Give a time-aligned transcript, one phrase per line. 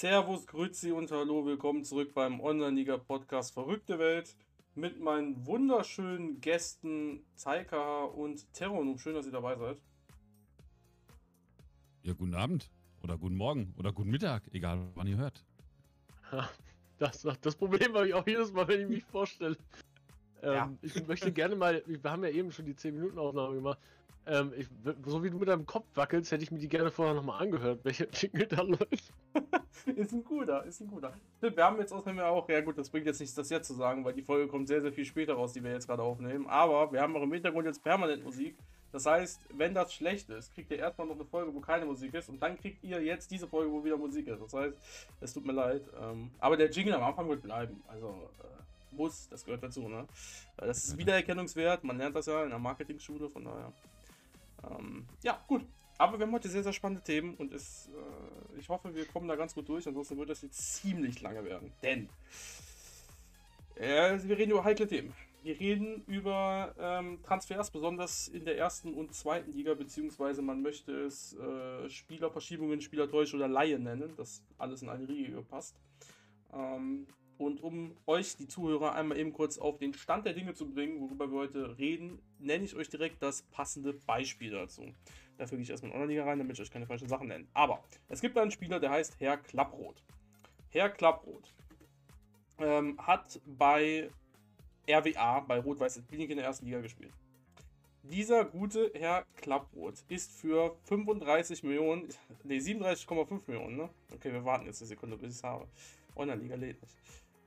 [0.00, 4.34] Servus, Grüezi und Hallo, willkommen zurück beim Online-Liga-Podcast Verrückte Welt
[4.74, 8.98] mit meinen wunderschönen Gästen Taika und Terronum.
[8.98, 9.76] Schön, dass ihr dabei seid.
[12.02, 12.70] Ja, guten Abend
[13.02, 15.44] oder guten Morgen oder guten Mittag, egal wann ihr hört.
[16.98, 19.58] Das, das Problem habe ich auch jedes Mal, wenn ich mich vorstelle.
[20.42, 20.72] Ähm, ja.
[20.80, 23.78] Ich möchte gerne mal, wir haben ja eben schon die 10 Minuten Aufnahme gemacht.
[24.26, 24.68] Ähm, ich,
[25.06, 27.80] so wie du mit deinem Kopf wackelst, hätte ich mir die gerne vorher nochmal angehört,
[27.84, 29.12] welcher Jingle da läuft.
[29.96, 31.12] ist ein guter, ist ein guter.
[31.40, 34.04] Wir haben jetzt außerdem auch, ja gut, das bringt jetzt nichts, das jetzt zu sagen,
[34.04, 36.46] weil die Folge kommt sehr, sehr viel später raus, die wir jetzt gerade aufnehmen.
[36.46, 38.56] Aber wir haben auch im Hintergrund jetzt permanent Musik.
[38.92, 42.12] Das heißt, wenn das schlecht ist, kriegt ihr erstmal noch eine Folge, wo keine Musik
[42.14, 44.42] ist und dann kriegt ihr jetzt diese Folge, wo wieder Musik ist.
[44.42, 44.76] Das heißt,
[45.20, 45.82] es tut mir leid.
[46.00, 47.82] Ähm, aber der Jingle am Anfang wird bleiben.
[47.86, 49.88] Also äh, muss, das gehört dazu.
[49.88, 50.06] Ne?
[50.56, 53.72] Das ist Wiedererkennungswert, man lernt das ja in der Marketingschule, von daher.
[54.68, 55.64] Ähm, ja, gut.
[55.98, 59.28] Aber wir haben heute sehr, sehr spannende Themen und es, äh, ich hoffe, wir kommen
[59.28, 59.86] da ganz gut durch.
[59.86, 61.72] Ansonsten wird das jetzt ziemlich lange werden.
[61.82, 62.08] Denn
[63.74, 65.12] äh, wir reden über heikle Themen.
[65.42, 70.92] Wir reden über ähm, Transfers, besonders in der ersten und zweiten Liga, beziehungsweise man möchte
[70.92, 75.76] es äh, Spielerverschiebungen, Spielertäusche oder Laie nennen, das alles in eine Riege passt.
[76.52, 77.06] Ähm,
[77.40, 81.00] und um euch, die Zuhörer, einmal eben kurz auf den Stand der Dinge zu bringen,
[81.00, 84.92] worüber wir heute reden, nenne ich euch direkt das passende Beispiel dazu.
[85.38, 87.46] Dafür gehe ich erstmal in Online-Liga rein, damit ich euch keine falschen Sachen nenne.
[87.54, 90.02] Aber es gibt einen Spieler, der heißt Herr Klapproth.
[90.68, 91.54] Herr Klapproth
[92.58, 94.10] ähm, hat bei
[94.86, 97.14] RWA, bei Rot-Weiß Klinik in der ersten Liga gespielt.
[98.02, 102.08] Dieser gute Herr Klapproth ist für 35 Millionen,
[102.44, 103.90] ne 37,5 Millionen, ne?
[104.12, 105.66] Okay, wir warten jetzt eine Sekunde, bis ich es habe.
[106.16, 106.96] Online-Liga lädt nicht.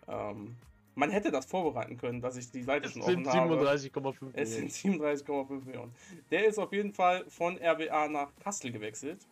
[0.08, 0.56] Ähm,
[0.96, 3.56] man hätte das vorbereiten können, dass ich die Seite es schon offen habe.
[3.56, 5.94] 37,5 Es sind 37,5 Millionen.
[6.30, 9.26] Der ist auf jeden Fall von RWA nach Kastel gewechselt.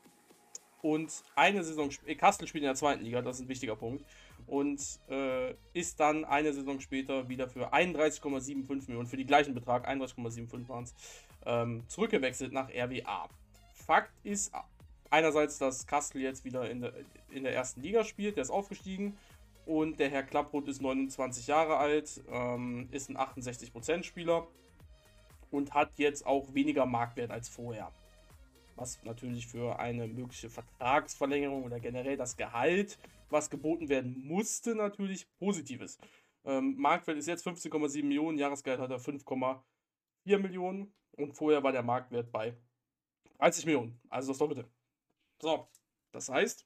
[0.81, 4.03] Und eine Saison, äh, Kastel spielt in der zweiten Liga, das ist ein wichtiger Punkt.
[4.47, 9.87] Und äh, ist dann eine Saison später wieder für 31,75 Millionen, für die gleichen Betrag,
[9.87, 10.95] 31,75 waren es,
[11.45, 13.29] ähm, zurückgewechselt nach RWA.
[13.73, 14.51] Fakt ist
[15.11, 16.93] einerseits, dass Kastel jetzt wieder in der,
[17.29, 19.17] in der ersten Liga spielt, der ist aufgestiegen.
[19.65, 24.47] Und der Herr Klapproth ist 29 Jahre alt, ähm, ist ein 68% Spieler
[25.51, 27.91] und hat jetzt auch weniger Marktwert als vorher.
[28.75, 32.97] Was natürlich für eine mögliche Vertragsverlängerung oder generell das Gehalt,
[33.29, 36.01] was geboten werden musste, natürlich positiv ist.
[36.43, 41.83] Ähm, Marktwert ist jetzt 15,7 Millionen, Jahresgehalt hat er 5,4 Millionen und vorher war der
[41.83, 42.55] Marktwert bei
[43.37, 44.65] 30 Millionen, also das Doppelte.
[45.39, 45.67] So,
[46.11, 46.65] das heißt,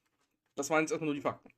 [0.56, 1.55] das waren jetzt erstmal nur die Fakten.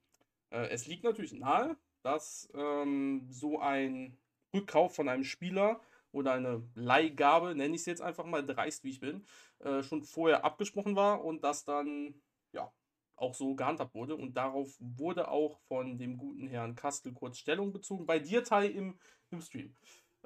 [0.50, 4.18] Äh, es liegt natürlich nahe, dass ähm, so ein
[4.54, 5.82] Rückkauf von einem Spieler
[6.12, 9.26] oder eine Leihgabe, nenne ich es jetzt einfach mal, dreist wie ich bin,
[9.60, 12.16] äh, schon vorher abgesprochen war und das dann
[12.54, 12.72] ja
[13.16, 14.16] auch so gehandhabt wurde.
[14.16, 18.68] Und darauf wurde auch von dem guten Herrn Kastel kurz Stellung bezogen, bei dir, Tai,
[18.68, 18.98] im,
[19.32, 19.76] im Stream.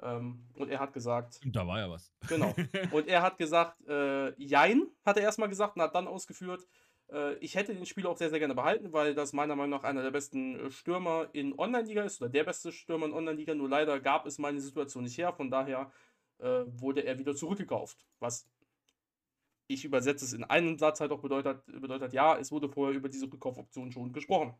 [0.00, 1.40] Ähm, und er hat gesagt.
[1.44, 2.12] Da war ja was.
[2.28, 2.54] Genau.
[2.90, 6.66] Und er hat gesagt, äh, Jein, hat er erstmal gesagt und hat dann ausgeführt,
[7.40, 10.02] ich hätte den Spieler auch sehr, sehr gerne behalten, weil das meiner Meinung nach einer
[10.02, 13.54] der besten äh, Stürmer in Online-Liga ist oder der beste Stürmer in Online-Liga.
[13.54, 15.32] Nur leider gab es meine Situation nicht her.
[15.32, 15.92] Von daher
[16.38, 18.06] äh, wurde er wieder zurückgekauft.
[18.18, 18.48] Was
[19.66, 23.08] ich übersetze es in einem Satz halt auch bedeutet, bedeutet ja, es wurde vorher über
[23.08, 24.54] diese Rückkaufoption schon gesprochen.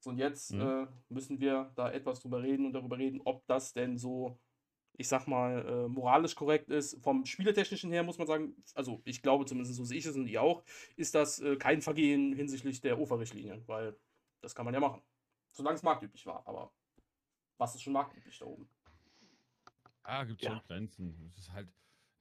[0.00, 0.60] So, und jetzt mhm.
[0.60, 4.38] äh, müssen wir da etwas drüber reden und darüber reden, ob das denn so
[5.00, 7.02] ich sag mal, äh, moralisch korrekt ist.
[7.02, 10.26] Vom Spielertechnischen her muss man sagen, also ich glaube zumindest, so sehe ich es und
[10.26, 10.62] ihr auch,
[10.94, 13.96] ist das äh, kein Vergehen hinsichtlich der Uferrichtlinien, weil
[14.42, 15.00] das kann man ja machen.
[15.52, 16.70] Solange es marktüblich war, aber
[17.56, 18.68] was ist schon marktüblich da oben?
[20.02, 20.62] Ah, gibt schon ja.
[20.66, 21.14] Grenzen.
[21.28, 21.68] Es ist halt,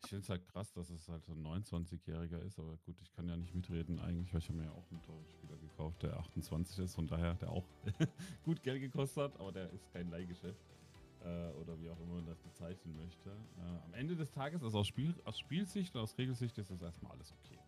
[0.03, 3.11] ich finde es halt krass, dass es halt so ein 29-Jähriger ist, aber gut, ich
[3.11, 6.17] kann ja nicht mitreden eigentlich, weil ich habe mir ja auch einen Torspieler gekauft, der
[6.17, 7.65] 28 ist, von daher, der auch
[8.43, 10.78] gut Geld gekostet hat, aber der ist kein Leihgeschäft
[11.25, 13.29] oder wie auch immer man das bezeichnen möchte.
[13.29, 16.81] Äh, am Ende des Tages, also aus, Spiel, aus Spielsicht und aus Regelsicht, ist das
[16.81, 17.59] erstmal alles okay.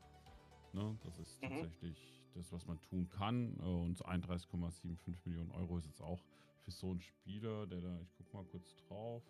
[0.73, 0.97] Ne?
[1.03, 1.49] Das ist mhm.
[1.49, 3.57] tatsächlich das, was man tun kann.
[3.59, 6.23] Äh, und 31,75 Millionen Euro ist jetzt auch
[6.59, 9.23] für so einen Spieler, der da, ich guck mal kurz drauf.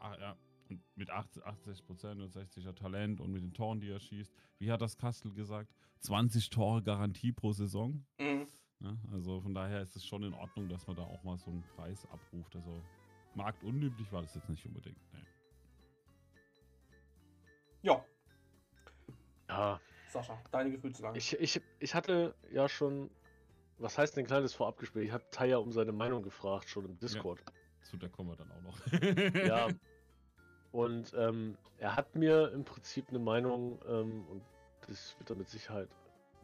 [0.00, 0.36] Ah, ja,
[0.70, 4.32] und mit 80, 80 Prozent und 60er Talent und mit den Toren, die er schießt.
[4.58, 5.74] Wie hat das Kastel gesagt?
[6.00, 8.04] 20 Tore Garantie pro Saison.
[8.18, 8.46] Mhm.
[8.80, 11.50] Ja, also von daher ist es schon in Ordnung, dass man da auch mal so
[11.50, 12.54] einen Preis abruft.
[12.54, 12.80] Also
[13.34, 14.98] marktunüblich war das jetzt nicht unbedingt.
[15.12, 15.26] Nee.
[17.82, 18.04] Ja.
[19.48, 19.80] Ja.
[20.08, 21.18] Sascha, deine Gefühlslage.
[21.18, 23.10] Ich, ich, ich hatte ja schon,
[23.78, 25.06] was heißt denn ein kleines Vorabgespräch?
[25.06, 27.40] Ich habe Taya um seine Meinung gefragt, schon im Discord.
[27.40, 27.52] Ja,
[27.82, 29.34] zu der kommen wir dann auch noch.
[29.46, 29.68] ja.
[30.72, 34.42] Und ähm, er hat mir im Prinzip eine Meinung, ähm, und
[34.86, 35.88] das wird er mit Sicherheit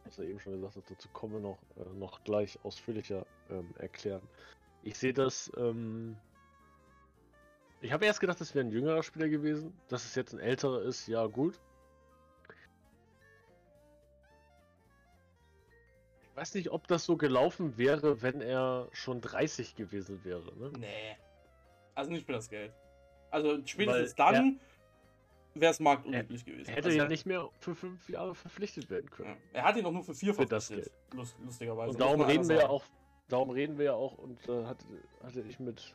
[0.05, 3.75] was er eben schon gesagt hat, dazu kommen wir noch, äh, noch gleich ausführlicher ähm,
[3.79, 4.23] erklären.
[4.83, 6.17] Ich sehe das, ähm,
[7.85, 9.79] ich habe erst gedacht, das wäre ein jüngerer Spieler gewesen.
[9.89, 11.61] Dass es jetzt ein älterer ist, ja gut.
[16.23, 20.51] Ich weiß nicht, ob das so gelaufen wäre, wenn er schon 30 gewesen wäre.
[20.57, 20.73] Ne?
[20.79, 21.17] Nee.
[21.95, 22.73] Also nicht für das Geld.
[23.31, 24.61] Also spätestens Weil dann
[25.53, 26.71] wäre es marktunüblich gewesen.
[26.71, 29.29] Er hätte also, ja nicht mehr für fünf Jahre verpflichtet werden können.
[29.29, 29.61] Ja.
[29.61, 30.91] Er hat ihn doch nur für vier für verpflichtet.
[31.13, 31.91] Lust, lustigerweise.
[31.91, 32.85] Und darum reden wir ja auch,
[33.29, 34.87] darum reden wir ja auch und äh, hatte,
[35.23, 35.95] hatte ich mit,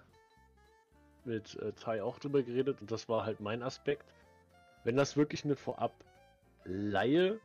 [1.25, 4.13] mit äh, Tai auch drüber geredet und das war halt mein Aspekt.
[4.83, 5.93] Wenn das wirklich eine vorab
[6.63, 7.39] Laie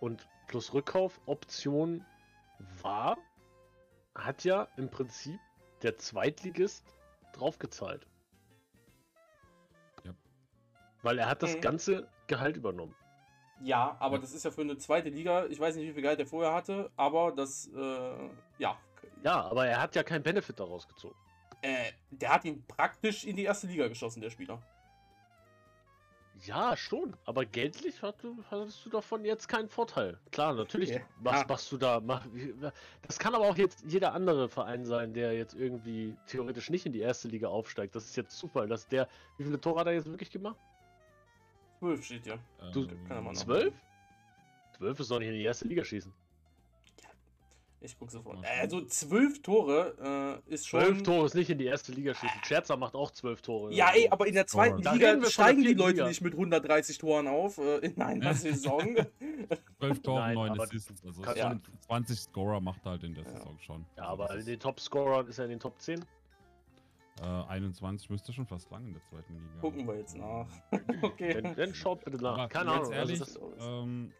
[0.00, 2.04] und plus Rückkauf-Option
[2.82, 3.16] war,
[4.14, 5.38] hat ja im Prinzip
[5.82, 6.84] der Zweitligist
[7.32, 8.06] draufgezahlt.
[10.04, 10.12] Ja.
[11.02, 11.60] Weil er hat das mhm.
[11.60, 12.94] ganze Gehalt übernommen.
[13.60, 14.20] Ja, aber ja.
[14.20, 15.46] das ist ja für eine zweite Liga.
[15.46, 18.76] Ich weiß nicht, wie viel Gehalt er vorher hatte, aber das, äh, ja.
[19.24, 21.16] Ja, aber er hat ja keinen Benefit daraus gezogen.
[21.62, 24.62] Äh, der hat ihn praktisch in die erste Liga geschossen, der Spieler.
[26.46, 30.18] Ja, schon, aber geldlich hattest du davon jetzt keinen Vorteil.
[30.30, 31.46] Klar, natürlich was ah.
[31.48, 32.00] machst du da.
[32.00, 32.24] Mach,
[33.02, 36.92] das kann aber auch jetzt jeder andere Verein sein, der jetzt irgendwie theoretisch nicht in
[36.92, 37.96] die erste Liga aufsteigt.
[37.96, 39.08] Das ist jetzt Zufall, dass der.
[39.36, 40.58] Wie viele Tore hat er jetzt wirklich gemacht?
[41.80, 42.38] Zwölf steht ja.
[42.72, 43.74] Du, ähm, zwölf?
[44.76, 46.12] Zwölf ist doch nicht in die erste Liga schießen.
[47.80, 48.44] Ich gucke sofort.
[48.60, 50.80] Also zwölf Tore äh, ist schon.
[50.80, 52.40] Zwölf Tore ist nicht in die erste Liga schießen.
[52.44, 53.72] Scherzer macht auch zwölf Tore.
[53.72, 56.08] Ja, ey, aber in der zweiten oh, Liga steigen die Leute Liga.
[56.08, 58.96] nicht mit 130 Toren auf äh, in einer Saison.
[59.78, 61.04] Zwölf Tore, neun Assists.
[61.04, 61.56] Also ja.
[61.86, 63.30] 20 Scorer macht er halt in der ja.
[63.30, 63.86] Saison schon.
[63.96, 66.04] Ja, also aber in den Top-Scorer ist er in den Top 10.
[67.20, 69.60] Äh, 21 müsste schon fast lang in der zweiten Liga.
[69.60, 70.46] Gucken wir jetzt nach.
[71.02, 71.40] okay.
[71.40, 72.38] Dann, dann schaut bitte nach.
[72.38, 72.92] Aber Keine Ahnung.
[72.92, 74.12] Ehrlich, also das, ähm,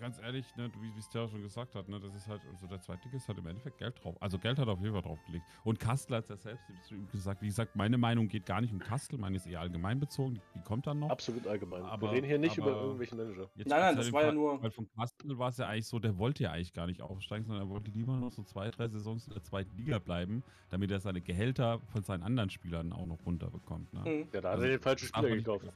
[0.00, 2.80] ganz ehrlich, ne, wie es Terra schon gesagt hat, ne, das ist halt, also der
[2.80, 4.16] Zweitligist hat im Endeffekt Geld drauf.
[4.20, 5.44] Also Geld hat auf jeden Fall draufgelegt.
[5.64, 6.64] Und Kastel hat es ja selbst
[7.10, 10.40] gesagt, wie gesagt, meine Meinung geht gar nicht um Kastel, meine ist eher allgemein bezogen,
[10.54, 11.10] die kommt dann noch.
[11.10, 11.82] Absolut allgemein.
[11.82, 13.48] Aber, Wir reden hier nicht über irgendwelche Manager.
[13.54, 14.62] Nein, nein, das war Fall, ja nur.
[14.62, 17.44] Weil von Kastel war es ja eigentlich so, der wollte ja eigentlich gar nicht aufsteigen,
[17.44, 20.90] sondern er wollte lieber noch so zwei, drei Saisons in der zweiten Liga bleiben, damit
[20.90, 23.92] er seine Gehälter von seinen anderen Spielern auch noch runterbekommt.
[23.92, 24.00] Ne?
[24.00, 24.28] Mhm.
[24.32, 25.66] Ja, da hat also, er den falschen Spieler gekauft.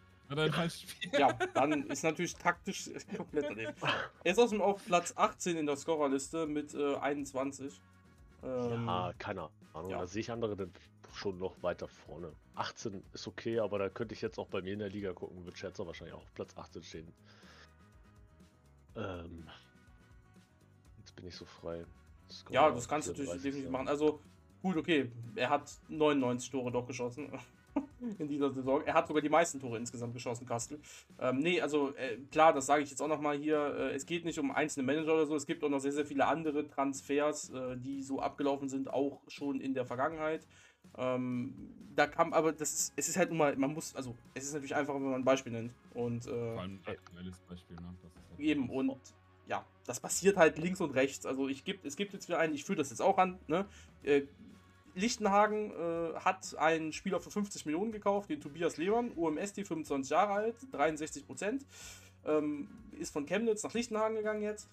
[1.13, 3.75] Ja, dann ist natürlich taktisch komplett daneben.
[4.25, 7.81] Er ist außerdem auf Platz 18 in der Scorerliste mit äh, 21.
[8.43, 9.91] Ähm, ja, keine Ahnung.
[9.91, 10.01] Ja.
[10.01, 10.73] Da sehe ich andere dann
[11.15, 12.33] schon noch weiter vorne.
[12.57, 15.45] 18 ist okay, aber da könnte ich jetzt auch bei mir in der Liga gucken,
[15.45, 17.13] wird Scherzer wahrscheinlich auch auf Platz 18 stehen.
[18.97, 19.49] Ähm,
[20.99, 21.85] jetzt bin ich so frei.
[22.31, 23.89] Scorer ja, das kannst du natürlich definitiv machen.
[23.89, 24.21] Also,
[24.63, 25.11] gut, okay.
[25.37, 27.31] Er hat 99 Tore doch geschossen.
[28.19, 28.83] In dieser Saison.
[28.85, 30.81] Er hat sogar die meisten Tore insgesamt geschossen, Kastel.
[31.19, 33.59] Ähm, nee, also äh, klar, das sage ich jetzt auch nochmal hier.
[33.59, 35.35] Äh, es geht nicht um einzelne Manager oder so.
[35.35, 39.21] Es gibt auch noch sehr, sehr viele andere Transfers, äh, die so abgelaufen sind, auch
[39.29, 40.47] schon in der Vergangenheit.
[40.99, 41.55] Ähm,
[41.95, 44.53] da kam, aber das ist, es ist halt nun mal, man muss, also es ist
[44.53, 45.73] natürlich einfach, wenn man ein Beispiel nennt.
[45.95, 47.95] Und, äh, Vor allem ein aktuelles Beispiel, ne?
[48.03, 48.97] Halt eben, und
[49.49, 51.25] ja, das passiert halt links und rechts.
[51.25, 53.67] Also ich gibt, es gibt jetzt wieder einen, ich führe das jetzt auch an, ne?
[54.97, 60.11] Lichtenhagen äh, hat einen Spieler für 50 Millionen gekauft, den Tobias Lehmann, UMS, die 25
[60.11, 61.67] Jahre alt, 63 Prozent.
[62.25, 62.69] Ähm,
[62.99, 64.69] ist von Chemnitz nach Lichtenhagen gegangen jetzt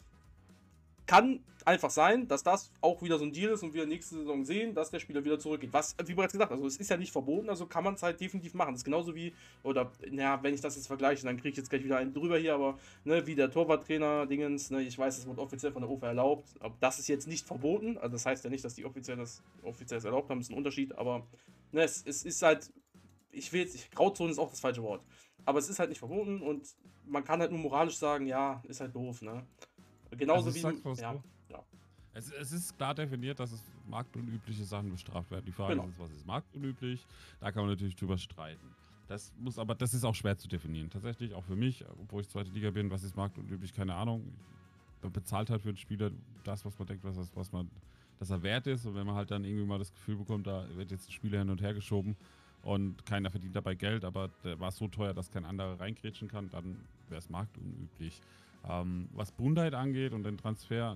[1.14, 4.44] kann einfach sein, dass das auch wieder so ein Deal ist und wir nächste Saison
[4.44, 5.72] sehen, dass der Spieler wieder zurückgeht.
[5.72, 8.20] Was, wie bereits gesagt, also es ist ja nicht verboten, also kann man es halt
[8.20, 8.74] definitiv machen.
[8.74, 11.70] Das ist genauso wie, oder, naja, wenn ich das jetzt vergleiche, dann kriege ich jetzt
[11.70, 15.28] gleich wieder einen drüber hier, aber, ne, wie der Torwarttrainer Dingens, ne, ich weiß, es
[15.28, 18.44] wird offiziell von der UFA erlaubt, aber das ist jetzt nicht verboten, also das heißt
[18.44, 21.28] ja nicht, dass die offiziell das offiziell erlaubt haben, das ist ein Unterschied, aber,
[21.72, 22.74] ne, es, es ist halt,
[23.32, 25.04] ich will jetzt, Grauzone ist auch das falsche Wort,
[25.46, 26.68] aber es ist halt nicht verboten und
[27.06, 29.46] man kann halt nur moralisch sagen, ja, ist halt doof, ne.
[30.18, 31.02] Genauso also wie.
[31.02, 31.16] Ja,
[31.50, 31.64] ja.
[32.14, 35.46] Es, es, ist klar definiert, dass es marktunübliche Sachen bestraft werden.
[35.46, 35.88] Die Frage genau.
[35.88, 37.06] ist, was ist marktunüblich?
[37.40, 38.68] Da kann man natürlich drüber streiten.
[39.08, 40.90] Das muss aber, das ist auch schwer zu definieren.
[40.90, 44.24] Tatsächlich auch für mich, obwohl ich zweite Liga bin, was ist marktunüblich, keine Ahnung.
[45.02, 46.12] Man bezahlt halt für den Spieler
[46.44, 47.70] das, was man denkt, was, was man,
[48.20, 48.86] dass er wert ist.
[48.86, 51.40] Und wenn man halt dann irgendwie mal das Gefühl bekommt, da wird jetzt ein Spieler
[51.40, 52.16] hin und her geschoben
[52.64, 56.50] und keiner verdient dabei Geld, aber der war so teuer, dass kein anderer reingrätschen kann,
[56.50, 56.80] dann
[57.10, 58.22] wäre es marktunüblich.
[58.68, 60.96] Ähm, was Brundheit angeht und den Transfer,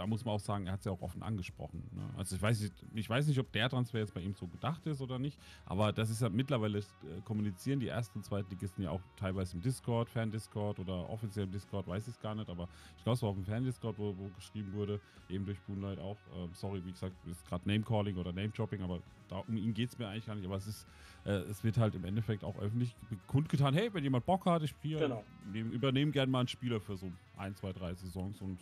[0.00, 1.84] da muss man auch sagen, er hat es ja auch offen angesprochen.
[1.92, 2.02] Ne?
[2.16, 4.86] Also ich weiß, nicht, ich weiß nicht, ob der Transfer jetzt bei ihm so gedacht
[4.86, 6.82] ist oder nicht, aber das ist ja mittlerweile äh,
[7.26, 11.52] kommunizieren die ersten und zweiten Ligisten ja auch teilweise im Discord, Fan-Discord oder offiziell im
[11.52, 12.66] Discord, weiß ich es gar nicht, aber
[12.96, 16.16] ich glaube, es war auf dem Fan-Discord, wo, wo, geschrieben wurde, eben durch Boonlight auch.
[16.16, 19.98] Äh, sorry, wie gesagt, ist gerade Name-Calling oder Name-Dropping, aber da, um ihn geht es
[19.98, 20.86] mir eigentlich gar nicht, aber es ist
[21.24, 22.94] äh, es wird halt im Endeffekt auch öffentlich
[23.26, 25.24] kundgetan, hey, wenn jemand Bock hat, ich spiele, genau.
[25.52, 28.58] übernehme gerne mal einen Spieler für so ein, zwei, drei Saisons und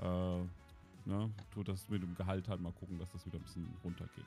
[0.00, 0.38] äh,
[1.08, 4.24] ne, tut das mit dem Gehalt halt mal gucken, dass das wieder ein bisschen runtergeht.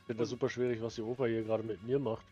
[0.00, 2.26] Ich finde das super schwierig, was die Opa hier gerade mit mir macht.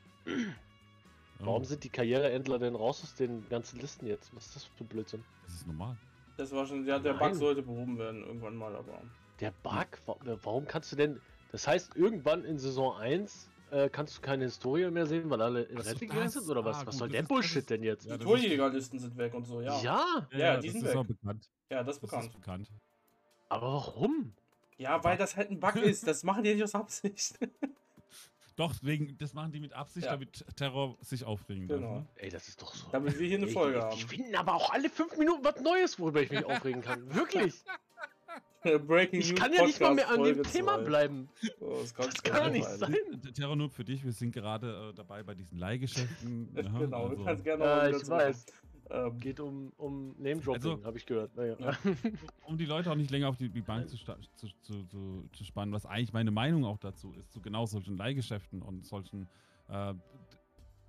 [1.38, 4.34] Warum sind die Karriereendler denn raus aus den ganzen Listen jetzt?
[4.34, 5.22] Was ist das für Blödsinn?
[5.44, 5.96] Das ist normal.
[6.36, 7.30] Das war schon, ja, der Nein.
[7.30, 9.00] Bug sollte behoben werden irgendwann mal, aber.
[9.40, 9.86] Der Bug?
[10.06, 11.20] Wa- Warum kannst du denn.
[11.52, 15.62] Das heißt, irgendwann in Saison 1 äh, kannst du keine Historie mehr sehen, weil alle
[15.62, 16.48] in Rente gegangen das- sind?
[16.48, 16.76] Oder was?
[16.78, 18.04] ah, was gut, soll das der das Bullshit ist- denn jetzt?
[18.06, 19.80] Ja, Die das ist- Torjägerlisten sind weg und so, ja.
[19.82, 21.18] ja, Ja, das die sind ist auch weg.
[21.20, 21.48] bekannt.
[21.70, 22.28] Ja, das ist Das bekannt.
[22.28, 22.68] ist bekannt.
[23.48, 24.32] aber warum?
[24.78, 26.06] Ja, weil das halt ein Bug ist.
[26.06, 27.38] Das machen die nicht aus Absicht.
[28.56, 30.12] Doch, wegen, das machen die mit Absicht, Ja.
[30.12, 31.78] damit Terror sich aufregen darf.
[31.78, 31.94] Genau.
[32.00, 32.06] Ne?
[32.16, 32.88] Ey, das ist doch so.
[32.90, 33.96] Damit wir hier eine Folge die, haben.
[33.96, 37.02] Die finden aber auch alle fünf Minuten was Neues, worüber ich mich aufregen kann.
[37.14, 37.54] Wirklich.
[38.86, 41.28] Breaking Ich News kann ja nicht mal mehr an dem Podcast Thema Folge bleiben.
[41.40, 41.48] zwei.
[41.60, 42.94] Oh, das, Das du kann doch nicht sein.
[43.22, 43.34] sein.
[43.34, 46.48] Terror nur für dich, wir sind gerade äh, dabei bei diesen Leihgeschäften.
[46.56, 48.46] ja, Genau, du also- kannst gerne Ja, mal ich weiß.
[48.90, 51.36] Ähm, Geht um, um Name-Dropping, Also- habe ich gehört.
[51.36, 51.56] Naja.
[51.58, 51.76] Ja.
[52.46, 54.14] um die Leute auch nicht länger auf die, die Bank zu, zu,
[54.62, 58.86] zu, zu spannen, was eigentlich meine Meinung auch dazu ist, zu genau solchen Leihgeschäften und
[58.86, 59.28] solchen
[59.68, 59.92] äh,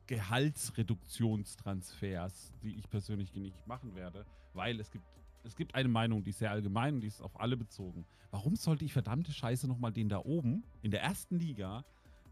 [0.08, 5.04] Gehaltsreduktionstransfers, die ich persönlich nicht machen werde, weil es gibt,
[5.44, 8.06] es gibt eine Meinung, die ist sehr allgemein und die ist auf alle bezogen.
[8.32, 11.84] Warum sollte ich verdammte Scheiße nochmal den da oben in der ersten Liga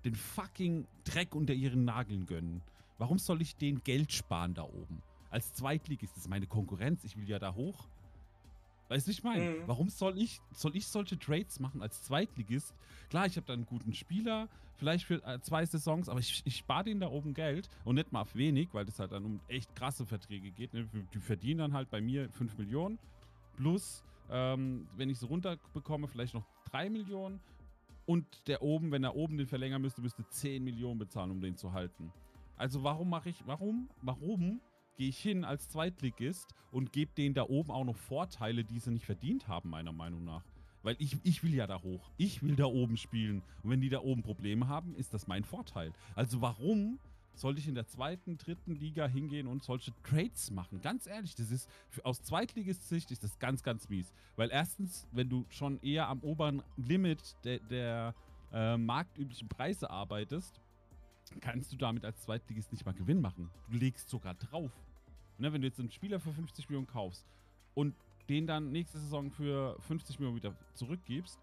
[0.04, 2.62] den fucking Dreck unter ihren Nageln gönnen?
[2.98, 5.02] Warum soll ich den Geld sparen da oben?
[5.30, 7.88] Als Zweitligist, ist meine Konkurrenz, ich will ja da hoch.
[8.90, 9.44] Weißt du, ich meine?
[9.44, 9.64] Mhm.
[9.68, 12.74] Warum soll ich, soll ich solche Trades machen als Zweitligist?
[13.10, 16.58] Klar, ich habe da einen guten Spieler, vielleicht für äh, zwei Saisons, aber ich, ich
[16.58, 19.40] spare denen da oben Geld und nicht mal auf wenig, weil das halt dann um
[19.48, 20.74] echt krasse Verträge geht.
[20.74, 20.88] Ne?
[21.14, 22.98] Die verdienen dann halt bei mir 5 Millionen
[23.56, 27.40] plus, ähm, wenn ich so runterbekomme, vielleicht noch 3 Millionen
[28.06, 31.58] und der oben, wenn er oben den verlängern müsste, müsste 10 Millionen bezahlen, um den
[31.58, 32.12] zu halten.
[32.56, 34.62] Also warum mache ich, warum, warum
[34.98, 38.92] gehe ich hin als Zweitligist und gebe denen da oben auch noch Vorteile, die sie
[38.92, 40.44] nicht verdient haben, meiner Meinung nach.
[40.84, 42.12] Weil ich, ich will ja da hoch.
[42.18, 43.42] Ich will da oben spielen.
[43.64, 45.94] Und wenn die da oben Probleme haben, ist das mein Vorteil.
[46.16, 47.00] Also warum
[47.34, 50.82] sollte ich in der zweiten, dritten Liga hingehen und solche Trades machen?
[50.82, 51.70] Ganz ehrlich, das ist
[52.04, 54.14] aus Zweitligist-Sicht ist das ganz, ganz mies.
[54.36, 58.16] Weil erstens, wenn du schon eher am oberen Limit der, der
[58.52, 60.62] äh, marktüblichen Preise arbeitest,
[61.42, 63.50] kannst du damit als Zweitligist nicht mal Gewinn machen.
[63.70, 64.72] Du legst sogar drauf.
[65.40, 67.26] Ne, wenn du jetzt einen Spieler für 50 Millionen kaufst
[67.76, 67.94] und
[68.30, 71.40] den dann nächste Saison für 50 Millionen wieder zurückgibst,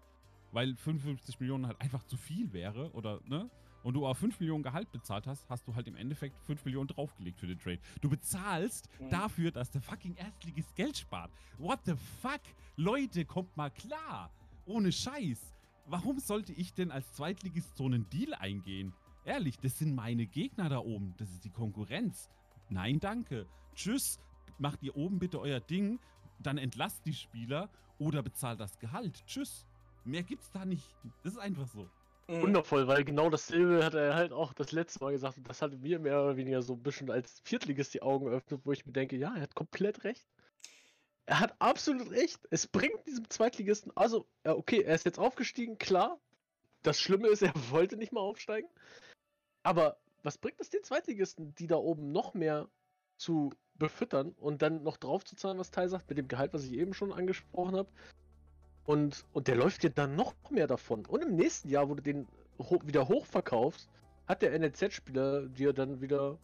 [0.51, 3.49] weil 55 Millionen halt einfach zu viel wäre oder ne?
[3.83, 6.87] Und du auf 5 Millionen Gehalt bezahlt hast, hast du halt im Endeffekt 5 Millionen
[6.87, 7.79] draufgelegt für den Trade.
[8.01, 9.09] Du bezahlst Mhm.
[9.11, 11.31] dafür, dass der fucking Erstligist Geld spart.
[11.59, 12.41] What the fuck?
[12.77, 14.31] Leute, kommt mal klar.
[14.65, 15.53] Ohne Scheiß.
[15.85, 18.91] Warum sollte ich denn als Zweitligist so einen Deal eingehen?
[19.23, 21.13] Ehrlich, das sind meine Gegner da oben.
[21.17, 22.27] Das ist die Konkurrenz.
[22.69, 23.45] Nein, danke.
[23.75, 24.19] Tschüss.
[24.57, 25.99] Macht ihr oben bitte euer Ding.
[26.39, 27.69] Dann entlasst die Spieler
[27.99, 29.25] oder bezahlt das Gehalt.
[29.25, 29.65] Tschüss.
[30.03, 30.95] Mehr gibt's da nicht.
[31.23, 31.89] Das ist einfach so.
[32.27, 32.41] mhm.
[32.41, 35.73] Wundervoll, weil genau dasselbe hat er halt auch das letzte Mal gesagt und das hat
[35.79, 38.93] mir mehr oder weniger so ein bisschen als Viertligist die Augen geöffnet, wo ich mir
[38.93, 40.27] denke, ja, er hat komplett recht.
[41.27, 42.39] Er hat absolut recht.
[42.51, 46.19] Es bringt diesem Zweitligisten, also, ja, okay, er ist jetzt aufgestiegen, klar.
[46.83, 48.69] Das Schlimme ist, er wollte nicht mal aufsteigen.
[49.63, 52.67] Aber was bringt es den Zweitligisten, die da oben noch mehr
[53.17, 56.65] zu befüttern und dann noch drauf zu zahlen, was Teil sagt, mit dem Gehalt, was
[56.65, 57.89] ich eben schon angesprochen habe?
[58.85, 61.05] Und, und der läuft dir dann noch mehr davon.
[61.05, 62.27] Und im nächsten Jahr, wo du den
[62.59, 63.89] ho wieder hochverkaufst,
[64.27, 66.37] hat der NLZ-Spieler dir dann wieder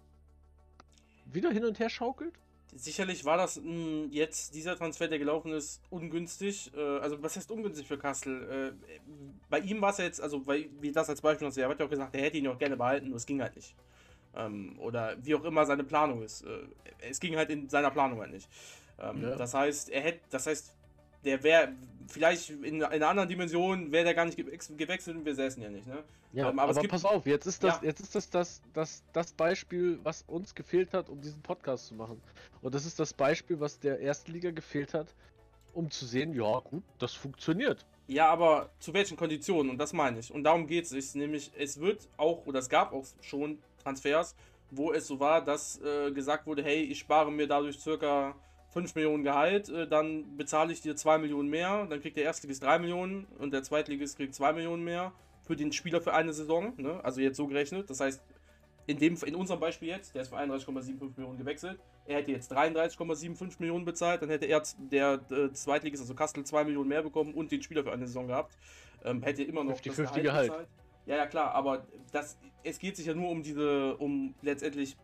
[1.25, 2.33] wieder hin und her schaukelt?
[2.73, 6.71] Sicherlich war das mh, jetzt, dieser Transfer, der gelaufen ist, ungünstig.
[6.75, 8.75] Äh, also, was heißt ungünstig für Kassel?
[8.79, 8.91] Äh,
[9.49, 11.85] bei ihm war es ja jetzt, also, weil, wie das als Beispiel, er hat ja
[11.85, 13.75] auch gesagt, er hätte ihn auch gerne behalten, nur es ging halt nicht.
[14.35, 16.43] Ähm, oder wie auch immer seine Planung ist.
[16.43, 16.59] Äh,
[17.09, 18.47] es ging halt in seiner Planung halt nicht.
[18.99, 19.35] Ähm, Ja.
[19.35, 20.73] Das heißt, er hätte, das heißt,
[21.25, 21.73] der wäre
[22.07, 25.69] vielleicht in, in einer anderen Dimension, wäre der gar nicht gewechselt und wir säßen ja
[25.69, 26.03] nicht, ne?
[26.33, 27.87] Ja, Ähm, aber es aber gibt- pass auf, jetzt ist das, Ja.
[27.87, 31.95] jetzt ist das, das das das Beispiel, was uns gefehlt hat, um diesen Podcast zu
[31.95, 32.21] machen.
[32.61, 35.07] Und das ist das Beispiel, was der ersten Liga gefehlt hat,
[35.73, 37.85] um zu sehen, ja gut, das funktioniert.
[38.07, 39.71] Ja, aber zu welchen Konditionen?
[39.71, 40.33] Und das meine ich.
[40.33, 41.15] Und darum geht es.
[41.15, 44.35] Nämlich, es wird auch, oder es gab auch schon Transfers,
[44.69, 48.35] wo es so war, dass äh, gesagt wurde, hey, ich spare mir dadurch circa
[48.71, 52.63] 5 Millionen Gehalt, äh, dann bezahle ich dir 2 Millionen mehr, dann kriegt der Erstligist
[52.63, 55.13] 3 Millionen und der Zweitligist kriegt 2 Millionen mehr
[55.43, 56.73] für den Spieler für eine Saison.
[56.77, 57.03] Ne?
[57.03, 57.89] Also jetzt so gerechnet.
[57.89, 58.23] Das heißt,
[58.87, 61.79] in, dem, in unserem Beispiel jetzt, der ist für 31,75 Millionen gewechselt.
[62.05, 66.63] Er hätte jetzt 33,75 Millionen bezahlt, dann hätte er der äh, Zweitligist, also Kastel, 2
[66.63, 68.57] Millionen mehr bekommen und den Spieler für eine Saison gehabt.
[69.03, 70.49] Ähm, hätte immer noch 50-50 Gehalt.
[70.49, 70.67] bezahlt.
[71.05, 74.95] Ja, ja, klar, aber das, es geht sich ja nur um diese, um letztendlich,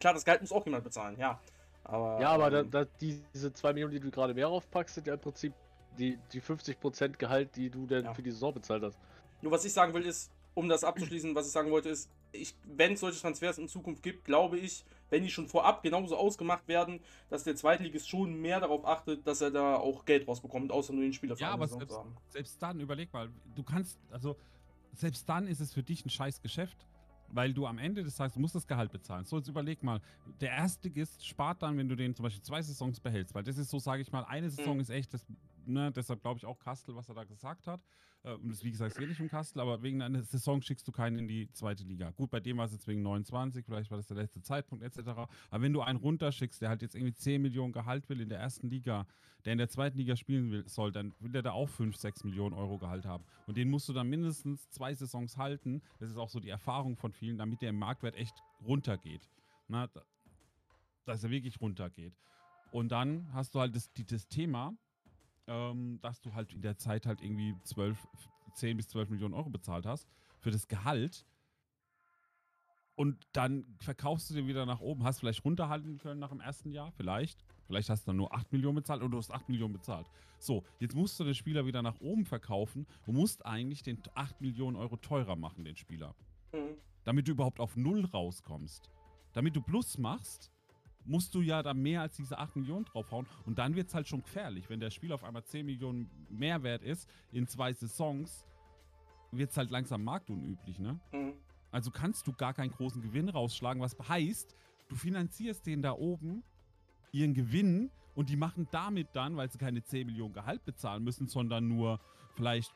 [0.00, 1.40] klar, das Gehalt muss auch jemand bezahlen, ja.
[1.84, 5.06] Aber, Ja, aber da, ähm, da, diese 2 Millionen, die du gerade mehr aufpackst, sind
[5.06, 5.52] ja im Prinzip
[5.98, 8.14] die, die 50% Gehalt, die du denn Ja.
[8.14, 8.98] für die Saison bezahlt hast.
[9.42, 12.54] Nur was ich sagen will, ist, um das abzuschließen, was ich sagen wollte, ist, ich,
[12.64, 16.66] wenn es solche Transfers in Zukunft gibt, glaube ich, wenn die schon vorab genauso ausgemacht
[16.66, 20.94] werden, dass der Zweitligist schon mehr darauf achtet, dass er da auch Geld rausbekommt, außer
[20.94, 22.16] nur den Spieler für Ja, eine aber selbst, zu haben.
[22.30, 24.36] selbst dann, überleg mal, du kannst, also
[24.94, 26.86] selbst dann ist es für dich ein scheiß Geschäft,
[27.32, 29.24] weil du am Ende des Tages, du musst das Gehalt bezahlen.
[29.24, 30.00] So, jetzt überleg mal,
[30.40, 33.70] der Erstligist spart dann, wenn du den zum Beispiel zwei Saisons behältst, weil das ist
[33.70, 34.80] so, sage ich mal, eine Saison Mhm.
[34.82, 35.24] ist echt, das,
[35.66, 37.80] ne, deshalb glaube ich auch Kastel, was er da gesagt hat.
[38.24, 40.86] Äh, Und das, wie gesagt, es geht nicht um Kastel, aber wegen einer Saison schickst
[40.86, 42.10] du keinen in die zweite Liga.
[42.12, 44.98] Gut, bei dem war es jetzt wegen 29, vielleicht war das der letzte Zeitpunkt etc.
[45.08, 45.28] Aber
[45.62, 48.68] wenn du einen runterschickst, der halt jetzt irgendwie 10 Millionen Gehalt will in der ersten
[48.70, 49.06] Liga,
[49.44, 52.22] der in der zweiten Liga spielen will, soll, dann will der da auch 5, 6
[52.22, 53.24] Millionen Euro Gehalt haben.
[53.48, 55.82] Und den musst du dann mindestens zwei Saisons halten.
[55.98, 59.28] Das ist auch so die Erfahrung von vielen, damit der im Marktwert echt runtergeht.
[59.66, 60.02] Na, da-
[61.04, 62.14] dass er wirklich runtergeht.
[62.70, 64.72] Und dann hast du halt das, das Thema,
[65.46, 67.98] ähm, dass du halt in der Zeit halt irgendwie 12,
[68.54, 70.08] 10 bis 12 Millionen Euro bezahlt hast
[70.40, 71.26] für das Gehalt.
[72.94, 76.70] Und dann verkaufst du den wieder nach oben, hast vielleicht runterhalten können nach dem ersten
[76.70, 77.42] Jahr, vielleicht.
[77.66, 80.06] Vielleicht hast du dann nur 8 Millionen bezahlt oder du hast 8 Millionen bezahlt.
[80.38, 84.40] So, jetzt musst du den Spieler wieder nach oben verkaufen und musst eigentlich den 8
[84.40, 86.14] Millionen Euro teurer machen, den Spieler.
[86.52, 86.76] Mhm.
[87.04, 88.90] Damit du überhaupt auf Null rauskommst.
[89.32, 90.51] Damit du Plus machst,
[91.04, 93.26] musst du ja da mehr als diese 8 Millionen draufhauen.
[93.44, 94.68] Und dann wird es halt schon gefährlich.
[94.68, 98.46] Wenn der Spieler auf einmal 10 Millionen mehr wert ist in zwei Saisons,
[99.30, 101.00] wird es halt langsam marktunüblich, ne?
[101.12, 101.34] Mhm.
[101.70, 104.54] Also kannst du gar keinen großen Gewinn rausschlagen, was heißt,
[104.88, 106.42] du finanzierst den da oben
[107.12, 111.28] ihren Gewinn und die machen damit dann, weil sie keine 10 Millionen Gehalt bezahlen müssen,
[111.28, 111.98] sondern nur
[112.34, 112.72] vielleicht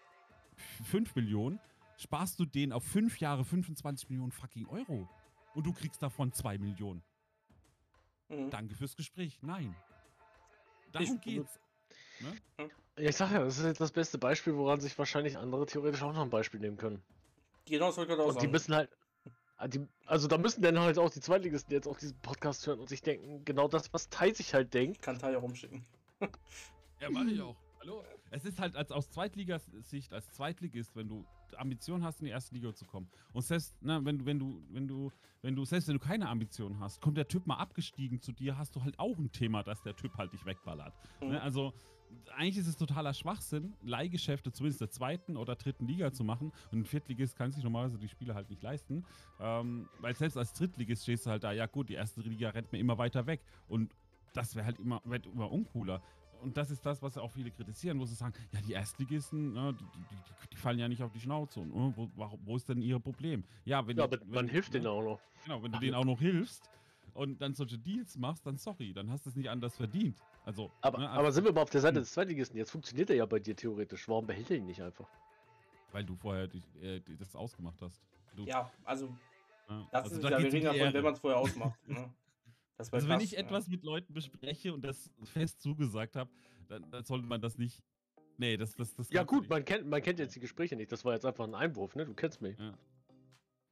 [0.84, 1.60] 5 Millionen,
[1.98, 5.08] sparst du denen auf 5 Jahre 25 Millionen fucking Euro.
[5.54, 7.02] Und du kriegst davon 2 Millionen.
[8.28, 8.50] Mhm.
[8.50, 9.38] Danke fürs Gespräch.
[9.42, 9.74] Nein.
[10.92, 11.58] Darum Ich- geht's.
[12.98, 16.02] Ja, ich sag ja, das ist jetzt das beste Beispiel, woran sich wahrscheinlich andere theoretisch
[16.02, 17.02] auch noch ein Beispiel nehmen können.
[17.66, 18.52] Genau, das wollte ich gerade auch Und die sagen.
[18.52, 18.90] müssen halt.
[19.58, 22.80] ah, Die, also da müssen dann halt auch die Zweitligisten jetzt auch diesen Podcast hören
[22.80, 24.96] und sich denken, genau das, was Tai sich halt denkt.
[24.96, 25.84] Ich kann Teil herumschicken.
[27.00, 27.56] Ja, mach ich auch.
[27.80, 28.02] Hallo?
[28.30, 32.54] Es ist halt als aus Zweitligasicht, als Zweitligist, wenn du Ambition hast, in die erste
[32.54, 33.08] Liga zu kommen.
[33.32, 36.28] Und selbst, na, wenn du, wenn du, wenn du, wenn du, selbst wenn du keine
[36.28, 39.62] Ambition hast, kommt der Typ mal abgestiegen zu dir, hast du halt auch ein Thema,
[39.62, 40.94] dass der Typ halt dich wegballert.
[41.20, 41.28] Mhm.
[41.28, 41.42] Ne?
[41.42, 41.72] Also,
[42.34, 46.52] eigentlich ist es totaler Schwachsinn, Leihgeschäfte zumindest der zweiten oder dritten Liga zu machen.
[46.70, 49.04] Und ein Viertligist kann sich normalerweise die Spiele halt nicht leisten.
[49.40, 52.72] Ähm, weil selbst als Drittligist stehst du halt da, ja gut, die erste Liga rennt
[52.72, 53.42] mir immer weiter weg.
[53.68, 53.94] Und
[54.34, 56.02] das wäre halt immer, wird immer uncooler.
[56.40, 59.52] Und das ist das, was ja auch viele kritisieren, wo sie sagen, ja, die Erstligisten,
[59.52, 60.22] ne, die, die, die,
[60.52, 61.60] die fallen ja nicht auf die Schnauze.
[61.60, 62.10] Und, äh, wo,
[62.44, 63.44] wo ist denn ihr Problem?
[63.64, 65.20] Ja, wenn Ja, die- aber wenn, man hilft ne, denen auch noch.
[65.44, 66.68] Genau, wenn du denen auch noch hilfst
[67.14, 70.16] und dann solche Deals machst, dann sorry, dann hast du es nicht anders verdient.
[70.44, 72.02] Also, Aber, ne, aber sind wir mal auf der Seite Hm.
[72.02, 72.58] des Zweitligisten?
[72.58, 74.08] Jetzt funktioniert er ja bei dir theoretisch.
[74.08, 75.08] Warum behält er ihn nicht einfach?
[75.92, 77.98] weil du vorher die, äh, das ausgemacht hast.
[78.36, 81.20] Du, Ja, also ne, das also ist da ja, wir reden davon, wenn man es
[81.20, 81.88] vorher ausmacht.
[81.88, 82.10] Ne?
[82.76, 83.40] Das Also wenn ich ja.
[83.40, 86.30] etwas mit Leuten bespreche und das fest zugesagt habe,
[86.68, 87.82] dann, dann sollte man das nicht.
[88.38, 90.92] Nee, das das das Ja gut, man kennt, man kennt jetzt die Gespräche nicht.
[90.92, 92.04] Das war jetzt einfach ein Einwurf, ne?
[92.04, 92.58] Du kennst mich.
[92.58, 92.74] Ja.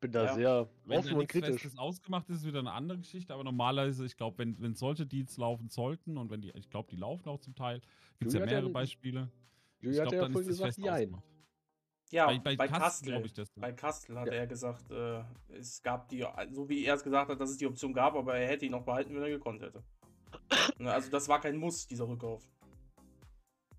[0.01, 0.35] Bin da Ja.
[0.35, 1.63] sehr Wenn offen da und kritisch.
[1.63, 5.07] Festes ausgemacht ist, ist wieder eine andere Geschichte, aber normalerweise, ich glaube, wenn, wenn solche
[5.07, 7.81] Deals laufen sollten und wenn die, ich glaube, die laufen auch zum Teil,
[8.19, 9.31] gibt es ja mehrere Beispiele.
[9.79, 11.25] Ich Julia hat glaube, ja dann ist das gesagt, fest ausgemacht.
[12.15, 13.09] Ja, bei bei, bei Kastel.
[13.13, 13.51] glaube ich das.
[13.57, 14.35] Bei Kastel hat Ja.
[14.35, 17.67] er gesagt, äh, es gab die, so wie er es gesagt hat, dass es die
[17.67, 19.83] Option gab, aber er hätte ihn noch behalten, wenn er gekonnt hätte.
[20.79, 22.43] Ne, also das war kein Muss, dieser Rückkauf.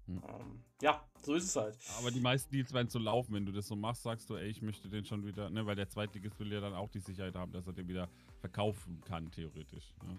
[0.07, 0.21] Hm.
[0.27, 1.77] Ähm, ja, so ist es halt.
[1.99, 4.47] Aber die meisten Deals werden so laufen, wenn du das so machst, sagst du, ey,
[4.49, 7.35] ich möchte den schon wieder, ne, weil der Zweitligist will ja dann auch die Sicherheit
[7.35, 8.07] haben, dass er den wieder
[8.39, 9.93] verkaufen kann, theoretisch.
[10.05, 10.17] Ne?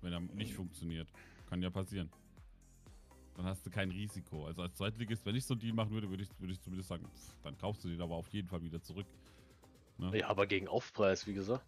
[0.00, 0.56] Wenn er nicht Mhm.
[0.56, 1.08] funktioniert.
[1.48, 2.10] Kann ja passieren.
[3.36, 4.46] Dann hast du kein Risiko.
[4.46, 6.88] Also als Zweitligist, wenn ich so einen Deal machen würde, würde ich, würde ich zumindest
[6.90, 9.06] sagen, pff, dann kaufst du den aber auf jeden Fall wieder zurück.
[9.98, 10.18] Ne?
[10.18, 11.64] Ja, aber gegen Aufpreis, wie gesagt.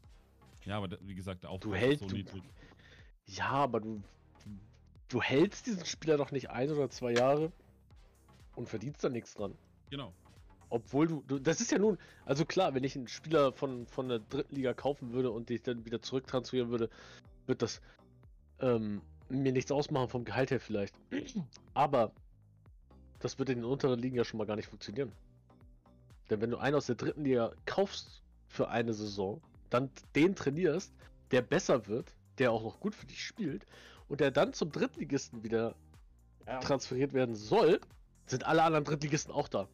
[0.65, 2.43] Ja, aber wie gesagt, der Aufpreis Du hältst- ist so du- niedrig.
[3.27, 4.03] Ja, aber du,
[5.09, 7.51] du hältst diesen Spieler doch nicht ein oder zwei Jahre
[8.57, 9.55] und verdienst da nichts dran.
[9.91, 10.13] Genau.
[10.69, 14.09] Obwohl du, du, das ist ja nun, also klar, wenn ich einen Spieler von, von
[14.09, 16.91] der dritten Liga kaufen würde und dich dann wieder zurücktransferieren würde,
[17.47, 17.81] wird das
[18.61, 19.01] ähm,
[19.43, 20.95] mir nichts ausmachen vom Gehalt her vielleicht.
[21.75, 22.13] Aber
[23.21, 25.13] das wird in den unteren Ligen ja schon mal gar nicht funktionieren.
[26.31, 30.93] Denn wenn du einen aus der dritten Liga kaufst für eine Saison, dann den trainierst,
[31.31, 33.67] der besser wird, der auch noch gut für dich spielt
[34.09, 35.75] und der dann zum Drittligisten wieder
[36.47, 36.61] Ja.
[36.61, 37.81] transferiert werden soll,
[38.27, 39.69] sind alle anderen Drittligisten auch da.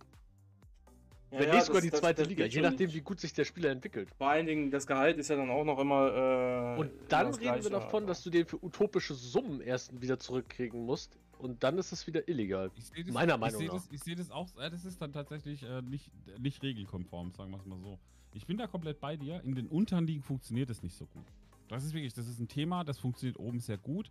[1.31, 3.45] Ja, Wenn ja, nicht sogar die zweite das, Liga, je nachdem, wie gut sich der
[3.45, 4.09] Spieler entwickelt.
[4.19, 6.77] Vor allen Dingen, das Gehalt ist ja dann auch noch immer.
[6.77, 10.19] Äh, und dann reden Gleiche, wir davon, dass du den für utopische Summen erst wieder
[10.19, 11.17] zurückkriegen musst.
[11.39, 12.71] Und dann ist es wieder illegal.
[12.77, 13.75] Das, Meiner Meinung nach.
[13.75, 17.59] Das, ich sehe das auch, das ist dann tatsächlich äh, nicht, nicht regelkonform, sagen wir
[17.59, 17.99] es mal so.
[18.35, 19.41] Ich bin da komplett bei dir.
[19.45, 21.25] In den unteren Ligen funktioniert es nicht so gut.
[21.69, 24.11] Das ist wirklich, das ist ein Thema, das funktioniert oben sehr gut,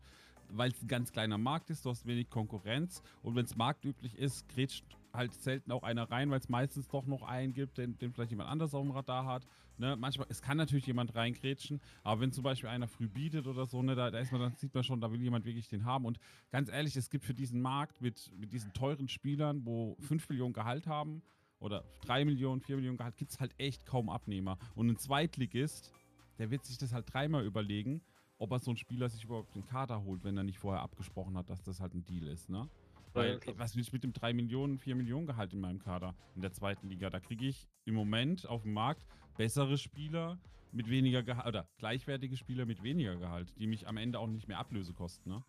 [0.49, 4.17] weil es ein ganz kleiner Markt ist, du hast wenig Konkurrenz und wenn es marktüblich
[4.17, 7.97] ist, grätscht halt selten auch einer rein, weil es meistens doch noch einen gibt, den,
[7.97, 9.47] den, vielleicht jemand anders auf dem Radar hat.
[9.77, 9.95] Ne?
[9.95, 13.81] Manchmal, es kann natürlich jemand reingrätschen, aber wenn zum Beispiel einer früh bietet oder so,
[13.81, 16.05] ne, da, da ist man, dann sieht man schon, da will jemand wirklich den haben.
[16.05, 16.19] Und
[16.51, 20.53] ganz ehrlich, es gibt für diesen Markt mit, mit diesen teuren Spielern, wo 5 Millionen
[20.53, 21.21] Gehalt haben,
[21.59, 24.57] oder 3 Millionen, 4 Millionen Gehalt, gibt es halt echt kaum Abnehmer.
[24.75, 25.91] Und ein Zweitligist,
[26.37, 28.01] der wird sich das halt dreimal überlegen,
[28.39, 31.37] ob er so einen Spieler sich überhaupt den Kader holt, wenn er nicht vorher abgesprochen
[31.37, 32.67] hat, dass das halt ein Deal ist, ne?
[33.13, 36.15] Weil, ja, was will ich mit dem 3 Millionen, 4 Millionen Gehalt in meinem Kader
[36.35, 37.09] in der zweiten Liga?
[37.09, 40.39] Da kriege ich im Moment auf dem Markt bessere Spieler
[40.71, 44.47] mit weniger Gehalt oder gleichwertige Spieler mit weniger Gehalt, die mich am Ende auch nicht
[44.47, 45.43] mehr Ablöse kosten, ne?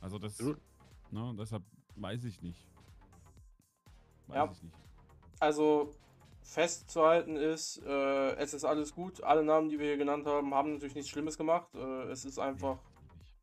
[0.00, 0.38] Also das,
[1.10, 1.64] ne, deshalb
[1.96, 2.68] weiß ich nicht.
[4.26, 4.52] Weiß ja.
[4.52, 4.76] ich nicht.
[5.40, 5.90] Also
[6.46, 9.22] festzuhalten ist, äh, es ist alles gut.
[9.22, 11.74] Alle Namen, die wir hier genannt haben, haben natürlich nichts Schlimmes gemacht.
[11.74, 12.78] Äh, es ist einfach,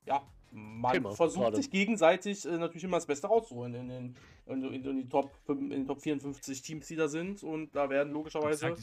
[0.06, 1.58] ja, man Thema, versucht gerade.
[1.58, 5.32] sich gegenseitig äh, natürlich immer das Beste rauszuholen in den, in, in, in, die Top,
[5.50, 7.44] in den Top 54 Teams, die da sind.
[7.44, 8.76] Und da werden logischerweise.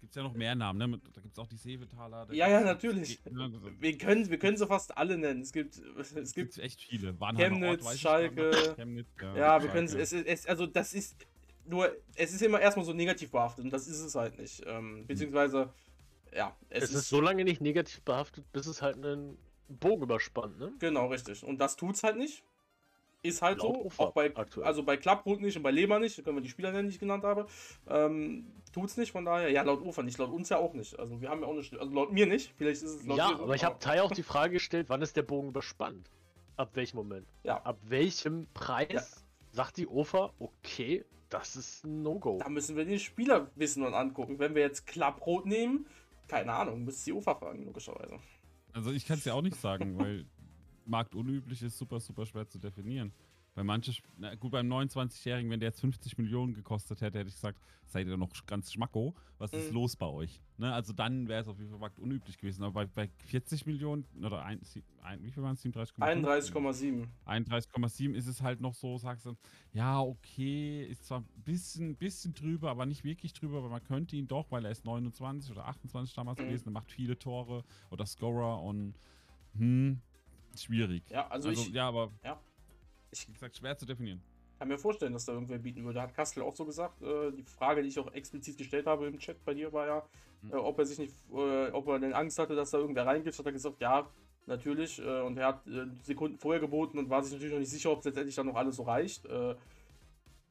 [0.00, 1.00] Gibt es ja noch mehr Namen, ne?
[1.14, 2.32] Da gibt es auch die Sevetaler.
[2.32, 3.24] Ja, ja, natürlich.
[3.24, 3.52] Ne?
[3.78, 5.42] Wir können, wir können sie fast alle nennen.
[5.42, 7.18] Es gibt, es gibt echt viele.
[7.20, 8.74] Warnheimer Chemnitz, Ort, Schalke.
[8.76, 11.26] Chemnitz, ja, ja wir können es, es, also das ist
[11.68, 14.62] nur, es ist immer erstmal so negativ behaftet und das ist es halt nicht.
[14.66, 15.72] Ähm, beziehungsweise,
[16.34, 16.56] ja.
[16.68, 20.58] Es, es ist, ist, so lange nicht negativ behaftet, bis es halt einen Bogen überspannt,
[20.58, 20.72] ne?
[20.78, 21.44] Genau, richtig.
[21.44, 22.44] Und das tut's halt nicht.
[23.22, 24.04] Ist halt Laut so.
[24.04, 24.66] Auch bei, aktuell.
[24.66, 27.00] also bei Klapprot nicht und bei Leber nicht, können wir die Spieler nennen, die ich
[27.00, 27.46] genannt habe.
[27.88, 30.96] Ähm, tut's nicht, von daher, ja, laut Ufer nicht, laut uns ja auch nicht.
[30.98, 33.30] Also wir haben ja auch nicht, also laut mir nicht, vielleicht ist es laut Ja,
[33.30, 36.10] aber ich habe Tai auch die Frage gestellt, wann ist der Bogen überspannt?
[36.56, 37.26] Ab welchem Moment?
[37.42, 37.60] Ja.
[37.62, 39.02] Ab welchem Preis ja.
[39.52, 42.38] sagt die Ufer, okay, das ist ein No-Go.
[42.38, 44.38] Da müssen wir den Spieler wissen und angucken.
[44.38, 45.86] Wenn wir jetzt Klapprot nehmen,
[46.28, 48.18] keine Ahnung, müsste die Ufer fragen, logischerweise.
[48.72, 50.26] Also ich kann es ja auch nicht sagen, weil
[50.84, 53.12] marktunüblich ist super, super schwer zu definieren.
[53.56, 57.36] Weil manche, na gut, beim 29-Jährigen, wenn der jetzt 50 Millionen gekostet hätte, hätte ich
[57.36, 59.76] gesagt, seid ihr noch ganz schmacko, was ist mhm.
[59.76, 60.42] los bei euch?
[60.58, 62.64] Ne, also dann wäre es auf jeden Fall marktunüblich gewesen.
[62.64, 64.60] Aber bei, bei 40 Millionen, oder ein,
[65.02, 65.64] ein, wie viel waren es?
[65.64, 67.06] 31,7.
[67.26, 69.34] 31,7 ist es halt noch so, sagst du,
[69.72, 74.16] ja, okay, ist zwar ein bisschen, bisschen drüber, aber nicht wirklich drüber, aber man könnte
[74.16, 76.44] ihn doch, weil er ist 29 oder 28 damals mhm.
[76.44, 78.94] gewesen, er macht viele Tore oder Scorer und
[79.56, 80.02] hm,
[80.54, 81.04] schwierig.
[81.08, 82.38] Ja, also, also ich, ja, aber ja.
[83.10, 84.22] Ich, wie gesagt, schwer zu definieren.
[84.58, 86.00] kann mir vorstellen, dass da irgendwer bieten würde.
[86.00, 87.02] Hat Kastel auch so gesagt.
[87.02, 90.02] Äh, die Frage, die ich auch explizit gestellt habe im Chat bei dir, war ja,
[90.42, 90.52] mhm.
[90.52, 93.38] äh, ob er sich nicht, äh, ob er denn Angst hatte, dass da irgendwer reingeht.
[93.38, 94.08] Hat er gesagt, ja,
[94.46, 94.98] natürlich.
[94.98, 97.90] Äh, und er hat äh, Sekunden vorher geboten und war sich natürlich noch nicht sicher,
[97.90, 99.26] ob es letztendlich dann noch alles so reicht.
[99.26, 99.54] Äh,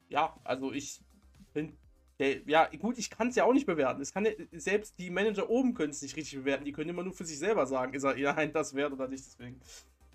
[0.08, 1.00] ja, also ich
[1.52, 1.76] bin
[2.18, 4.00] ja, gut, ich kann es ja auch nicht bewerten.
[4.00, 6.64] Es kann selbst die Manager oben können es nicht richtig bewerten.
[6.64, 9.06] Die können immer nur für sich selber sagen, ist er eher ein das wert oder
[9.06, 9.26] nicht.
[9.26, 9.60] Deswegen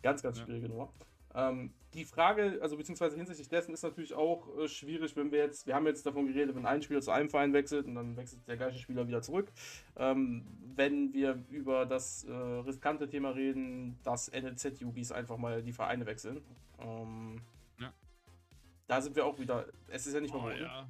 [0.01, 0.73] ganz, ganz schwierige ja.
[0.73, 0.91] Nummer.
[1.33, 5.67] Ähm, die Frage, also beziehungsweise hinsichtlich dessen ist natürlich auch äh, schwierig, wenn wir jetzt,
[5.67, 8.47] wir haben jetzt davon geredet, wenn ein Spieler zu einem Verein wechselt und dann wechselt
[8.47, 9.51] der gleiche Spieler wieder zurück.
[9.97, 16.05] Ähm, wenn wir über das äh, riskante Thema reden, dass NLZ-Yugis einfach mal die Vereine
[16.05, 16.41] wechseln.
[16.79, 17.41] Ähm,
[17.79, 17.91] ja.
[18.87, 20.87] Da sind wir auch wieder, es ist ja nicht mehr oh, ja.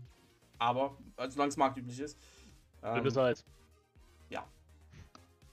[0.59, 2.17] aber also solange es marktüblich ist.
[2.83, 3.33] Ähm, ja,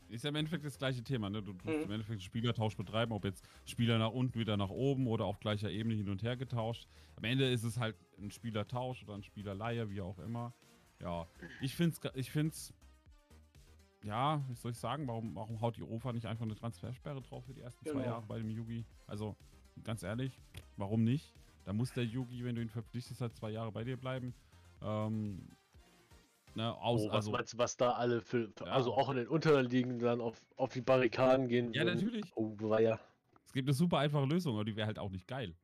[0.09, 1.43] ist ja im Endeffekt das gleiche Thema, ne?
[1.43, 1.85] Du tust mhm.
[1.85, 5.71] im Endeffekt Spielertausch betreiben, ob jetzt Spieler nach unten wieder nach oben oder auf gleicher
[5.71, 6.89] Ebene hin und her getauscht.
[7.17, 10.55] Am Ende ist es halt ein Spielertausch oder ein Spielerleihe, wie auch immer.
[11.01, 11.27] Ja,
[11.61, 12.75] ich find's, ich find's,
[14.03, 17.45] ja, wie soll ich sagen, warum, warum haut die OFA nicht einfach eine Transfersperre drauf
[17.45, 17.99] für die ersten genau.
[17.99, 18.85] zwei Jahre bei dem Yugi?
[19.07, 19.37] Also,
[19.85, 20.41] ganz ehrlich,
[20.77, 21.35] warum nicht?
[21.65, 24.35] Da muss der Yugi, wenn du ihn verpflichtest, halt zwei Jahre bei dir bleiben.
[24.83, 25.49] Ähm,
[26.59, 28.73] Ne, aus, oh, was also, meinst du, was da alle für, für ja.
[28.73, 31.73] also auch in den Unterliegen dann auf, auf die Barrikaden gehen?
[31.73, 31.95] Ja, würden?
[31.95, 32.33] natürlich.
[32.35, 32.99] Oh, ja.
[33.47, 35.55] Es gibt eine super einfache Lösung, aber die wäre halt auch nicht geil.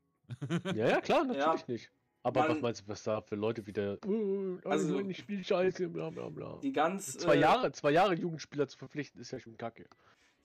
[0.67, 1.65] ja, ja, klar, natürlich ja.
[1.67, 1.91] nicht.
[2.23, 6.11] Aber Man, was meinst du, was da für Leute wieder, uh, also nicht Spielscheiße, bla
[6.11, 6.61] bla bla.
[6.63, 7.19] Die ganz.
[7.19, 9.87] Zwei äh, Jahre, zwei Jahre Jugendspieler zu verpflichten, ist ja schon kacke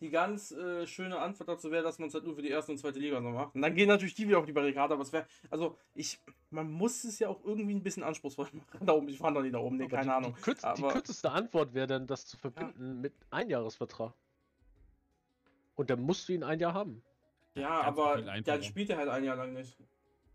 [0.02, 2.72] die ganz äh, schöne Antwort dazu wäre, dass man es halt nur für die erste
[2.72, 3.56] und zweite Liga so macht.
[3.56, 6.72] Und dann gehen natürlich die wieder auf die Barrikade, aber es wäre, also ich, man
[6.72, 8.86] muss es ja auch irgendwie ein bisschen anspruchsvoll machen.
[8.86, 10.36] Da oben, ich fahre doch nicht da oben, nee, aber keine die, Ahnung.
[10.38, 13.02] Die, kürz, aber, die, kürzeste Antwort wäre dann, das zu verbinden ja.
[13.02, 14.14] mit Einjahresvertrag.
[15.76, 17.04] Und dann musst du ihn ein Jahr haben.
[17.56, 19.78] Ja, Ganz aber dann spielt er halt ein Jahr lang nicht.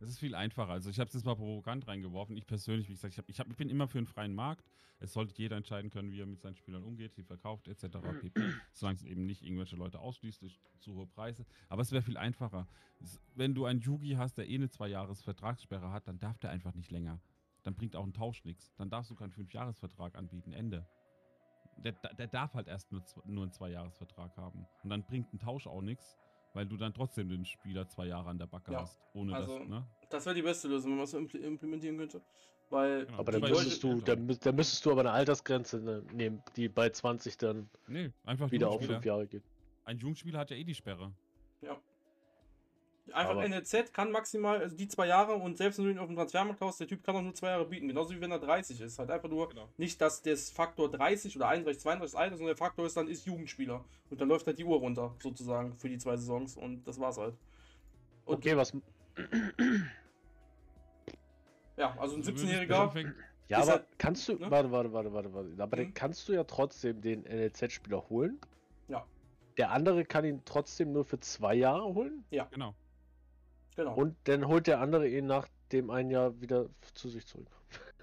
[0.04, 0.70] Es ist viel einfacher.
[0.70, 2.36] Also ich habe es jetzt mal provokant reingeworfen.
[2.36, 4.70] Ich persönlich, wie gesagt, ich, hab, ich, hab, ich bin immer für einen freien Markt.
[5.00, 7.98] Es sollte jeder entscheiden können, wie er mit seinen Spielern umgeht, sie verkauft etc.
[8.20, 8.40] pp.
[8.72, 11.46] Solange es eben nicht irgendwelche Leute ausschließt durch zu hohe Preise.
[11.70, 12.68] Aber es wäre viel einfacher.
[13.34, 16.90] Wenn du einen Yugi hast, der eh eine Zwei-Jahres-Vertragssperre hat, dann darf der einfach nicht
[16.90, 17.18] länger.
[17.62, 18.74] Dann bringt auch ein Tausch nichts.
[18.76, 20.52] Dann darfst du keinen Fünf-Jahres-Vertrag anbieten.
[20.52, 20.86] Ende.
[21.78, 24.66] Der, der darf halt erst nur, nur einen Zwei-Jahres-Vertrag haben.
[24.82, 26.18] Und dann bringt ein Tausch auch nichts
[26.54, 28.80] weil du dann trotzdem den Spieler zwei Jahre an der Backe ja.
[28.80, 28.98] hast.
[29.12, 29.86] Ohne also, das, ne?
[30.08, 32.22] Das wäre die beste Lösung, wenn man es so implementieren könnte.
[32.70, 33.18] Weil genau.
[33.18, 36.88] Aber dann müsstest, du, dann, dann, müsstest du aber eine Altersgrenze ne, nehmen, die bei
[36.88, 39.42] 20 dann nee, einfach wieder auf 5 Jahre geht.
[39.84, 41.12] Ein Jungspieler hat ja eh die Sperre.
[41.60, 41.76] Ja.
[43.12, 46.06] Einfach aber NLZ kann maximal, also die zwei Jahre und selbst wenn du ihn auf
[46.06, 47.86] dem Transfermarkt kaufst, der Typ kann auch nur zwei Jahre bieten.
[47.86, 48.98] Genauso wie wenn er 30 ist.
[48.98, 49.68] Halt einfach nur genau.
[49.76, 53.08] nicht, dass das Faktor 30 oder 31, 32 alt ist, sondern der Faktor ist dann,
[53.08, 53.84] ist Jugendspieler.
[54.08, 56.56] Und dann läuft halt die Uhr runter, sozusagen, für die zwei Saisons.
[56.56, 57.34] Und das war's halt.
[58.24, 58.72] Und okay, was.
[61.76, 63.12] Ja, also ein 17-Jähriger.
[63.48, 64.34] Ja, aber halt, kannst du.
[64.34, 64.48] Ne?
[64.48, 65.50] Warte, warte, warte, warte, warte.
[65.58, 65.92] Aber mhm.
[65.92, 68.38] kannst du ja trotzdem den NLZ-Spieler holen.
[68.86, 69.04] Ja.
[69.56, 72.24] Der andere kann ihn trotzdem nur für zwei Jahre holen.
[72.30, 72.44] Ja.
[72.52, 72.76] Genau.
[73.76, 73.94] Genau.
[73.94, 77.48] Und dann holt der andere ihn nach dem einen Jahr wieder zu sich zurück.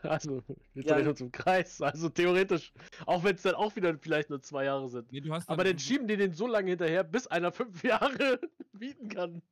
[0.04, 0.42] Also,
[0.74, 1.80] wir drehen uns im Kreis.
[1.80, 2.74] Also theoretisch,
[3.06, 5.12] auch wenn es dann auch wieder vielleicht nur zwei Jahre sind.
[5.12, 8.40] Nee, aber dann schieben die den so lange hinterher, bis einer fünf Jahre
[8.74, 9.44] bieten kann.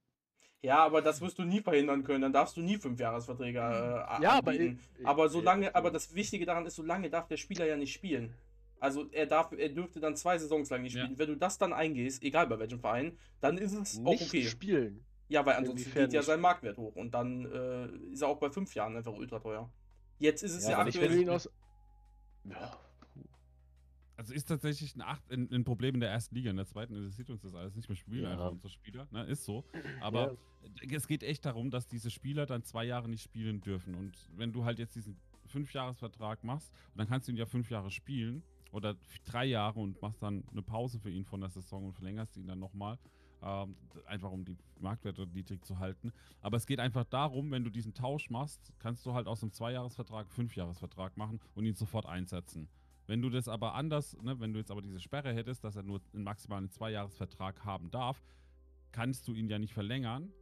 [0.61, 2.23] Ja, aber das wirst du nie verhindern können.
[2.23, 6.47] Dann darfst du nie fünf Jahresverträge äh, Ja, aber, ich, aber solange, aber das Wichtige
[6.47, 8.33] daran ist, solange darf der Spieler ja nicht spielen.
[8.79, 11.11] Also er darf, er dürfte dann zwei Saisons lang nicht spielen.
[11.11, 11.19] Ja.
[11.19, 14.43] Wenn du das dann eingehst, egal bei welchem Verein, dann ist es nicht auch okay.
[14.43, 15.05] spielen.
[15.29, 18.49] Ja, weil ansonsten geht ja sein Marktwert hoch und dann äh, ist er auch bei
[18.49, 19.71] fünf Jahren einfach ultra teuer.
[20.17, 21.29] Jetzt ist es ja, ja aktuell.
[21.29, 21.49] Aus...
[22.43, 22.77] Ja.
[24.17, 26.49] Also ist tatsächlich ein, Acht, ein, ein, Problem in der ersten Liga.
[26.49, 28.31] In der zweiten interessiert uns das alles nicht mehr spielen ja.
[28.31, 29.07] einfach unsere Spieler.
[29.11, 29.23] Ne?
[29.25, 29.63] Ist so.
[30.01, 30.35] Aber
[30.81, 30.97] ja.
[30.97, 33.95] es geht echt darum, dass diese Spieler dann zwei Jahre nicht spielen dürfen.
[33.95, 35.15] Und wenn du halt jetzt diesen
[35.45, 40.21] Fünfjahresvertrag machst, dann kannst du ihn ja fünf Jahre spielen oder drei Jahre und machst
[40.21, 42.97] dann eine Pause für ihn von der Saison und verlängerst ihn dann nochmal.
[43.41, 43.75] Ähm,
[44.05, 46.11] einfach um die Marktwerte niedrig zu halten.
[46.41, 49.53] Aber es geht einfach darum, wenn du diesen Tausch machst, kannst du halt aus einem
[49.53, 52.67] Zweijahresvertrag einen Fünfjahresvertrag machen und ihn sofort einsetzen.
[53.07, 55.83] Wenn du das aber anders, ne, wenn du jetzt aber diese Sperre hättest, dass er
[55.83, 58.21] nur einen maximalen Zweijahresvertrag haben darf,
[58.91, 60.33] kannst du ihn ja nicht verlängern.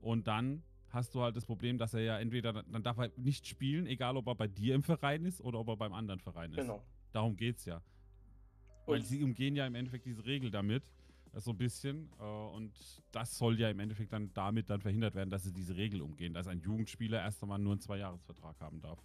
[0.00, 3.46] Und dann hast du halt das Problem, dass er ja entweder, dann darf er nicht
[3.46, 6.50] spielen, egal ob er bei dir im Verein ist oder ob er beim anderen Verein
[6.52, 6.58] ist.
[6.58, 6.82] Genau.
[7.12, 7.82] Darum geht es ja.
[8.86, 10.84] Weil sie umgehen ja im Endeffekt diese Regel damit
[11.40, 12.10] so ein bisschen.
[12.18, 12.72] Äh, und
[13.12, 16.34] das soll ja im Endeffekt dann damit dann verhindert werden, dass sie diese Regel umgehen,
[16.34, 18.98] dass ein Jugendspieler erst einmal nur einen Zweijahresvertrag haben darf.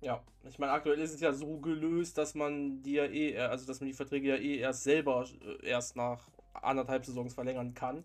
[0.00, 3.66] Ja, ich meine, aktuell ist es ja so gelöst, dass man die ja eh, also
[3.66, 8.04] dass man die Verträge ja eh erst selber äh, erst nach anderthalb Saisons verlängern kann.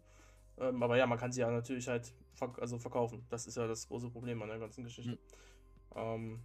[0.57, 3.25] Ähm, aber ja, man kann sie ja natürlich halt verk also verkaufen.
[3.29, 5.11] Das ist ja das große Problem an der ganzen Geschichte.
[5.11, 5.17] Mhm.
[5.95, 6.39] Ähm,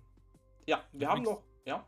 [0.67, 1.87] ja, wir das haben noch, ja.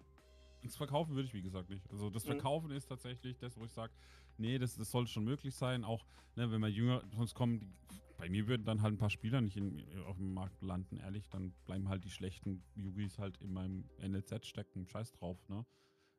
[0.63, 1.89] Das Verkaufen würde ich, wie gesagt, nicht.
[1.91, 2.33] Also das mhm.
[2.33, 2.77] Verkaufen mhm.
[2.77, 3.93] ist tatsächlich das, wo ich sage,
[4.39, 5.85] nee, das, das sollte schon möglich sein.
[5.85, 9.11] Auch ne, wenn man jünger, sonst kommen die, bei mir würden dann halt ein paar
[9.11, 11.29] Spieler nicht in, auf dem Markt landen, ehrlich.
[11.29, 14.87] Dann bleiben halt die schlechten Yugis halt in meinem NLZ stecken.
[14.87, 15.67] Scheiß drauf, ne?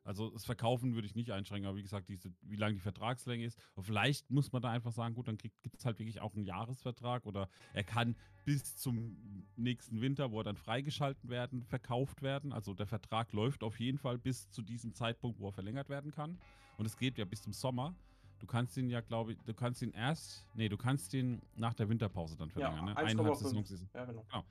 [0.08, 3.44] Also das Verkaufen würde ich nicht einschränken, aber wie gesagt, diese, wie lange die Vertragslänge
[3.44, 3.58] ist.
[3.74, 6.44] Und vielleicht muss man da einfach sagen, gut, dann gibt es halt wirklich auch einen
[6.44, 12.54] Jahresvertrag oder er kann bis zum nächsten Winter, wo er dann freigeschalten werden, verkauft werden.
[12.54, 16.10] Also der Vertrag läuft auf jeden Fall bis zu diesem Zeitpunkt, wo er verlängert werden
[16.10, 16.38] kann.
[16.78, 17.94] Und es geht ja bis zum Sommer.
[18.38, 21.74] Du kannst ihn ja, glaube ich, du kannst ihn erst, nee, du kannst ihn nach
[21.74, 22.96] der Winterpause dann verlängern, ja, ne?
[22.96, 23.88] Eineinhalb Saisonsaison.
[23.94, 24.24] Ja, genau.
[24.30, 24.44] genau.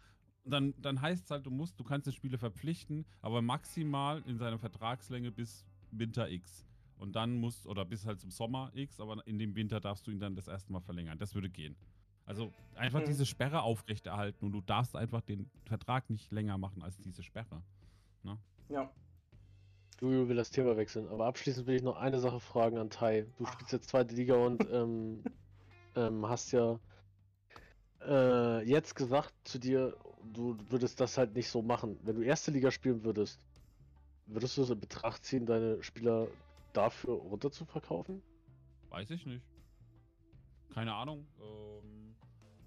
[0.46, 4.38] Dann, dann heißt es halt, du musst, du kannst den Spieler verpflichten, aber maximal in
[4.38, 6.66] seiner Vertragslänge bis Winter X.
[6.98, 10.12] Und dann musst, oder bis halt zum Sommer X, aber in dem Winter darfst du
[10.12, 11.18] ihn dann das erste Mal verlängern.
[11.18, 11.76] Das würde gehen.
[12.26, 13.06] Also einfach mhm.
[13.06, 17.62] diese Sperre aufrechterhalten und du darfst einfach den Vertrag nicht länger machen als diese Sperre.
[18.24, 18.38] Ne?
[18.70, 18.92] Ja,
[20.00, 23.26] Julio will das Thema wechseln, aber abschließend will ich noch eine Sache fragen an Tai.
[23.38, 25.24] Du spielst jetzt zweite Liga und ähm,
[25.96, 26.80] ähm, hast ja
[28.06, 29.98] äh, jetzt gesagt zu dir,
[30.34, 31.98] du würdest das halt nicht so machen.
[32.04, 33.40] Wenn du erste Liga spielen würdest,
[34.28, 36.28] würdest du es in Betracht ziehen, deine Spieler
[36.74, 38.22] dafür runter zu verkaufen?
[38.90, 39.44] Weiß ich nicht.
[40.74, 41.26] Keine Ahnung.
[41.42, 42.16] Ähm,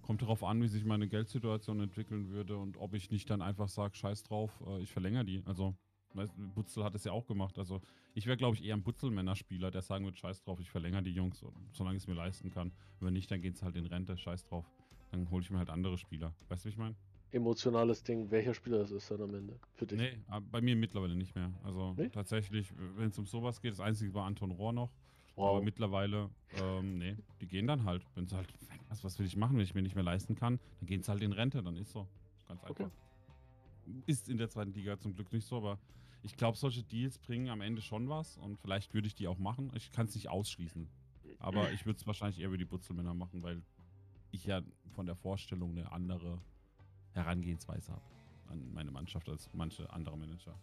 [0.03, 3.69] kommt darauf an, wie sich meine Geldsituation entwickeln würde und ob ich nicht dann einfach
[3.69, 5.45] sage, scheiß drauf, äh, ich verlängere die.
[5.47, 5.77] Also
[6.55, 7.59] Butzel hat es ja auch gemacht.
[7.59, 7.81] Also
[8.15, 11.13] ich wäre, glaube ich, eher ein Butzel-Männerspieler, der sagen wird, scheiß drauf, ich verlängere die
[11.13, 12.73] Jungs, solange ich es mir leisten kann.
[13.01, 14.71] Wenn nicht, dann geht es halt in Rente, scheiß drauf.
[15.11, 16.35] Dann hole ich mir halt andere Spieler.
[16.49, 16.95] Weißt du, wie ich meine?
[17.33, 19.99] Emotionales Ding, welcher Spieler das ist dann am Ende für dich?
[19.99, 20.19] Nee,
[20.51, 21.53] bei mir mittlerweile nicht mehr.
[21.63, 22.09] Also nee?
[22.09, 24.91] tatsächlich, wenn es um sowas geht, das einzige war Anton Rohr noch.
[25.37, 25.51] Wow.
[25.51, 26.29] Aber mittlerweile,
[26.61, 28.05] ähm, nee, die gehen dann halt.
[28.17, 28.49] Wenn sie halt,
[28.89, 31.11] was, was will ich machen, wenn ich mir nicht mehr leisten kann, dann gehen sie
[31.11, 32.09] halt in Rente, dann ist so.
[32.49, 32.71] Ganz einfach.
[32.71, 32.91] Okay.
[34.07, 35.79] Ist in der zweiten Liga zum Glück nicht so, aber
[36.23, 39.39] ich glaube, solche Deals bringen am Ende schon was und vielleicht würde ich die auch
[39.39, 39.71] machen.
[39.75, 40.89] Ich kann es nicht ausschließen.
[41.39, 43.63] Aber ich würde es wahrscheinlich eher über die Butzelmänner machen, weil
[44.31, 44.61] ich ja
[44.95, 46.39] von der Vorstellung eine andere
[47.13, 48.03] Herangehensweise habe
[48.51, 50.55] an meine Mannschaft als manche andere Manager.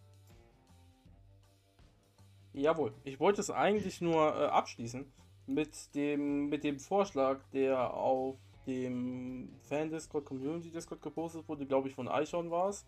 [2.52, 5.06] Jawohl, ich wollte es eigentlich nur äh, abschließen
[5.46, 8.36] mit dem, mit dem Vorschlag, der auf
[8.66, 12.84] dem Fan-Discord, Community-Discord gepostet wurde, glaube ich, von Eichhorn war es.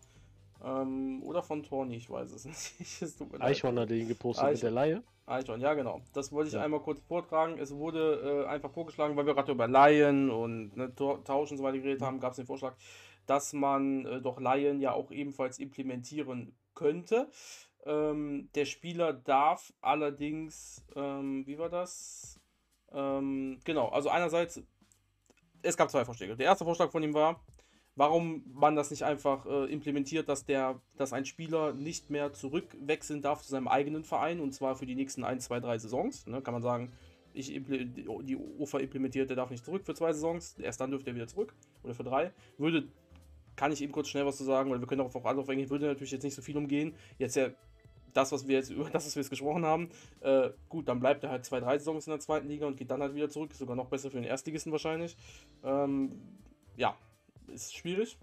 [0.63, 2.45] Ähm, oder von Tony, ich weiß es
[2.81, 3.21] nicht.
[3.39, 4.53] Eichhorn hat den gepostet Eichhorn.
[4.53, 5.03] mit der Laie.
[5.25, 6.01] Eichhorn, ja genau.
[6.13, 6.61] Das wollte ich ja.
[6.61, 7.57] einmal kurz vortragen.
[7.57, 11.63] Es wurde äh, einfach vorgeschlagen, weil wir gerade über Laien und ne, Tauschen und so
[11.63, 12.75] weiter geredet haben, gab es den Vorschlag,
[13.25, 17.29] dass man äh, doch Laien ja auch ebenfalls implementieren könnte.
[17.85, 22.39] Ähm, der Spieler darf allerdings, ähm, wie war das?
[22.91, 24.61] Ähm, genau, also einerseits,
[25.61, 26.35] es gab zwei Vorschläge.
[26.35, 27.39] Der erste Vorschlag von ihm war,
[27.95, 33.21] warum man das nicht einfach äh, implementiert, dass der, dass ein Spieler nicht mehr zurückwechseln
[33.21, 36.27] darf zu seinem eigenen Verein und zwar für die nächsten 1, 2, 3 Saisons.
[36.27, 36.91] Ne, kann man sagen,
[37.33, 41.15] ich die UFA implementiert, der darf nicht zurück für zwei Saisons, erst dann dürfte er
[41.15, 42.31] wieder zurück oder für drei.
[42.57, 42.87] Würde,
[43.55, 45.69] kann ich eben kurz schnell was zu sagen, weil wir können auch auf alles aufhängen,
[45.69, 46.93] würde natürlich jetzt nicht so viel umgehen.
[47.17, 47.49] Jetzt ja
[48.13, 49.89] das, was wir jetzt über das, was wir jetzt gesprochen haben,
[50.21, 52.91] äh, gut, dann bleibt er halt zwei, drei Saisons in der zweiten Liga und geht
[52.91, 53.53] dann halt wieder zurück.
[53.53, 55.15] Sogar noch besser für den Erstligisten wahrscheinlich.
[55.63, 56.21] Ähm,
[56.75, 56.95] ja,
[57.47, 58.17] ist schwierig.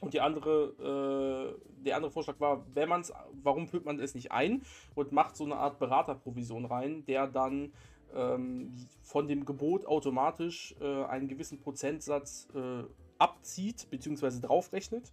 [0.00, 3.12] Und die andere, äh, der andere Vorschlag war, wenn man es,
[3.42, 4.62] warum führt man es nicht ein
[4.94, 7.72] und macht so eine Art Beraterprovision rein, der dann
[8.14, 12.84] ähm, von dem Gebot automatisch äh, einen gewissen Prozentsatz äh,
[13.18, 14.40] abzieht bzw.
[14.40, 15.10] draufrechnet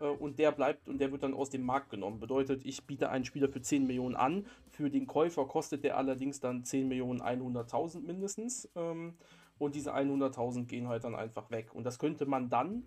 [0.00, 2.20] äh, und der bleibt und der wird dann aus dem Markt genommen.
[2.20, 6.40] Bedeutet, ich biete einen Spieler für 10 Millionen an, für den Käufer kostet der allerdings
[6.40, 9.14] dann 10 Millionen 100.000 mindestens ähm,
[9.58, 11.74] und diese 100.000 gehen halt dann einfach weg.
[11.74, 12.84] Und das könnte man dann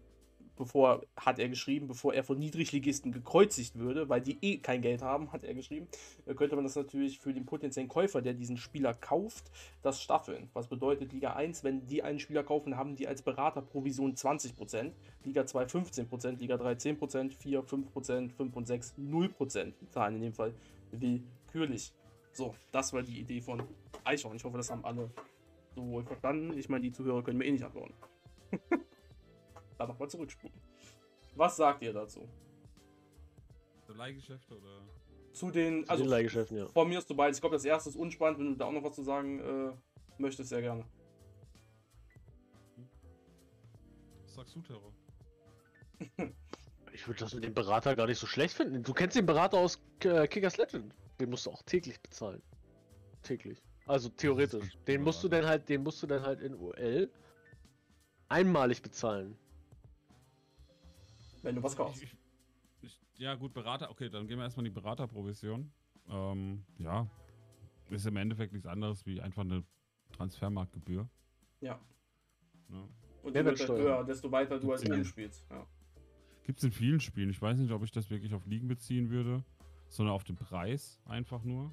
[0.58, 5.02] bevor, hat er geschrieben, bevor er von Niedrigligisten gekreuzigt würde, weil die eh kein Geld
[5.02, 5.88] haben, hat er geschrieben,
[6.26, 9.52] äh, könnte man das natürlich für den potenziellen Käufer, der diesen Spieler kauft,
[9.82, 10.50] das staffeln.
[10.54, 14.92] Was bedeutet Liga 1, wenn die einen Spieler kaufen, haben die als Berater Provision 20%,
[15.24, 19.74] Liga 2 15%, Liga 3 10%, 4 5%, 5 und 6 0%.
[19.92, 20.54] Zahlen in dem Fall
[20.92, 21.94] willkürlich.
[22.34, 23.64] So, das war die Idee von
[24.04, 24.36] Eichhorn.
[24.36, 25.10] Ich hoffe, das haben alle
[25.86, 26.58] wohl verstanden.
[26.58, 27.94] Ich meine, die Zuhörer können mir eh nicht antworten.
[29.78, 30.56] Da nochmal zurückspulen.
[31.36, 32.28] Was sagt ihr dazu?
[33.86, 34.82] Zu Leihgeschäfte oder?
[35.34, 36.68] Zu den, zu also den Leihgeschäften, ja.
[36.68, 37.38] Von mir ist du beides.
[37.38, 38.40] Ich glaube, das erste ist unspannend.
[38.40, 39.72] Wenn du da auch noch was zu sagen äh,
[40.18, 40.84] möchtest, sehr gerne.
[44.24, 44.94] Was sagst du, Terror?
[46.92, 48.82] ich würde das mit dem Berater gar nicht so schlecht finden.
[48.82, 50.96] Du kennst den Berater aus äh, Kickers Legend.
[51.20, 52.42] Den musst du auch täglich bezahlen.
[53.22, 53.62] Täglich.
[53.88, 54.78] Also theoretisch.
[54.86, 57.10] Den musst du dann halt, den musst du dann halt in UL
[58.28, 59.38] einmalig bezahlen.
[61.42, 62.04] Wenn du was kaufst.
[62.04, 62.16] Ich,
[62.82, 63.90] ich, ja, gut, Berater.
[63.90, 65.72] Okay, dann gehen wir erstmal in die Beraterprovision.
[66.10, 67.08] Ähm, ja.
[67.90, 69.64] Ist im Endeffekt nichts anderes wie einfach eine
[70.12, 71.08] Transfermarktgebühr.
[71.62, 71.80] Ja.
[72.70, 72.88] ja.
[73.24, 75.46] Und halt höher, desto weiter du als Ligen spielst.
[75.50, 75.66] Ja.
[76.44, 77.30] Gibt es in vielen Spielen.
[77.30, 79.44] Ich weiß nicht, ob ich das wirklich auf Ligen beziehen würde,
[79.88, 81.72] sondern auf den Preis einfach nur.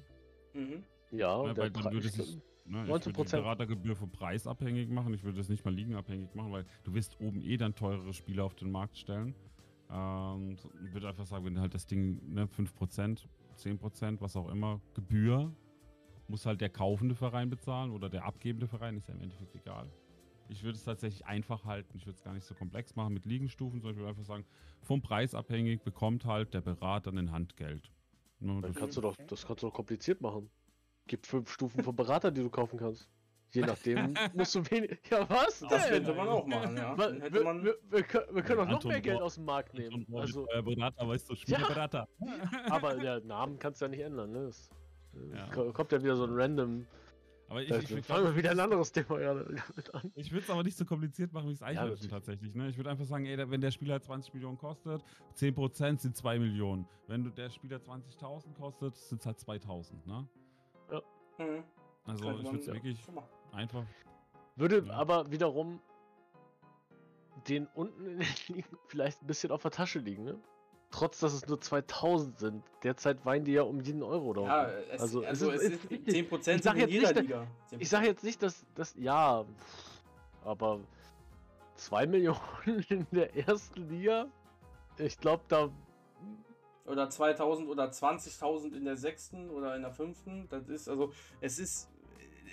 [0.53, 0.83] Mhm.
[1.17, 5.13] Ja, ja weil dann würde sich, ne, ich würde die Beratergebühr vom Preis abhängig machen.
[5.13, 8.43] Ich würde das nicht mal liegenabhängig machen, weil du wirst oben eh dann teurere Spiele
[8.43, 9.35] auf den Markt stellen.
[9.91, 13.25] Ähm, ich würde einfach sagen, wenn halt das Ding ne, 5%,
[13.57, 15.51] 10%, was auch immer, Gebühr,
[16.27, 19.89] muss halt der kaufende Verein bezahlen oder der abgebende Verein, ist ja im Endeffekt egal.
[20.47, 21.97] Ich würde es tatsächlich einfach halten.
[21.97, 24.45] Ich würde es gar nicht so komplex machen mit Liegenstufen, sondern ich würde einfach sagen,
[24.81, 27.91] vom Preis abhängig bekommt halt der Berater ein Handgeld.
[28.39, 30.49] Ne, Dann kannst du doch, das kannst du doch kompliziert machen.
[31.07, 33.07] Gibt fünf Stufen von Berater, die du kaufen kannst.
[33.51, 34.99] Je nachdem musst du wenig.
[35.09, 35.59] Ja, was?
[35.61, 36.03] Das denn?
[36.03, 36.95] könnte man auch machen, ja.
[36.95, 37.63] Man, wir, man...
[37.63, 40.05] wir, wir, können, wir können auch noch mehr Geld aus dem Markt nehmen.
[40.13, 42.07] Also, äh, Berater, weißt du, Spielberater.
[42.19, 42.27] Ja.
[42.71, 44.45] Aber der Namen kannst du ja nicht ändern, ne?
[44.47, 44.69] Das,
[45.33, 45.71] ja.
[45.71, 46.85] Kommt ja wieder so ein random.
[47.47, 49.61] Aber ich, ich, ich fangen wir wieder ein anderes Thema an.
[50.15, 52.55] Ich würde es aber nicht so kompliziert machen wie es Eichhörnchen ja, tatsächlich.
[52.55, 52.69] Ne?
[52.69, 55.03] Ich würde einfach sagen, ey, wenn der Spieler 20 Millionen kostet,
[55.37, 56.87] 10% sind 2 Millionen.
[57.07, 60.07] Wenn der Spieler 20.000 kostet, sind es halt 2.000.
[60.07, 60.27] Ne?
[61.37, 61.63] Mhm.
[62.05, 62.99] Also ich würde es wirklich
[63.51, 63.83] einfach.
[64.55, 64.93] Würde ja.
[64.93, 65.79] aber wiederum
[67.47, 70.39] den unten in den Ligen vielleicht ein bisschen auf der Tasche liegen, ne?
[70.91, 72.63] Trotz, dass es nur 2000 sind.
[72.83, 74.41] Derzeit weinen die ja um jeden Euro da.
[74.43, 77.47] Ja, es, also, also es, ist, es ist 10% ich sag in jeder nicht, Liga.
[77.79, 78.95] Ich sage jetzt nicht, dass das.
[78.97, 79.43] Ja,
[80.45, 80.79] aber
[81.75, 82.39] 2 Millionen
[82.89, 84.27] in der ersten Liga?
[84.97, 85.69] Ich glaube, da
[86.85, 90.47] oder 2000 oder 20.000 in der sechsten oder in der fünften.
[90.49, 91.11] Das ist also,
[91.41, 91.89] es ist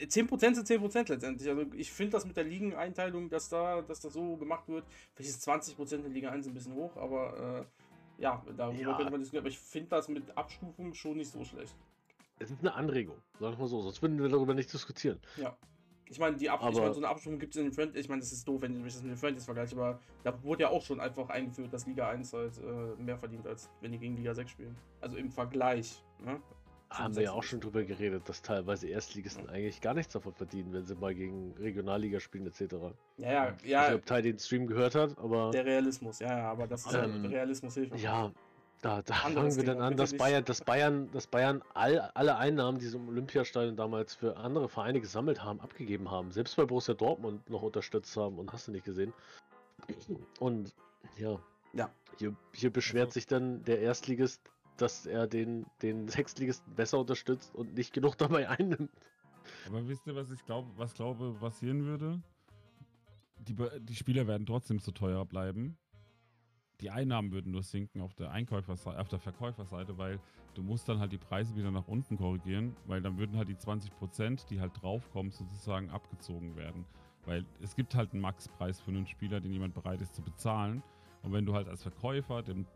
[0.01, 1.49] 10% sind 10% letztendlich.
[1.49, 4.85] Also ich finde das mit der Ligeneinteilung, dass da, dass das so gemacht wird.
[5.15, 7.67] Vielleicht ist 20% in Liga 1 ein bisschen hoch, aber
[8.19, 8.97] äh, ja, darüber Ja.
[8.97, 9.43] könnte man diskutieren.
[9.43, 11.75] Aber ich finde das mit Abstufung schon nicht so schlecht.
[12.39, 15.21] Es ist eine Anregung, sagen wir mal so, sonst würden wir darüber nicht diskutieren.
[15.37, 15.57] Ja.
[16.13, 17.97] Ich meine, die Ab ich meine, so eine Abstufung gibt es in den Friend.
[17.97, 20.63] Ich meine, das ist doof, wenn ich das mit den Friends vergleiche, aber da wurde
[20.65, 23.99] ja auch schon einfach eingeführt, dass Liga 1 halt äh, mehr verdient, als wenn die
[23.99, 24.77] gegen Liga 6 spielen.
[25.01, 26.05] Also im Vergleich.
[26.23, 26.39] Ne?
[26.91, 30.75] Haben wir ja auch schon drüber geredet, dass teilweise Erstligisten eigentlich gar nichts davon verdienen,
[30.75, 32.61] wenn sie mal gegen Regionalliga spielen etc.
[33.17, 33.95] Ja, ja, Ich weiß nicht, ja.
[33.95, 37.05] ob Teil den Stream gehört hat, aber Der Realismus, ja, ja, aber das ist ja
[37.05, 37.99] Ähm, Realismus hilft.
[37.99, 38.31] ja,
[38.83, 40.15] da, da fangen wir dann an, dass.
[40.17, 44.69] Bayern, dass Bayern, dass Bayern all, alle Einnahmen, die sie im Olympiastadion damals für andere
[44.69, 46.31] Vereine gesammelt haben, abgegeben haben.
[46.33, 49.13] Selbst bei Borussia Dortmund noch unterstützt haben und hast du nicht gesehen.
[50.41, 50.75] Und
[51.17, 51.39] ja,
[51.73, 51.91] Ja.
[52.19, 54.43] hier, hier beschwert Also- sich dann der Erstligist,
[54.77, 58.91] dass er den, den Sechstligisten besser unterstützt und nicht genug dabei einnimmt.
[59.67, 62.21] Aber wisst ihr, was ich glaube, was glaube passieren würde?
[63.39, 65.77] Die, die Spieler werden trotzdem zu teuer bleiben.
[66.83, 70.19] Die Einnahmen würden nur sinken auf der Einkäuferseite, auf der Verkäuferseite, weil
[70.55, 73.55] du musst dann halt die Preise wieder nach unten korrigieren, weil dann würden halt die
[73.55, 76.85] 20%, die halt draufkommen, sozusagen abgezogen werden.
[77.25, 80.83] Weil es gibt halt einen Maxpreis für einen Spieler, den jemand bereit ist zu bezahlen.
[81.23, 82.67] Und wenn du halt als Verkäufer den,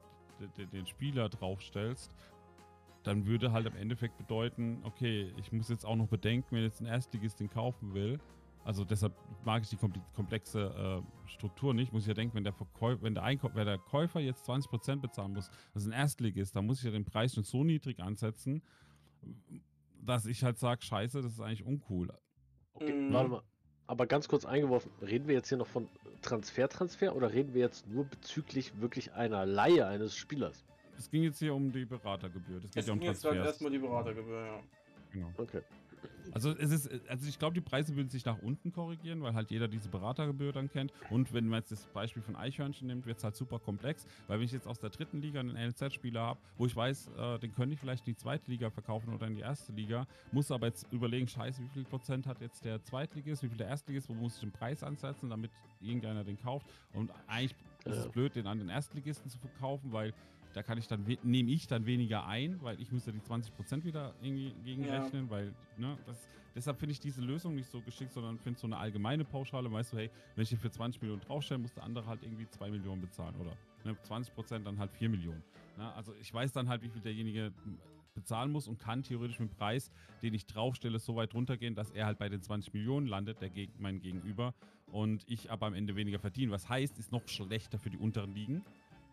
[0.57, 2.15] den, den Spieler draufstellst,
[3.03, 6.81] dann würde halt im Endeffekt bedeuten, okay, ich muss jetzt auch noch bedenken, wenn jetzt
[6.81, 8.21] ein Erstligist den kaufen will.
[8.67, 9.15] Also deshalb
[9.45, 11.93] mag ich die kompl- komplexe äh, Struktur nicht.
[11.93, 14.97] Muss ich ja denken, wenn der, Verkäu wenn der, Einkauf wenn der Käufer jetzt 20%
[15.01, 18.01] bezahlen muss, das ist ein Erstligist, dann muss ich ja den Preis schon so niedrig
[18.01, 18.61] ansetzen,
[20.03, 22.13] dass ich halt sage, scheiße, das ist eigentlich uncool.
[22.75, 23.13] Okay, Mhm.
[23.13, 23.43] warte mal.
[23.89, 25.89] Aber ganz kurz eingeworfen, reden wir jetzt hier noch von
[26.23, 30.65] Transfer-Transfer oder reden wir jetzt nur bezüglich wirklich einer Laie eines Spielers?
[30.99, 32.59] Es ging jetzt hier um die Beratergebühr.
[32.61, 33.47] Das geht Es ja um ging jetzt Transfers.
[33.47, 34.61] erstmal die Beratergebühr, ja.
[35.13, 35.31] Genau.
[35.39, 35.61] Okay.
[36.33, 39.51] Also es ist, also ich glaube, die Preise würden sich nach unten korrigieren, weil halt
[39.51, 40.93] jeder diese Beratergebühr dann kennt.
[41.11, 44.39] Und wenn man jetzt das Beispiel von Eichhörnchen nimmt, wird es halt super komplex, weil
[44.39, 47.55] wenn ich jetzt aus der dritten Liga einen NLZ-Spieler habe, wo ich weiß, äh, den
[47.55, 50.67] könnte ich vielleicht in die zweite Liga verkaufen oder in die erste Liga, muss aber
[50.67, 54.15] jetzt überlegen, scheiße, wie viel Prozent hat jetzt der Zweitligist, wie viel der Erstligist, wo
[54.15, 55.51] muss ich den Preis ansetzen, damit
[55.81, 56.67] irgendeiner den kauft.
[56.93, 57.55] Und eigentlich
[57.85, 60.13] ist es blöd, den an den Erstligisten zu verkaufen, weil
[60.57, 63.85] da kann ich dann nehme ich dann weniger ein, weil ich muss ja die 20%
[63.85, 68.39] wieder irgendwie gegenrechnen, weil, ne, das, deshalb finde ich diese Lösung nicht so geschickt, sondern
[68.39, 71.61] finde so eine allgemeine Pauschale, weißt du, hey, wenn ich hier für 20 Millionen draufstelle,
[71.61, 73.55] muss der andere halt irgendwie 2 Millionen bezahlen oder
[73.85, 75.43] ne, 20% dann halt 4 Millionen.
[75.77, 75.93] Ne?
[75.93, 77.53] Also ich weiß dann halt, wie viel derjenige
[78.15, 79.91] bezahlen muss und kann theoretisch mit dem Preis,
[80.23, 83.51] den ich draufstelle, so weit runtergehen, dass er halt bei den 20 Millionen landet, der
[83.51, 84.55] Geg mein Gegenüber,
[84.87, 86.53] und ich aber am Ende weniger verdiene.
[86.53, 88.65] Was heißt, ist noch schlechter für die unteren Ligen.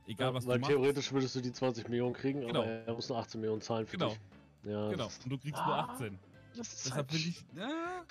[0.07, 0.71] Egal, Ja, was weil du machst.
[0.71, 2.61] theoretisch würdest du die 20 Millionen kriegen, Genau.
[2.61, 4.09] aber er muss nur 18 Millionen zahlen für Genau.
[4.09, 4.19] dich.
[4.65, 6.19] Ja, Genau, und du kriegst nur Ah, 18.
[6.55, 7.45] das ist Deshalb halt finde ich.
[7.57, 8.05] Ja,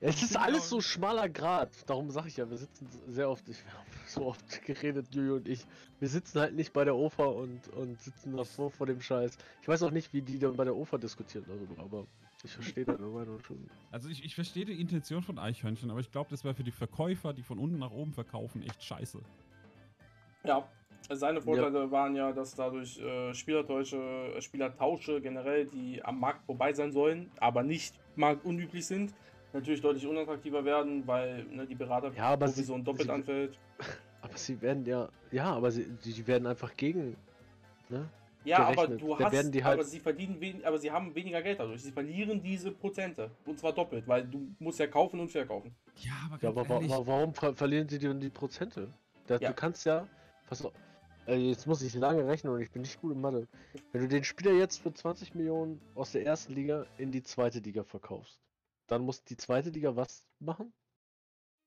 [0.00, 1.70] Es ist bin alles so schmaler Grad.
[1.88, 5.36] Darum sage ich ja, wir sitzen sehr oft, ich, wir haben so oft geredet, Juju
[5.36, 5.66] und ich.
[5.98, 9.36] Wir sitzen halt nicht bei der OFA und, und sitzen davor vor dem Scheiß.
[9.62, 12.06] Ich weiß auch nicht, wie die dann bei der OFA diskutieren darüber, aber
[12.44, 13.68] ich verstehe deine Meinung schon.
[13.90, 16.72] also ich, ich verstehe die Intention von Eichhörnchen, aber ich glaube, das wäre für die
[16.72, 19.20] Verkäufer, die von unten nach oben verkaufen, echt scheiße.
[20.44, 20.68] Ja,
[21.10, 23.96] seine Vorteile waren ja, dass dadurch äh, Spielertäusche,
[24.36, 29.14] äh, Spielertausche generell, die am Markt vorbei sein sollen, aber nicht marktunüblich sind,
[29.52, 33.58] natürlich deutlich unattraktiver werden, weil ne, die Berater Ja, aber sie- doppelt sie- anfällt.
[34.22, 37.16] Aber sie werden ja, ja, aber sie, die, werden einfach gegen,
[37.88, 38.08] ne?
[38.44, 41.14] Ja, aber du Da hast, werden die halt- aber sie verdienen wen, aber sie haben
[41.14, 41.82] weniger Geld dadurch.
[41.82, 45.76] Sie verlieren diese Prozente und zwar doppelt, weil du musst ja kaufen und verkaufen.
[45.98, 48.88] Ja, aber Ja, aber wa warum ver verlieren sie denn die Prozente?
[49.28, 49.50] Da, Ja.
[49.50, 50.08] Du kannst ja,
[50.48, 50.72] pass auf,
[51.34, 53.48] jetzt muss ich lange rechnen und ich bin nicht gut in Mathe.
[53.92, 57.58] Wenn du den Spieler jetzt für 20 Millionen aus der ersten Liga in die zweite
[57.60, 58.40] Liga verkaufst,
[58.86, 60.72] dann muss die zweite Liga was machen?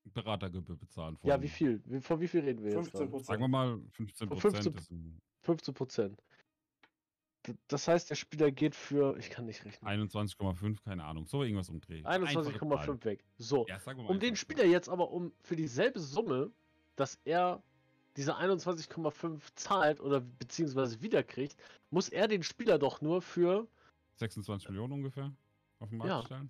[0.06, 1.18] Beratergebühr bezahlen.
[1.24, 1.82] Ja, von- wie viel?
[2.02, 2.76] Von wie viel reden wir jetzt?
[2.92, 3.10] 15 gerade?
[3.12, 3.26] Prozent.
[3.28, 4.64] Sagen wir mal 15 Von Prozent.
[4.64, 6.24] 15 15 Prozent.
[7.68, 11.26] Das heißt, der Spieler geht für, ich kann nicht rechnen, 21,5, keine Ahnung.
[11.26, 12.06] So irgendwas umdrehen.
[12.06, 13.24] 21,5 weg.
[13.38, 14.36] So, Ja, sagen wir mal um den.
[14.36, 16.52] Spieler jetzt aber um für dieselbe Summe,
[16.96, 17.64] dass er
[18.20, 21.56] diese 21,5 zahlt oder beziehungsweise wiederkriegt,
[21.90, 23.66] muss er den Spieler doch nur für
[24.18, 25.32] 26 Millionen ungefähr
[25.80, 26.26] auf den Markt Ja.
[26.26, 26.50] stellen.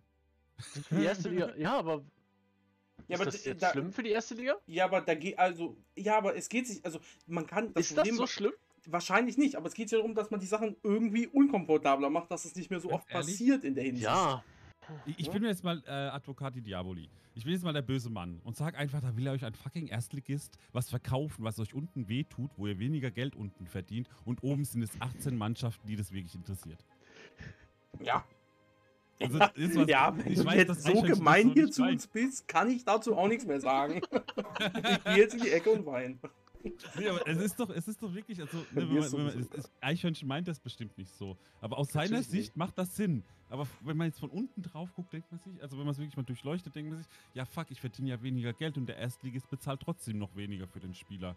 [0.91, 1.53] die erste Liga.
[1.57, 2.03] Ja, aber
[3.07, 4.55] Ja, ist aber das jetzt da, schlimm für die erste Liga?
[4.65, 8.09] Ja, aber da geht also ja, aber es geht sich also man kann ist das
[8.09, 8.53] so schlimm?
[8.87, 12.45] wahrscheinlich nicht, aber es geht ja darum, dass man die Sachen irgendwie unkomfortabler macht, dass
[12.45, 13.29] es nicht mehr so Ganz oft ehrlich?
[13.29, 14.05] passiert in der Hinsicht.
[14.07, 14.43] Ja.
[15.17, 17.09] Ich, bin jetzt mal äh, Advocati Diaboli.
[17.35, 19.53] Ich bin jetzt mal der böse Mann und sag einfach, da will er euch ein
[19.53, 24.43] fucking Erstligist was verkaufen, was euch unten wehtut, wo ihr weniger Geld unten verdient und
[24.43, 26.83] oben sind es 18 Mannschaften, die das wirklich interessiert.
[28.01, 28.25] Ja.
[29.21, 29.51] Also, was,
[29.87, 33.27] ja, wenn du weiß, jetzt so gemein hier zu uns bist, kann ich dazu auch
[33.27, 34.01] nichts mehr sagen.
[34.59, 36.17] ich gehe jetzt in die Ecke und weine.
[36.97, 39.47] Nee, aber es ist doch, es ist doch wirklich, also, ne, wenn man, wenn man,
[39.57, 41.37] es, Eichhörnchen meint das bestimmt nicht so.
[41.61, 42.57] Aber aus seiner Sicht nicht.
[42.57, 43.23] macht das Sinn.
[43.49, 45.97] Aber wenn man jetzt von unten drauf guckt, denkt man sich, also wenn man es
[45.97, 48.97] wirklich mal durchleuchtet, denkt man sich, ja fuck, ich verdiene ja weniger Geld und der
[48.97, 51.35] Erstligist bezahlt trotzdem noch weniger für den Spieler.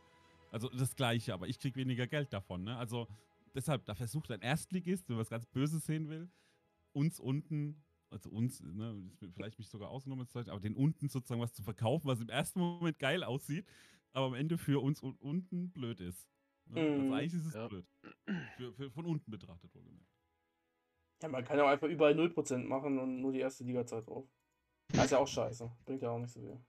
[0.50, 2.76] Also das Gleiche, aber ich krieg weniger Geld davon, ne?
[2.76, 3.08] Also
[3.54, 6.28] deshalb, da versucht ein Erstligist, wenn man was ganz Böses sehen will,
[6.92, 7.82] uns unten
[8.12, 12.20] also uns, ne, vielleicht mich sogar ausgenommen, aber den unten sozusagen was zu verkaufen, was
[12.20, 13.66] im ersten Moment geil aussieht,
[14.12, 16.28] aber am Ende für uns unten blöd ist.
[16.66, 16.80] Ne?
[16.80, 17.00] Also mhm.
[17.00, 17.68] Also eigentlich ist es ja.
[17.68, 17.86] blöd.
[18.56, 20.11] Für, für, von unten betrachtet, wohlgemerkt.
[21.22, 24.26] Ja, man kann ja auch einfach überall 0% machen und nur die erste Liga-Zeit drauf.
[24.88, 25.70] Das ist ja auch scheiße.
[25.84, 26.60] Bringt ja auch nicht so viel.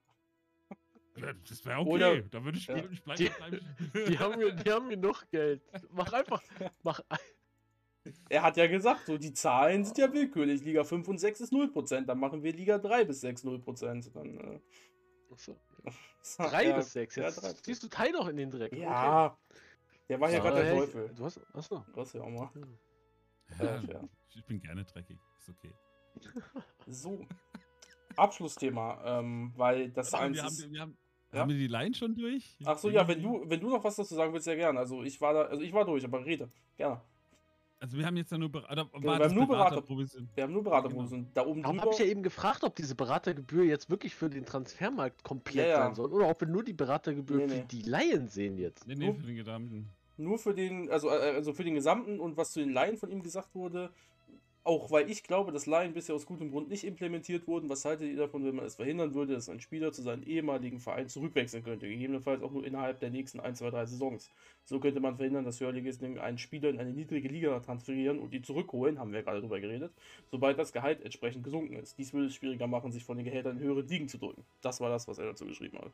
[1.47, 1.89] Das wäre okay.
[1.89, 2.77] Oder, da würde ich, ja.
[2.77, 3.19] ich bleiben.
[3.93, 5.61] Die, die, haben mir, die haben genug Geld.
[5.91, 6.41] Mach einfach.
[6.81, 7.01] Mach
[8.29, 10.63] er hat ja gesagt, so die Zahlen sind ja willkürlich.
[10.63, 12.05] Liga 5 und 6 ist 0%.
[12.05, 14.11] Dann machen wir Liga 3 bis 6 0%.
[14.13, 14.59] Dann, äh,
[15.31, 15.59] Achso.
[16.37, 17.15] 3 ja, bis 6.
[17.15, 18.73] Jetzt ja, ziehst du Teil noch in den Dreck.
[18.73, 19.25] Ja.
[19.25, 19.35] Okay.
[20.09, 21.11] Der war ja gerade der Teufel.
[21.15, 21.39] Du hast.
[21.53, 21.85] Achso.
[21.93, 22.49] Du hast ja auch mal.
[23.59, 24.09] Ja, ja.
[24.36, 25.17] Ich bin gerne dreckig.
[25.39, 25.73] Ist okay.
[26.88, 27.25] So.
[28.15, 30.63] Abschlussthema, ähm, weil das eins wir ist.
[30.63, 30.97] Haben, wir haben,
[31.31, 31.39] ja?
[31.39, 32.55] haben wir die Line schon durch?
[32.63, 34.79] Ach so, ja, wenn du, wenn du noch was dazu sagen willst, sehr gerne.
[34.79, 36.49] Also ich war da, also ich war durch, aber rede.
[36.77, 37.01] Gerne.
[37.84, 40.29] Also wir haben jetzt ja nur, Ber oder, genau, wir, haben nur Beraterprovision.
[40.34, 41.19] wir haben nur Beraterprovision.
[41.19, 41.34] Ja, genau.
[41.34, 44.45] Da oben Darum habe ich ja eben gefragt, ob diese Beratergebühr jetzt wirklich für den
[44.45, 47.55] Transfermarkt komplett ja, sein soll oder ob wir nur die Beratergebühr nee, nee.
[47.55, 48.88] für die Laien sehen jetzt.
[48.88, 49.89] Nee, nee, nur, für den gesamten.
[50.15, 53.11] Nur für den, also, äh, also für den gesamten und was zu den Laien von
[53.11, 53.91] ihm gesagt wurde,
[54.66, 57.70] auch weil ich glaube, dass Laien bisher aus gutem Grund nicht implementiert wurden.
[57.70, 60.80] Was haltet ihr davon, wenn man es verhindern würde, dass ein Spieler zu seinem ehemaligen
[60.80, 61.88] Verein zurückwechseln könnte?
[61.88, 64.32] Gegebenenfalls auch nur innerhalb der nächsten 1, 2, 3 Saisons.
[64.64, 68.41] So könnte man verhindern, dass Hörligisten einen Spieler in eine niedrige Liga transferieren und die
[68.41, 69.91] zurückholen, haben wir ja gerade drüber geredet,
[70.32, 71.97] sobald das Gehalt entsprechend gesunken ist.
[71.97, 74.45] Dies würde es schwieriger machen, sich von den Gehältern in höhere Ligen zu drücken.
[74.61, 75.91] Das war das, was er dazu geschrieben hat.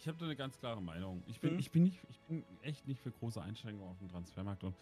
[0.00, 1.22] Ich habe da eine ganz klare Meinung.
[1.26, 1.58] Ich bin, hm.
[1.58, 4.74] ich, bin nicht, ich bin echt nicht für große Einschränkungen auf dem Transfermarkt und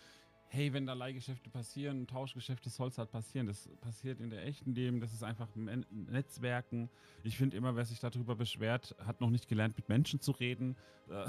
[0.49, 3.46] hey, wenn da Leihgeschäfte passieren, Tauschgeschäfte, soll es halt passieren.
[3.46, 5.49] Das passiert in der echten Leben, das ist einfach
[5.90, 6.88] Netzwerken.
[7.22, 10.76] Ich finde immer, wer sich darüber beschwert, hat noch nicht gelernt, mit Menschen zu reden.
[11.09, 11.26] Äh,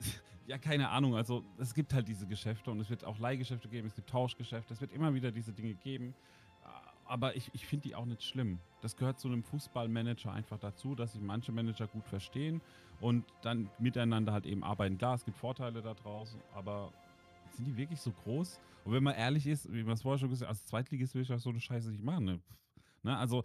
[0.46, 1.14] ja, keine Ahnung.
[1.14, 4.74] Also es gibt halt diese Geschäfte und es wird auch Leihgeschäfte geben, es gibt Tauschgeschäfte,
[4.74, 6.14] es wird immer wieder diese Dinge geben.
[7.08, 8.58] Aber ich, ich finde die auch nicht schlimm.
[8.82, 12.60] Das gehört zu einem Fußballmanager einfach dazu, dass sich manche Manager gut verstehen
[13.00, 14.98] und dann miteinander halt eben arbeiten.
[14.98, 16.92] Klar, es gibt Vorteile da draußen, aber
[17.58, 18.60] sind die wirklich so groß?
[18.84, 21.22] Und wenn man ehrlich ist, wie man es vorher schon gesagt hat, als Zweitligist will
[21.22, 22.24] ich auch so eine Scheiße nicht machen.
[22.24, 22.40] Ne?
[23.02, 23.16] Ne?
[23.16, 23.42] Also,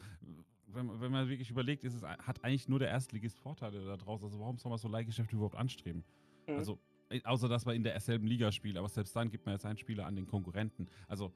[0.68, 4.26] wenn, wenn, man wirklich überlegt, ist es, hat eigentlich nur der Erstligist Vorteile da draußen.
[4.26, 6.04] Also, warum soll man so Leihgeschäfte überhaupt anstreben?
[6.48, 6.56] Mhm.
[6.56, 9.66] Also, äh, außer dass man in derselben Liga spielt, aber selbst dann gibt man jetzt
[9.66, 10.88] einen Spieler an den Konkurrenten.
[11.08, 11.34] Also,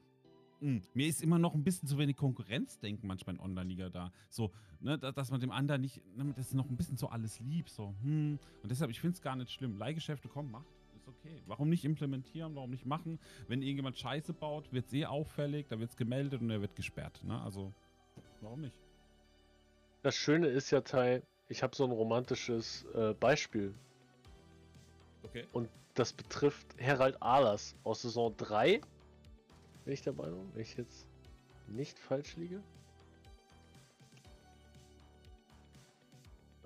[0.60, 4.12] mh, hm, mir ist immer noch ein bisschen zu wenig Konkurrenzdenken manchmal in Online-Liga da.
[4.30, 7.40] So, ne, dass man dem anderen nicht, ne, das ist noch ein bisschen so alles
[7.40, 7.68] lieb.
[7.68, 8.38] So, hm.
[8.62, 9.76] Und deshalb, ich finde es gar nicht schlimm.
[9.76, 10.77] Leihgeschäfte, kommen, macht
[11.08, 11.42] okay.
[11.46, 13.18] Warum nicht implementieren, warum nicht machen?
[13.48, 16.76] Wenn irgendjemand Scheiße baut, wird es eh auffällig, da wird es gemeldet und er wird
[16.76, 17.22] gesperrt.
[17.24, 17.40] Ne?
[17.42, 17.72] Also,
[18.40, 18.76] warum nicht?
[20.02, 23.74] Das Schöne ist ja, Tai, ich habe so ein romantisches äh, Beispiel.
[25.24, 25.46] Okay.
[25.52, 28.80] Und das betrifft Herald Ahlers aus Saison 3.
[29.84, 31.08] Bin ich der Meinung, wenn ich jetzt
[31.66, 32.62] nicht falsch liege?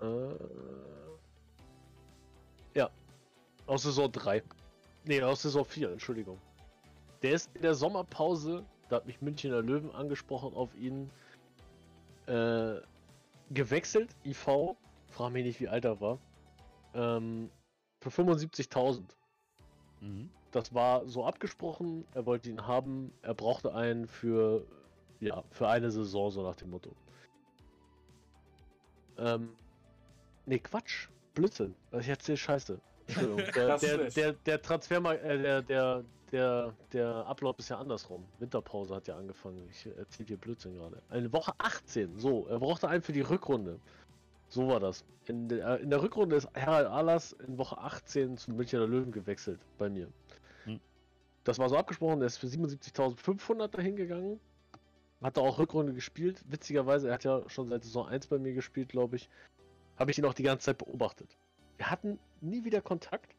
[0.01, 0.35] Äh,
[3.67, 4.43] aus Saison 3.
[5.05, 6.39] Ne, aus Saison 4, Entschuldigung.
[7.23, 11.11] Der ist in der Sommerpause, da hat mich Münchner Löwen angesprochen auf ihn,
[12.27, 12.81] äh,
[13.51, 14.77] gewechselt, IV,
[15.09, 16.19] frag mich nicht, wie alt er war,
[16.95, 17.51] ähm,
[18.01, 19.03] für 75.000.
[20.01, 20.31] Mhm.
[20.51, 24.67] Das war so abgesprochen, er wollte ihn haben, er brauchte einen für,
[25.21, 26.95] ja, für eine Saison, so nach dem Motto.
[29.19, 29.57] Ähm,
[30.47, 32.81] ne, Quatsch, Blödsinn, ich erzähl Scheiße.
[33.07, 38.25] Entschuldigung, der, der, der, der Transfermarkt, äh, der, der, der, der Ablauf ist ja andersrum.
[38.39, 39.69] Winterpause hat ja angefangen.
[39.71, 41.03] Ich erzähle hier Blödsinn gerade.
[41.11, 42.47] Eine Woche 18, so.
[42.49, 43.79] Er brauchte einen für die Rückrunde.
[44.49, 45.05] So war das.
[45.27, 49.61] In der, in der Rückrunde ist Harald Alas in Woche 18 zum Münchner Löwen gewechselt
[49.79, 50.09] bei mir.
[50.65, 50.81] Hm.
[51.45, 54.41] Das war so abgesprochen, er ist für 77.500 dahin gegangen.
[55.23, 56.43] Hat da auch Rückrunde gespielt.
[56.49, 59.29] Witzigerweise, er hat ja schon seit Saison 1 bei mir gespielt, glaube ich.
[59.97, 61.37] Habe ich ihn auch die ganze Zeit beobachtet.
[61.77, 63.35] Wir hatten nie wieder Kontakt.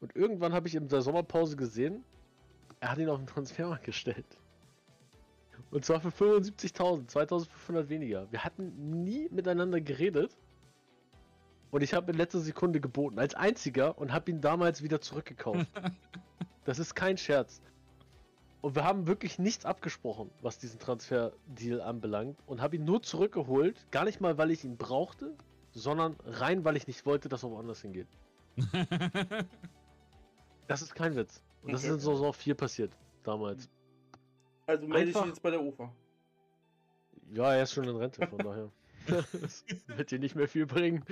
[0.00, 2.04] Und irgendwann habe ich in der Sommerpause gesehen,
[2.80, 4.38] er hat ihn auf den Transfermarkt gestellt.
[5.70, 8.30] Und zwar für 75.000, 2.500 weniger.
[8.30, 10.36] Wir hatten nie miteinander geredet.
[11.70, 15.66] Und ich habe in letzter Sekunde geboten, als einziger, und habe ihn damals wieder zurückgekauft.
[16.64, 17.60] das ist kein Scherz.
[18.60, 22.38] Und wir haben wirklich nichts abgesprochen, was diesen Transfer-Deal anbelangt.
[22.46, 23.86] Und habe ihn nur zurückgeholt.
[23.90, 25.34] Gar nicht mal, weil ich ihn brauchte,
[25.76, 28.06] sondern rein, weil ich nicht wollte, dass er woanders hingeht.
[30.66, 31.42] das ist kein Witz.
[31.62, 31.88] Und das Okay.
[31.90, 33.68] ist in Saison 4 passiert damals.
[34.66, 35.92] Also melde ich jetzt bei der UFA.
[37.32, 38.70] Ja, er ist schon in Rente, von daher.
[39.06, 41.04] das wird dir nicht mehr viel bringen.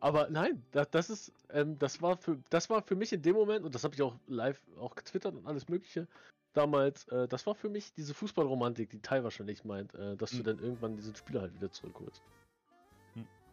[0.00, 3.34] Aber nein, das, das ist, ähm, das war für, das war für mich in dem
[3.34, 6.06] Moment, und das habe ich auch live auch getwittert und alles Mögliche
[6.52, 10.38] damals, äh, das war für mich diese Fußballromantik, die Tai wahrscheinlich meint, äh, dass du
[10.38, 10.44] Hm.
[10.44, 12.22] dann irgendwann diesen Spieler halt wieder zurückholst.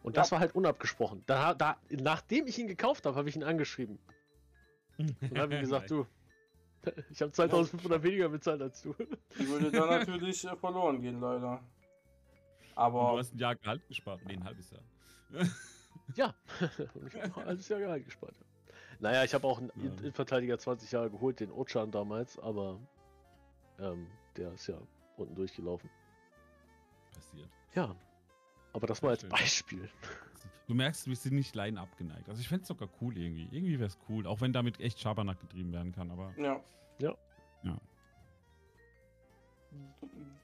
[0.02, 0.22] Und Ja.
[0.22, 1.22] das war halt unabgesprochen.
[1.26, 3.98] Da, da, nachdem ich ihn gekauft habe, habe ich ihn angeschrieben
[4.98, 6.06] und habe ihm gesagt, du,
[7.10, 8.94] ich habe 2500 weniger bezahlt als du.
[9.38, 11.52] Die würde dann natürlich äh, verloren gehen, leider.
[11.54, 11.62] Und
[12.76, 14.20] Aber du hast ein Jahr Gehalt gespart.
[14.24, 14.82] Nee, ein halbes Jahr.
[16.14, 16.34] Ja,
[16.94, 18.34] und ich habe ein halbes Jahr Gehalt gespart.
[18.38, 18.44] ja.
[19.00, 19.82] Naja, ich habe auch einen Ja.
[19.90, 22.78] In- Innenverteidiger 20 Jahre geholt, den Ochan damals, aber
[23.78, 24.78] ähm, der ist ja
[25.16, 25.90] unten durchgelaufen.
[27.14, 27.48] Passiert.
[27.74, 27.94] Ja,
[28.72, 29.24] aber das mal als.
[29.24, 29.88] Beispiel.
[30.66, 32.28] Du merkst, wir sind nicht Laien abgeneigt.
[32.28, 33.48] Also ich fände es sogar cool irgendwie.
[33.50, 36.60] Irgendwie wäre es cool, auch wenn damit echt Schabernack getrieben werden kann, aber ja.
[36.98, 37.14] Ja.
[37.62, 37.78] Ja.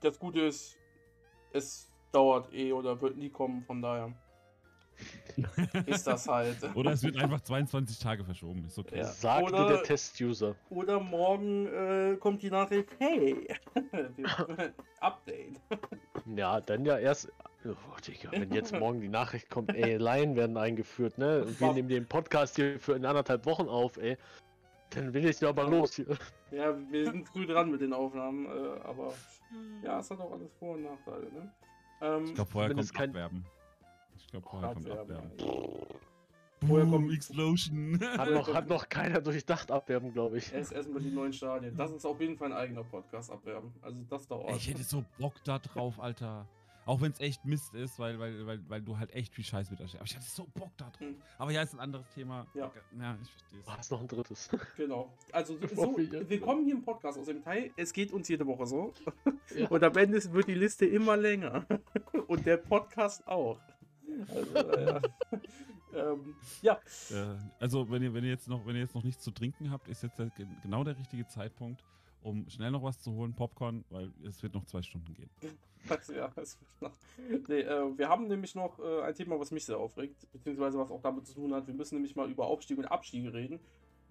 [0.01, 0.79] Das Gute ist,
[1.53, 4.13] es dauert eh oder wird nie kommen, von daher
[5.87, 6.57] ist das halt.
[6.77, 8.99] Oder es wird einfach 22 Tage verschoben, ist okay.
[8.99, 9.05] Ja.
[9.05, 10.55] Sagte Oder- der Test-User.
[10.71, 13.49] Oder morgen äh, kommt die Nachricht, hey,
[14.17, 15.61] wir- Update.
[16.37, 17.31] Ja, dann ja erst.
[17.67, 21.45] Oh, Digga, wenn jetzt morgen die Nachricht kommt, ey, Laien werden eingeführt, ne?
[21.45, 24.17] Und wir nehmen den Podcast hier für in anderthalb Wochen auf, ey.
[24.91, 26.07] Dann will ich ja aber los hier.
[26.51, 29.13] Ja, wir sind früh dran mit den Aufnahmen, äh, aber
[29.83, 31.53] ja, es hat auch alles Vor- und Nachteile, ne?
[32.03, 33.45] Ähm, Ich glaube, vorher kommt es kein- Abwerben.
[34.17, 35.87] Ich glaube, vorher kommt Abwerben, Abwerben.
[36.67, 38.01] Vorher kommt- Explosion.
[38.17, 40.53] Hat noch, hat noch keiner durchdacht abwerben, glaube ich.
[40.53, 41.77] erst erstmal die neuen Stadien.
[41.77, 43.73] Das ist auf jeden Fall ein eigener Podcast abwerben.
[43.83, 44.55] Also das dauert.
[44.57, 46.47] Ich hätte so Bock da drauf, Alter.
[46.87, 49.71] Auch wenn es echt Mist ist, weil, weil, weil, weil du halt echt viel Scheiß
[49.71, 50.01] mit erstellst.
[50.01, 51.01] Aber ich hatte so Bock da drauf.
[51.01, 51.17] Hm.
[51.39, 52.47] Aber ja, ist ein anderes Thema.
[52.53, 52.71] Ja.
[52.99, 53.69] Ja, ich verstehe es.
[53.69, 54.51] Ah, ist noch ein drittes.
[54.77, 55.11] Genau.
[55.33, 57.71] Also so, wir willkommen hier im Podcast aus dem Teil.
[57.77, 58.93] Es geht uns jede Woche so.
[59.55, 59.69] Ja.
[59.69, 61.67] Und am Ende wird die Liste immer länger.
[62.29, 63.61] Und der Podcast auch.
[64.29, 65.01] Also, ja.
[65.95, 66.81] ähm, ja,
[67.11, 69.71] Äh, also, wenn ihr, wenn, ihr jetzt noch, wenn ihr jetzt noch nichts zu trinken
[69.71, 70.31] habt, ist jetzt der,
[70.63, 71.85] genau der richtige Zeitpunkt,
[72.23, 75.31] um schnell noch was zu holen, Popcorn, weil es wird noch zwei Stunden gehen.
[75.89, 76.97] Also, ja, es wird noch.
[77.49, 80.91] Nee, äh, wir haben nämlich noch äh, ein Thema, was mich sehr aufregt, beziehungsweise was
[80.91, 81.67] auch damit zu tun hat.
[81.67, 83.61] Wir müssen nämlich mal über Aufstieg und Abstiege reden.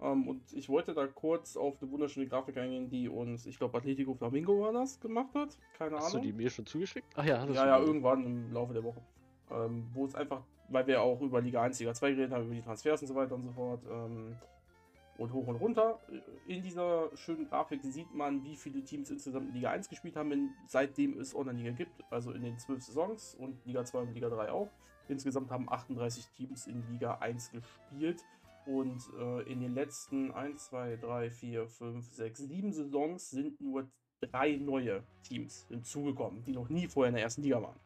[0.00, 3.78] Ähm, und ich wollte da kurz auf eine wunderschöne Grafik eingehen, die uns, ich glaube,
[3.78, 5.56] Atletico Flamingo war das, gemacht hat.
[5.78, 6.22] Keine Hast du Ahnung.
[6.22, 7.06] die mir schon zugeschickt?
[7.14, 9.00] Ach ja, hattest Ja, ja, irgendwann im Laufe der Woche.
[9.50, 12.54] Ähm, wo es einfach, weil wir auch über Liga 1, Liga 2 geredet haben, über
[12.54, 13.80] die Transfers und so weiter und so fort.
[13.90, 14.36] Ähm,
[15.18, 16.00] und hoch und runter.
[16.46, 20.32] In dieser schönen Grafik sieht man, wie viele Teams insgesamt in Liga 1 gespielt haben,
[20.32, 22.02] in, seitdem es Online-Liga gibt.
[22.10, 24.70] Also in den zwölf Saisons und Liga 2 und Liga 3 auch.
[25.08, 28.24] Insgesamt haben 38 Teams in Liga 1 gespielt.
[28.66, 33.86] Und äh, in den letzten 1, 2, 3, 4, 5, 6, 7 Saisons sind nur
[34.20, 37.78] drei neue Teams hinzugekommen, die noch nie vorher in der ersten Liga waren.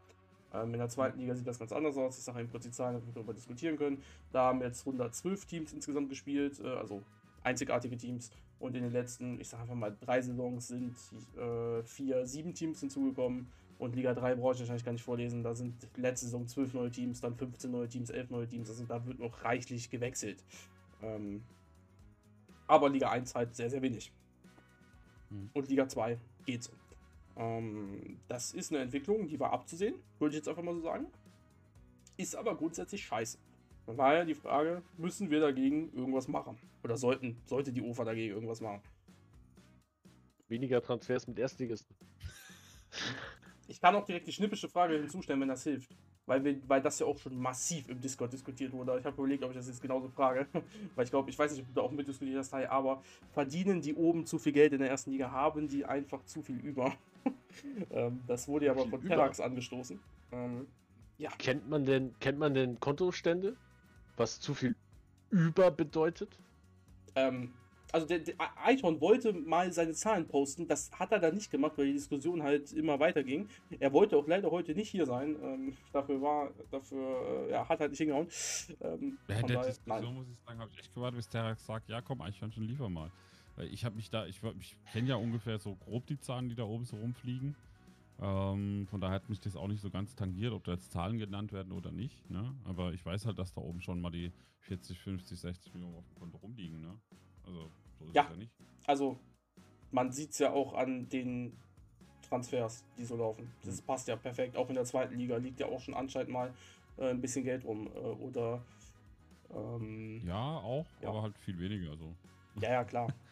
[0.54, 2.18] Ähm, in der zweiten Liga sieht das ganz anders aus.
[2.18, 4.02] Ich sage kurz die Zahlen, damit wir darüber diskutieren können.
[4.32, 7.02] Da haben jetzt 112 Teams insgesamt gespielt, äh, also
[7.48, 8.30] einzigartige Teams.
[8.58, 10.96] Und in den letzten, ich sage einfach mal, drei Saisons sind
[11.36, 13.48] äh, vier, sieben Teams hinzugekommen.
[13.78, 15.44] Und Liga 3 brauche ich wahrscheinlich gar nicht vorlesen.
[15.44, 18.68] Da sind letzte Saison 12 neue Teams, dann 15 neue Teams, 11 neue Teams.
[18.68, 20.44] Also da wird noch reichlich gewechselt.
[21.00, 21.42] Ähm,
[22.66, 24.12] aber Liga 1 halt sehr, sehr wenig.
[25.30, 25.50] Hm.
[25.54, 26.72] Und Liga 2 geht so.
[27.36, 31.06] Ähm, das ist eine Entwicklung, die war abzusehen, würde ich jetzt einfach mal so sagen.
[32.16, 33.38] Ist aber grundsätzlich scheiße.
[33.88, 36.58] Von daher die Frage, müssen wir dagegen irgendwas machen?
[36.84, 38.82] Oder sollten, sollte die UFA dagegen irgendwas machen?
[40.46, 41.96] Weniger Transfers mit Erstligisten.
[43.70, 45.94] Ich kann auch direkt die schnippische Frage hinzustellen, wenn das hilft.
[46.24, 48.98] Weil, wir, weil das ja auch schon massiv im Discord diskutiert wurde.
[48.98, 50.46] Ich habe überlegt, ob ich das jetzt genauso frage.
[50.94, 53.82] weil ich glaube, ich weiß nicht, ob du da auch mitdiskutiert hast, Teil, aber verdienen
[53.82, 56.94] die oben zu viel Geld in der ersten Liga, haben die einfach zu viel über.
[57.90, 59.08] ähm, das wurde ja aber von über?
[59.08, 60.00] Terrax angestoßen.
[60.32, 60.66] Ähm,
[61.18, 63.58] ja, Kennt man denn, kennt man denn Kontostände?
[64.18, 64.74] Was zu viel
[65.30, 66.38] über bedeutet?
[67.14, 67.52] Ähm,
[67.92, 71.72] also der, der Eichhorn wollte mal seine Zahlen posten, das hat er dann nicht gemacht,
[71.76, 73.48] weil die Diskussion halt immer weiterging.
[73.80, 75.36] Er wollte auch leider heute nicht hier sein.
[75.42, 78.28] Ähm, dafür war, dafür, äh, ja, hat halt nicht hingehauen.
[78.82, 80.14] Ähm, Bei von der daher, Diskussion nein.
[80.14, 83.10] muss ich sagen, habe ich echt gewartet, bis Terax sagt, ja komm, Eichhörnchen, liefer mal.
[83.56, 86.54] Weil ich habe mich da, ich, ich kenne ja ungefähr so grob die Zahlen, die
[86.54, 87.56] da oben so rumfliegen.
[88.20, 91.18] Ähm, von daher hat mich das auch nicht so ganz tangiert, ob da jetzt Zahlen
[91.18, 92.28] genannt werden oder nicht.
[92.30, 92.54] Ne?
[92.64, 96.04] Aber ich weiß halt, dass da oben schon mal die 40, 50, 60 Millionen auf
[96.06, 96.80] dem Konto rumliegen.
[96.80, 96.98] Ne?
[97.44, 98.24] Also so ist Ja.
[98.24, 98.52] es ja nicht.
[98.86, 99.18] Also,
[99.92, 101.56] man sieht es ja auch an den
[102.22, 103.50] Transfers, die so laufen.
[103.64, 103.86] Das mhm.
[103.86, 104.56] passt ja perfekt.
[104.56, 106.52] Auch in der zweiten Liga liegt ja auch schon anscheinend mal
[106.96, 107.86] äh, ein bisschen Geld rum.
[107.86, 108.62] Äh, oder.
[109.50, 111.08] Ähm, ja, auch, ja.
[111.08, 111.96] aber halt viel weniger.
[111.96, 112.14] So.
[112.60, 113.08] Ja, ja, klar.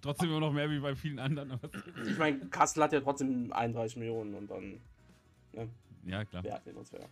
[0.00, 1.58] trotzdem immer noch mehr wie bei vielen anderen.
[2.06, 4.80] ich meine, Kassel hat ja trotzdem 31 Millionen und dann.
[5.52, 5.68] Ne?
[6.06, 6.42] Ja, klar.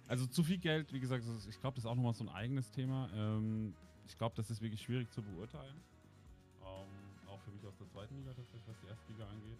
[0.09, 2.71] Also zu viel Geld, wie gesagt, ich glaube, das ist auch nochmal so ein eigenes
[2.71, 3.09] Thema.
[3.15, 3.75] Ähm,
[4.07, 5.75] ich glaube, das ist wirklich schwierig zu beurteilen.
[6.63, 9.59] Ähm, auch für mich aus der zweiten Liga tatsächlich, was die erste Liga angeht.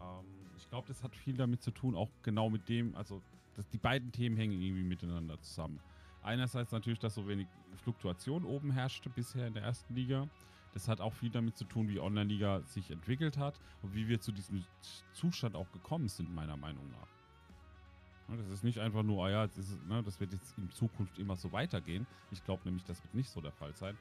[0.00, 0.24] Ähm,
[0.56, 3.20] ich glaube, das hat viel damit zu tun, auch genau mit dem, also
[3.56, 5.78] dass die beiden Themen hängen irgendwie miteinander zusammen.
[6.22, 7.46] Einerseits natürlich, dass so wenig
[7.82, 10.28] Fluktuation oben herrschte bisher in der ersten Liga.
[10.74, 14.20] Das hat auch viel damit zu tun, wie Online-Liga sich entwickelt hat und wie wir
[14.20, 14.64] zu diesem
[15.12, 18.36] Zustand auch gekommen sind, meiner Meinung nach.
[18.36, 21.18] Das ist nicht einfach nur, ah ja, das, ist, ne, das wird jetzt in Zukunft
[21.18, 22.06] immer so weitergehen.
[22.32, 23.96] Ich glaube nämlich, das wird nicht so der Fall sein.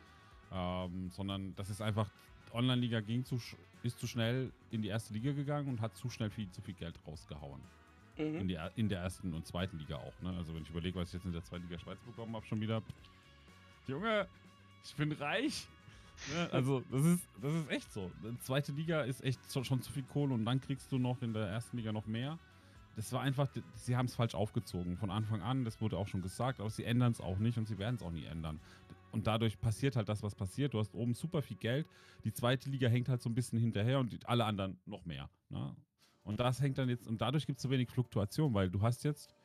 [0.52, 2.10] Ähm, sondern das ist einfach,
[2.54, 3.40] Online-Liga ging zu,
[3.84, 6.76] ist zu schnell in die erste Liga gegangen und hat zu schnell viel zu viel
[6.76, 7.62] Geld rausgehauen.
[8.18, 8.36] Mhm.
[8.36, 10.14] In, die, in der ersten und zweiten Liga auch.
[10.22, 10.36] Ne?
[10.38, 12.62] Also wenn ich überlege, was ich jetzt in der zweiten Liga Schweiz bekommen habe, schon
[12.62, 12.82] wieder.
[13.88, 14.28] Junge,
[14.84, 15.68] ich bin reich.
[16.32, 16.50] Ne?
[16.52, 18.12] Also das ist, das ist echt so.
[18.24, 21.34] Die zweite Liga ist echt schon, zu viel Kohle und dann kriegst du noch in
[21.34, 22.40] der ersten Liga noch mehr.
[22.96, 26.22] Das war einfach, sie haben es falsch aufgezogen von Anfang an, das wurde auch schon
[26.22, 28.60] gesagt, aber sie ändern es auch nicht und sie werden es auch nie ändern.
[29.12, 30.74] Und dadurch passiert halt das, was passiert.
[30.74, 31.88] Du hast oben super viel Geld.
[32.24, 35.30] Die zweite Liga hängt halt so ein bisschen hinterher und die, alle anderen noch mehr.
[35.50, 35.76] Ne?
[36.24, 39.04] Und das hängt dann jetzt, und dadurch gibt es so wenig Fluktuation, weil du hast
[39.04, 39.36] jetzt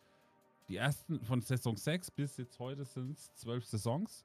[0.69, 4.25] die ersten von Saison 6 bis jetzt heute sind es zwölf Saisons.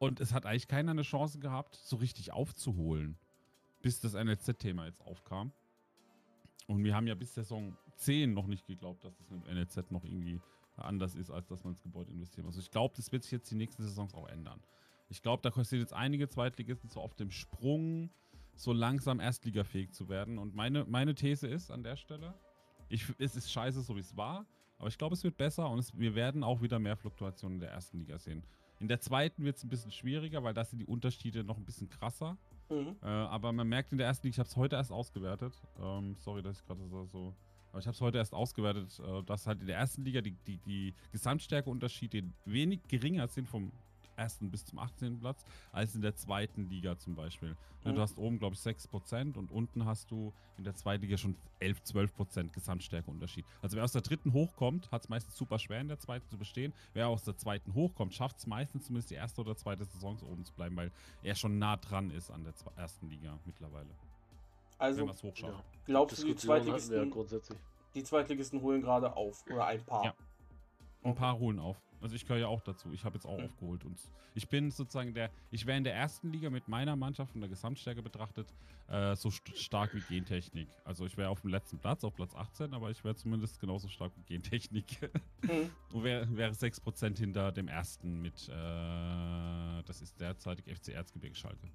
[0.00, 3.18] Und es hat eigentlich keiner eine Chance gehabt, so richtig aufzuholen,
[3.82, 5.52] bis das NLZ-Thema jetzt aufkam.
[6.66, 9.90] Und wir haben ja bis Saison 10 noch nicht geglaubt, dass das mit dem NLZ
[9.90, 10.40] noch irgendwie
[10.76, 12.46] anders ist, als dass man ins Gebäude investiert.
[12.46, 14.62] Also ich glaube, das wird sich jetzt die nächsten Saisons auch ändern.
[15.10, 18.08] Ich glaube, da kostet jetzt einige Zweitligisten so auf dem Sprung,
[18.54, 20.38] so langsam erstligafähig zu werden.
[20.38, 22.32] Und meine, meine These ist an der Stelle,
[22.88, 24.46] ich, es ist scheiße, so wie es war,
[24.78, 27.60] aber ich glaube, es wird besser und es, wir werden auch wieder mehr Fluktuationen in
[27.60, 28.42] der ersten Liga sehen.
[28.80, 31.64] In der zweiten wird es ein bisschen schwieriger, weil da sind die Unterschiede noch ein
[31.64, 32.36] bisschen krasser.
[32.70, 32.96] Mhm.
[33.02, 35.54] Äh, aber man merkt in der ersten Liga, ich habe es heute erst ausgewertet.
[35.80, 36.80] Ähm, sorry, dass ich gerade
[37.12, 37.34] so
[37.72, 40.32] aber ich habe es heute erst ausgewertet, äh, dass halt in der ersten Liga die,
[40.46, 43.70] die, die Gesamtstärkeunterschiede wenig geringer sind vom
[44.20, 45.18] ersten bis zum 18.
[45.18, 47.56] Platz, als in der zweiten Liga zum Beispiel.
[47.84, 47.94] Mhm.
[47.94, 51.36] Du hast oben, glaube ich, 6% und unten hast du in der zweiten Liga schon
[51.58, 53.44] 11, 12% Gesamtstärkeunterschied.
[53.62, 56.36] Also wer aus der dritten hochkommt, hat es meistens super schwer in der zweiten zu
[56.36, 56.72] bestehen.
[56.92, 60.44] Wer aus der zweiten hochkommt, schafft es meistens zumindest die erste oder zweite Saison oben
[60.44, 60.92] zu bleiben, weil
[61.22, 63.88] er schon nah dran ist an der ersten Liga mittlerweile.
[64.78, 65.62] Also, ja.
[65.84, 67.12] glaubst du, die Zweitligisten,
[67.94, 70.04] die Zweitligisten holen gerade auf oder ein paar?
[70.04, 70.14] Ja.
[71.02, 71.76] Ein paar holen auf.
[72.00, 72.92] Also ich gehöre ja auch dazu.
[72.92, 73.44] Ich habe jetzt auch mhm.
[73.44, 73.98] aufgeholt und
[74.34, 77.50] ich bin sozusagen der, ich wäre in der ersten Liga mit meiner Mannschaft von der
[77.50, 78.46] Gesamtstärke betrachtet
[78.88, 80.68] äh, so st stark wie Gentechnik.
[80.84, 83.88] Also ich wäre auf dem letzten Platz, auf Platz 18, aber ich wäre zumindest genauso
[83.88, 84.98] stark wie Gentechnik.
[85.42, 85.70] Mhm.
[85.92, 91.70] und wäre wär 6% hinter dem ersten mit, äh, das ist derzeitig FC Erzgebirge Schalke.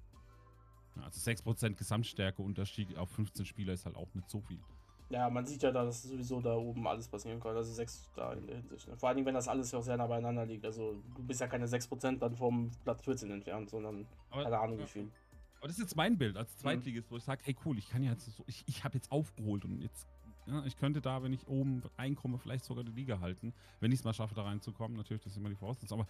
[1.02, 4.60] Also 6% Gesamtstärke-Unterschied auf 15 Spieler ist halt auch nicht so viel.
[5.08, 7.56] Ja, man sieht ja, da, dass sowieso da oben alles passieren kann.
[7.56, 8.88] Also 6 da in der Hinsicht.
[8.88, 8.96] Ne?
[8.96, 10.64] Vor allem, wenn das alles ja auch sehr nah beieinander liegt.
[10.64, 14.78] Also du bist ja keine 6% dann vom Platz 14 entfernt, sondern aber, keine Ahnung
[14.78, 14.84] ja.
[14.84, 15.10] wie viel.
[15.58, 17.14] Aber das ist jetzt mein Bild als Zweitligist, mhm.
[17.14, 19.64] wo ich sage, hey cool, ich kann ja jetzt so, ich, ich habe jetzt aufgeholt
[19.64, 20.08] und jetzt,
[20.46, 24.00] ja, ich könnte da, wenn ich oben reinkomme, vielleicht sogar die Liga halten, wenn ich
[24.00, 24.96] es mal schaffe, da reinzukommen.
[24.96, 26.00] Natürlich, das ist immer die Voraussetzung.
[26.00, 26.08] Aber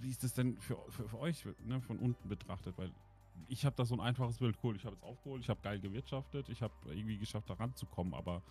[0.00, 2.76] wie ist das denn für, für, für euch ne, von unten betrachtet?
[2.76, 2.90] Weil
[3.48, 5.80] ich habe da so ein einfaches Bild, cool, ich habe jetzt aufgeholt, ich habe geil
[5.80, 8.42] gewirtschaftet, ich habe irgendwie geschafft, da ranzukommen, aber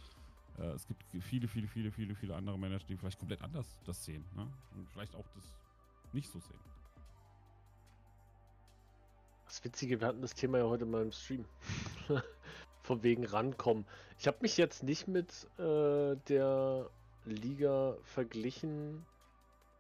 [0.57, 4.03] äh, es gibt viele, viele, viele, viele, viele andere Manager, die vielleicht komplett anders das
[4.05, 4.47] sehen ne?
[4.75, 5.53] und vielleicht auch das
[6.13, 6.59] nicht so sehen.
[9.45, 11.45] Das Witzige, wir hatten das Thema ja heute mal im Stream.
[12.81, 13.85] Von wegen rankommen.
[14.19, 16.89] Ich habe mich jetzt nicht mit äh, der
[17.25, 19.05] Liga verglichen,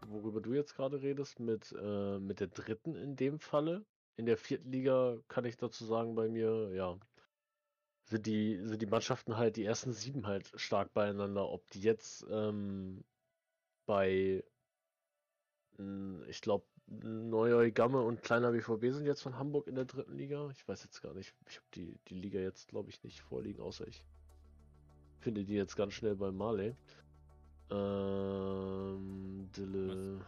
[0.07, 3.85] worüber du jetzt gerade redest, mit, äh, mit der dritten in dem Falle.
[4.17, 6.97] In der vierten Liga kann ich dazu sagen, bei mir, ja,
[8.05, 11.49] sind die, sind die Mannschaften halt, die ersten sieben halt stark beieinander.
[11.49, 13.03] Ob die jetzt ähm,
[13.85, 14.43] bei,
[16.27, 20.49] ich glaube, Neuer Gamme und kleiner BVB sind jetzt von Hamburg in der dritten Liga.
[20.51, 21.33] Ich weiß jetzt gar nicht.
[21.49, 24.05] Ich habe die, die Liga jetzt, glaube ich, nicht vorliegen, außer ich
[25.19, 26.75] finde die jetzt ganz schnell bei Marley.
[27.71, 30.21] Ähm, Dille.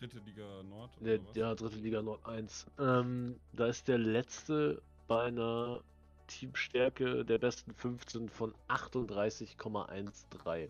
[0.00, 0.90] Dritte Liga Nord?
[1.00, 2.66] Der, ja, dritte Liga Nord 1.
[2.78, 5.82] Ähm, da ist der letzte bei einer
[6.26, 10.68] Teamstärke der besten 15 von 38,13.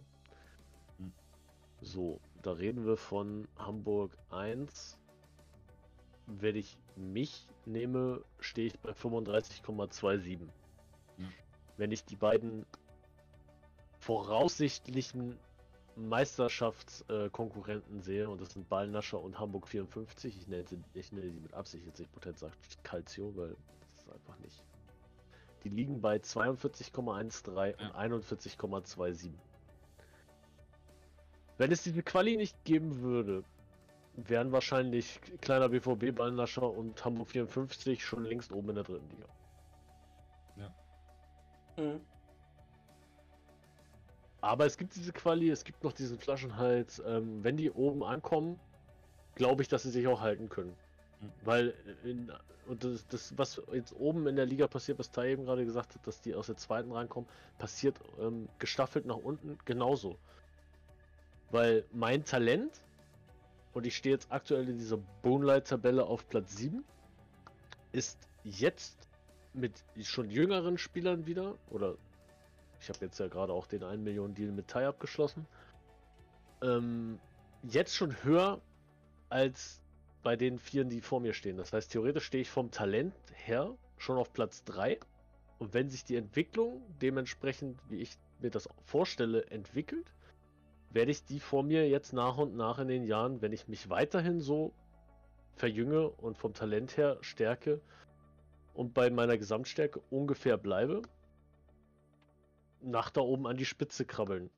[0.99, 1.13] Hm.
[1.81, 4.99] So, da reden wir von Hamburg 1.
[6.27, 10.39] Wenn ich mich nehme, stehe ich bei 35,27.
[11.17, 11.33] Hm.
[11.77, 12.67] wenn ich die beiden
[14.01, 15.39] voraussichtlichen
[15.97, 21.31] Meisterschaftskonkurrenten äh, sehe, und das sind Ballnascher und Hamburg 54, ich nenne, sie, ich nenne
[21.31, 24.65] sie mit Absicht jetzt nicht potent sagt Calcio, weil das ist einfach nicht.
[25.63, 27.89] Die liegen bei 42,13 ja.
[27.89, 29.31] und 41,27.
[31.57, 33.45] Wenn es diese Quali nicht geben würde,
[34.17, 39.29] wären wahrscheinlich kleiner BVB, Ballnascher und Hamburg 54 schon längst oben in der dritten Liga.
[40.57, 41.83] Ja.
[41.83, 42.01] Mhm.
[44.45, 47.03] Aber es gibt diese Quali, es gibt noch diesen Flaschenhals.
[47.07, 48.61] Ähm, wenn die oben ankommen,
[49.37, 50.77] glaube ich, dass sie sich auch halten können.
[51.21, 51.33] Mhm.
[51.45, 51.75] Weil,
[52.05, 52.31] in,
[52.67, 55.95] und das, das, was jetzt oben in der Liga passiert, was Tai eben gerade gesagt
[55.95, 57.29] hat, dass die aus der zweiten reinkommen,
[57.59, 60.19] passiert ähm, gestaffelt nach unten genauso.
[61.51, 62.83] Weil mein Talent
[63.73, 66.85] und ich stehe jetzt aktuell in dieser Bonelight-Tabelle auf Platz 7,
[67.93, 69.09] ist jetzt
[69.55, 69.73] mit
[70.03, 71.97] schon jüngeren Spielern wieder, oder
[72.85, 75.47] ich habe jetzt ja gerade auch den 1 Millionen Deal mit Tai abgeschlossen,
[76.63, 77.19] ähm,
[77.63, 78.61] jetzt schon höher
[79.31, 79.81] als
[80.23, 81.57] bei den Vieren, die vor mir stehen.
[81.57, 85.01] Das heißt, theoretisch stehe ich vom Talent her schon auf Platz 3.
[85.59, 90.13] Und wenn sich die Entwicklung dementsprechend, wie ich mir das vorstelle, entwickelt,
[90.91, 93.89] werde ich die vor mir jetzt nach und nach in den Jahren, wenn ich mich
[93.91, 94.73] weiterhin so
[95.57, 97.81] verjünge und vom Talent her stärke
[98.75, 101.03] und bei meiner Gesamtstärke ungefähr bleibe,
[102.85, 104.51] nach da oben an die Spitze krabbeln.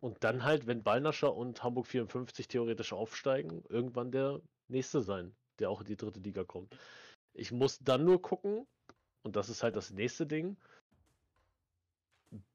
[0.00, 5.70] Und dann halt, wenn Ballnascher und Hamburg 54 theoretisch aufsteigen, irgendwann der nächste sein, der
[5.70, 6.76] auch in die dritte Liga kommt.
[7.34, 8.66] Ich muss dann nur gucken,
[9.22, 10.56] und das ist halt das nächste Ding,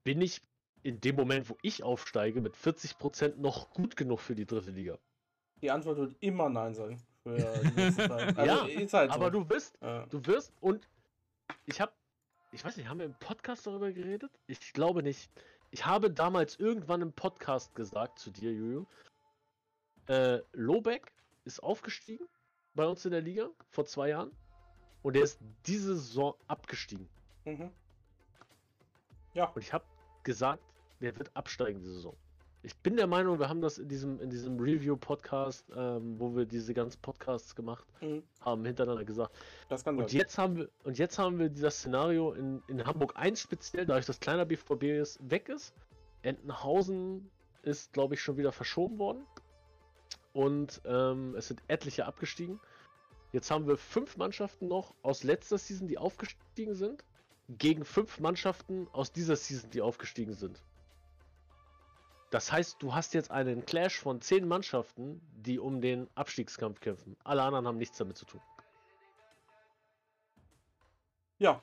[0.04, 0.42] bin ich
[0.84, 4.98] in dem Moment, wo ich aufsteige, mit 40% noch gut genug für die dritte Liga?
[5.62, 7.02] Die Antwort wird immer Nein sein.
[7.24, 8.38] Für die nächste Zeit.
[8.38, 9.16] Also ja, halt so.
[9.16, 10.06] aber du wirst, ja.
[10.08, 10.88] du wirst und
[11.66, 11.94] ich habe,
[12.54, 14.32] ich weiß nicht, haben wir im Podcast darüber geredet?
[14.48, 15.30] Ich glaube nicht.
[15.72, 18.86] Ich habe damals irgendwann im Podcast gesagt zu dir, Juju,
[20.08, 21.12] äh, Lobeck
[21.46, 22.28] ist aufgestiegen
[22.76, 24.32] bei uns in der Liga vor zwei Jahren
[25.02, 27.10] und er ist diese Saison abgestiegen.
[27.46, 27.72] Mhm.
[29.34, 29.46] Ja.
[29.46, 29.86] Und ich habe
[30.24, 30.64] gesagt,
[31.02, 32.16] der wird absteigen diese Saison.
[32.66, 36.46] Ich bin der Meinung, wir haben das in diesem, in diesem Review-Podcast, ähm, wo wir
[36.46, 38.24] diese ganzen Podcasts gemacht mhm.
[38.40, 39.36] haben, hintereinander gesagt.
[39.68, 40.04] Das kann sein.
[40.06, 43.86] Und jetzt haben wir, und jetzt haben wir das Szenario in, in Hamburg 1 speziell,
[43.86, 45.74] dadurch, dass kleiner BVB ist, weg ist.
[46.22, 47.30] Entenhausen
[47.64, 49.26] ist, glaube ich, schon wieder verschoben worden.
[50.32, 52.62] Und ähm, es sind etliche abgestiegen.
[53.34, 57.04] Jetzt haben wir fünf Mannschaften noch aus letzter Season, die aufgestiegen sind,
[57.50, 60.64] gegen fünf Mannschaften aus dieser Season, die aufgestiegen sind.
[62.34, 67.16] Das heißt, du hast jetzt einen Clash von zehn Mannschaften, die um den Abstiegskampf kämpfen.
[67.24, 68.42] Alle anderen haben nichts damit zu tun.
[71.38, 71.62] Ja.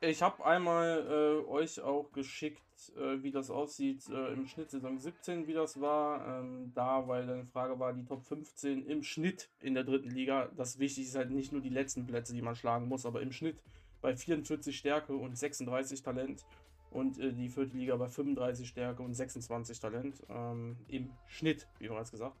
[0.00, 1.06] Ich habe einmal
[1.44, 2.62] äh, euch auch geschickt,
[2.96, 6.40] äh, wie das aussieht äh, im Schnitt Saison 17, wie das war.
[6.40, 10.48] Ähm, da, weil eine Frage war, die Top 15 im Schnitt in der dritten Liga.
[10.56, 13.32] Das Wichtige ist halt nicht nur die letzten Plätze, die man schlagen muss, aber im
[13.32, 13.58] Schnitt
[14.00, 16.46] bei 44 Stärke und 36 Talent
[16.90, 21.88] und äh, die vierte Liga bei 35 Stärke und 26 Talent ähm, im Schnitt, wie
[21.88, 22.36] bereits gesagt.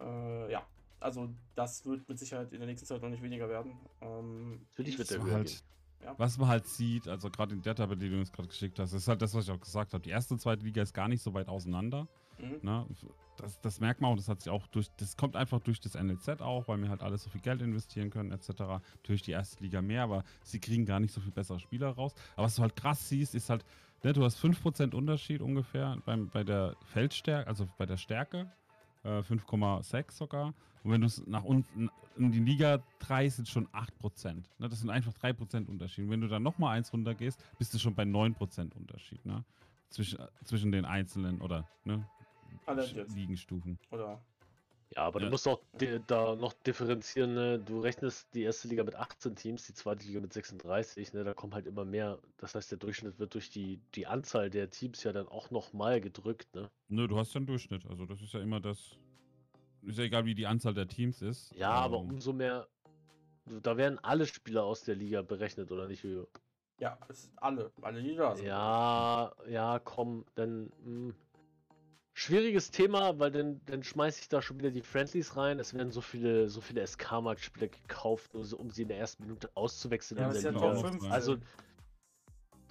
[0.00, 0.66] Äh, ja,
[1.00, 3.78] also das wird mit Sicherheit in der nächsten Zeit noch nicht weniger werden.
[4.00, 5.64] Ähm, Natürlich wird der halt,
[6.02, 6.14] ja.
[6.18, 8.92] Was man halt sieht, also gerade in der Tabelle, die du uns gerade geschickt hast,
[8.92, 10.02] ist halt das, was ich auch gesagt habe.
[10.02, 12.08] Die erste und zweite Liga ist gar nicht so weit auseinander.
[12.38, 12.58] Mhm.
[12.62, 12.86] Ne?
[13.36, 15.94] Das, das, merkt man und das hat sich auch durch, das kommt einfach durch das
[15.94, 18.48] NLZ auch, weil wir halt alles so viel Geld investieren können, etc.
[19.02, 22.14] Natürlich die erste Liga mehr, aber sie kriegen gar nicht so viel bessere Spieler raus.
[22.36, 23.64] Aber was du halt krass siehst, ist halt,
[24.04, 28.52] Ne, du hast 5% Unterschied ungefähr beim, bei der Feldstärke, also bei der Stärke.
[29.02, 30.54] Äh, 5,6 sogar.
[30.82, 34.44] Und wenn du es nach unten in die Liga 3 sind schon 8%.
[34.58, 36.04] Ne, das sind einfach 3% Unterschied.
[36.04, 39.24] Und wenn du dann nochmal eins runtergehst, bist du schon bei 9% Unterschied.
[39.24, 39.42] Ne?
[39.88, 42.06] Zwischen, zwischen den einzelnen oder ne,
[43.14, 43.78] Ligenstufen.
[43.90, 44.20] Oder
[44.96, 45.26] ja, aber ja.
[45.26, 45.60] du musst auch
[46.06, 47.34] da noch differenzieren.
[47.34, 47.58] Ne?
[47.58, 51.12] Du rechnest die erste Liga mit 18 Teams, die zweite Liga mit 36.
[51.14, 51.24] Ne?
[51.24, 52.18] Da kommen halt immer mehr.
[52.36, 56.00] Das heißt, der Durchschnitt wird durch die, die Anzahl der Teams ja dann auch nochmal
[56.00, 56.54] gedrückt.
[56.54, 56.70] Ne?
[56.88, 57.86] Nö, du hast ja einen Durchschnitt.
[57.86, 58.96] Also, das ist ja immer das.
[59.82, 61.52] Ist ja egal, wie die Anzahl der Teams ist.
[61.54, 62.68] Ja, aber ähm, umso mehr.
[63.62, 66.26] Da werden alle Spieler aus der Liga berechnet, oder nicht, Höhe?
[66.78, 67.70] Ja, es sind alle.
[67.82, 68.34] Alle Liga.
[68.36, 70.72] Ja, ja, komm, dann.
[70.84, 71.14] Mh.
[72.16, 75.58] Schwieriges Thema, weil dann, dann schmeiße ich da schon wieder die Friendlies rein.
[75.58, 79.24] Es werden so viele, so viele SK-Markt-Spieler gekauft, nur so, um sie in der ersten
[79.24, 80.20] Minute auszuwechseln.
[80.20, 80.74] Ja, in der Liga.
[80.74, 81.38] Ja also,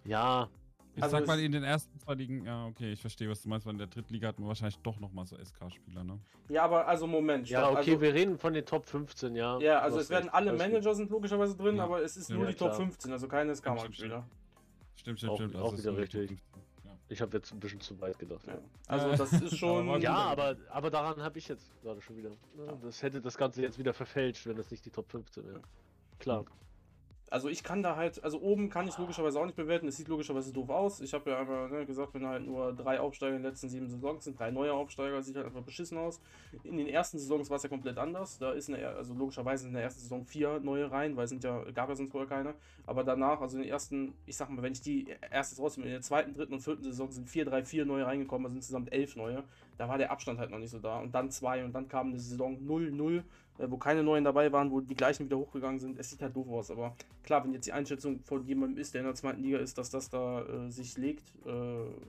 [0.05, 0.49] ja.
[0.95, 3.49] Ich also sag mal, in den ersten zwei Ligen, ja, okay, ich verstehe, was du
[3.49, 6.19] meinst, weil in der dritten Liga hat man wahrscheinlich doch nochmal so SK-Spieler, ne?
[6.47, 7.49] Ja, aber also Moment.
[7.49, 9.59] Ja, okay, also, wir reden von den Top 15, ja.
[9.59, 11.83] Ja, also es werden alle Manager sind logischerweise drin, ja.
[11.83, 14.25] aber es ist ja, nur die Top 15, also keine SK-Markt-Spieler.
[14.95, 15.55] Stimmt, stimmt, Auch- stimmt.
[15.57, 16.29] auch das ist wieder so richtig.
[16.29, 16.62] 15, Ja.
[17.13, 18.41] Ich habe jetzt ein bisschen zu weit gedacht.
[18.47, 18.57] Ja.
[18.87, 19.87] Also Äh, das ist schon.
[19.87, 22.31] aber ja aber, aber daran habe ich jetzt gerade schon wieder.
[22.31, 25.61] ne, Das hätte das Ganze jetzt wieder verfälscht, wenn das nicht die Top 15 wäre.
[26.17, 26.43] Klar.
[27.33, 29.87] Also ich kann da halt, also oben kann ich logischerweise auch nicht bewerten.
[29.87, 31.01] Es sieht logischerweise doof aus.
[31.01, 33.89] Ich habe ja einmal ne, gesagt, wenn halt nur drei Aufsteiger in den letzten sieben
[33.89, 36.21] Saisons sind, drei neue Aufsteiger, sieht halt einfach beschissen aus.
[36.63, 38.37] In den ersten Saisons war es ja komplett anders.
[38.37, 41.31] Da ist in der, also logischerweise in der ersten Saison vier neue rein, weil es
[41.31, 42.53] sind ja, gab ja sonst vorher keine.
[42.85, 45.93] Aber danach, also in den ersten, ich sag mal, wenn ich die erste rausnehme, in
[45.93, 49.15] der zweiten, dritten und vierten Saison sind vier, drei, vier neue reingekommen, also insgesamt elf
[49.15, 49.43] neue.
[49.79, 50.99] Da war der Abstand halt noch nicht so da.
[50.99, 53.23] Und dann zwei und dann kam eine Saison 0-0 äh,
[53.57, 55.97] wo keine neuen dabei waren, wo die gleichen wieder hochgegangen sind.
[55.99, 59.01] Es sieht halt doof aus, aber klar, wenn jetzt die Einschätzung von jemandem ist, der
[59.01, 61.23] in der zweiten Liga ist, dass das da äh, sich legt.
[61.45, 61.49] Äh,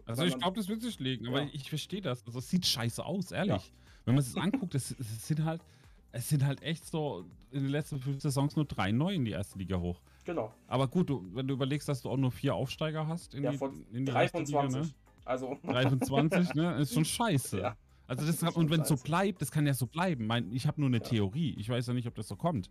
[0.07, 1.49] Also ich glaube, das wird sich legen, aber Ja.
[1.53, 2.25] ich verstehe das.
[2.27, 3.73] Also es sieht scheiße aus, ehrlich.
[4.05, 5.61] Wenn man es anguckt, es, es sind halt,
[6.13, 9.33] es sind halt echt so in den letzten fünf Saisons nur drei neu in die
[9.33, 10.01] erste Liga hoch.
[10.25, 13.45] Genau, Aber gut, du, wenn du überlegst, dass du auch nur vier Aufsteiger hast in
[13.45, 14.81] ja, die, von in die 3 erste von Liga, 20.
[14.83, 14.99] ne?
[15.27, 16.75] Also, 3 von 20, ne?
[16.81, 17.59] Ist schon scheiße.
[17.61, 17.77] Ja.
[18.07, 20.27] Also Das und wenn es so bleibt, das kann ja so bleiben.
[20.27, 21.03] Mein, ich habe nur eine Ja.
[21.05, 21.55] Theorie.
[21.59, 22.71] Ich weiß ja nicht, ob das so kommt.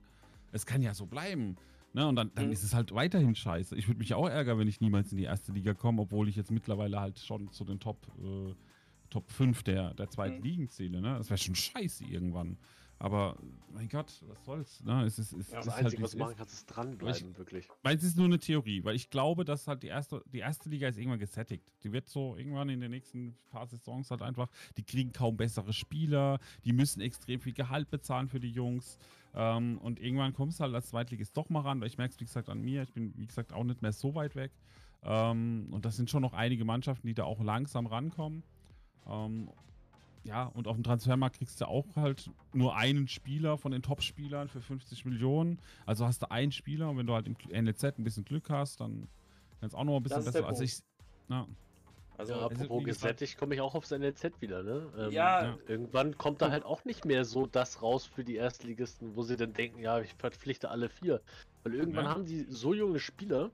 [0.52, 1.56] Es kann ja so bleiben.
[1.94, 2.08] Ne?
[2.08, 2.52] Und dann, dann Mhm.
[2.52, 3.76] ist es halt weiterhin scheiße.
[3.76, 6.36] Ich würde mich auch ärgern, wenn ich niemals in die erste Liga komme, obwohl ich
[6.36, 8.54] jetzt mittlerweile halt schon zu den Top, äh,
[9.10, 10.44] Top 5 der, der zweiten Mhm.
[10.44, 11.02] Ligen zähle.
[11.02, 11.16] Ne?
[11.18, 12.58] Das wäre schon scheiße irgendwann.
[13.04, 13.38] Aber
[13.74, 14.82] mein Gott, was soll's.
[14.82, 15.04] Ne?
[15.04, 16.38] Es ist, es Ja, ist Das halt, Einzige, wie was du machen ist.
[16.38, 17.68] kannst, ist dranbleiben, wirklich.
[17.82, 20.70] Weil es ist nur eine Theorie, weil ich glaube, dass halt die erste, die erste
[20.70, 21.70] Liga ist irgendwann gesättigt.
[21.84, 24.48] Die wird so irgendwann in den nächsten paar Saisons halt einfach,
[24.78, 28.98] die kriegen kaum bessere Spieler, die müssen extrem viel Gehalt bezahlen für die Jungs.
[29.36, 32.20] Ähm, und irgendwann kommst du halt als Zweitligist doch mal ran, weil ich merke es,
[32.22, 32.84] wie gesagt, an mir.
[32.84, 34.54] Ich bin, wie gesagt, auch nicht mehr so weit weg.
[35.04, 38.44] Ähm, und das sind schon noch einige Mannschaften, die da auch langsam rankommen.
[39.06, 39.50] Ähm,
[40.24, 44.48] ja, und auf dem Transfermarkt kriegst du auch halt nur einen Spieler von den Top-Spielern
[44.48, 45.60] für 50 Millionen.
[45.86, 48.80] Also hast du einen Spieler und wenn du halt im NLZ ein bisschen Glück hast,
[48.80, 49.08] dann
[49.60, 50.48] kannst du auch noch ein bisschen besser.
[50.48, 50.80] Also ich,
[51.30, 51.48] ja,
[52.18, 54.92] also Ja, apropos gesättigt, komme ich auch aufs NLZ wieder, ne?
[54.98, 55.44] Ähm, Ja.
[55.44, 55.58] Ja.
[55.68, 59.36] Irgendwann kommt da halt auch nicht mehr so das raus für die Erstligisten, wo sie
[59.36, 61.22] dann denken, ja, ich verpflichte alle vier.
[61.64, 62.12] Weil irgendwann Ja.
[62.12, 63.52] haben die so junge Spieler,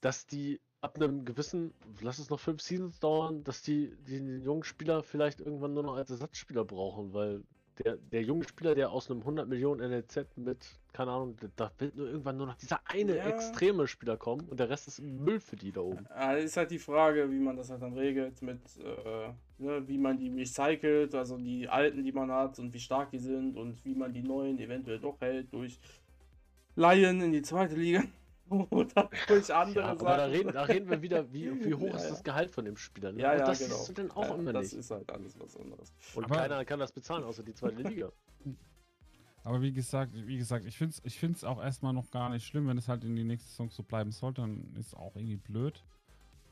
[0.00, 4.42] dass die ab einem gewissen, lass es noch fünf Seasons dauern, dass die, die den
[4.42, 7.42] jungen Spieler vielleicht irgendwann nur noch als Ersatzspieler brauchen, weil
[7.84, 11.96] der, der junge Spieler, der aus einem 100 Millionen NLZ mit, keine Ahnung, da wird
[11.96, 13.24] nur irgendwann nur noch dieser eine Ja.
[13.24, 16.06] extreme Spieler kommen und der Rest ist Müll für die da oben.
[16.10, 19.98] Ja, ist halt die Frage, wie man das halt dann regelt, mit äh, ne, wie
[19.98, 23.82] man die recycelt, also die alten, die man hat und wie stark die sind und
[23.84, 25.78] wie man die neuen eventuell doch hält durch
[26.76, 28.02] Laien in die zweite Liga
[28.70, 30.16] oder durch andere Ja, aber Sachen.
[30.18, 32.10] da reden, da reden wir wieder, wie, wie hoch Ja, ist ja.
[32.10, 33.12] das Gehalt von dem Spieler.
[33.12, 33.20] Ne?
[33.22, 33.76] Ja, ja, das genau.
[33.76, 34.74] siehst du dann auch Ja, immer das nicht.
[34.80, 35.92] ist halt alles was anderes.
[36.14, 38.10] Und Aber- keiner kann das bezahlen, außer die zweite Liga.
[39.44, 42.46] aber wie gesagt, wie gesagt, ich finde es ich find's auch erstmal noch gar nicht
[42.46, 45.14] schlimm, wenn es halt in die nächste Saison so bleiben sollte, dann ist es auch
[45.16, 45.82] irgendwie blöd.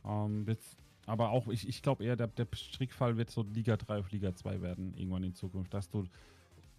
[0.04, 0.76] Ähm, jetzt,
[1.06, 4.34] aber auch, ich, ich glaube eher, der, der Strickfall wird so Liga 3 auf Liga
[4.34, 6.04] 2 werden, irgendwann in Zukunft, dass du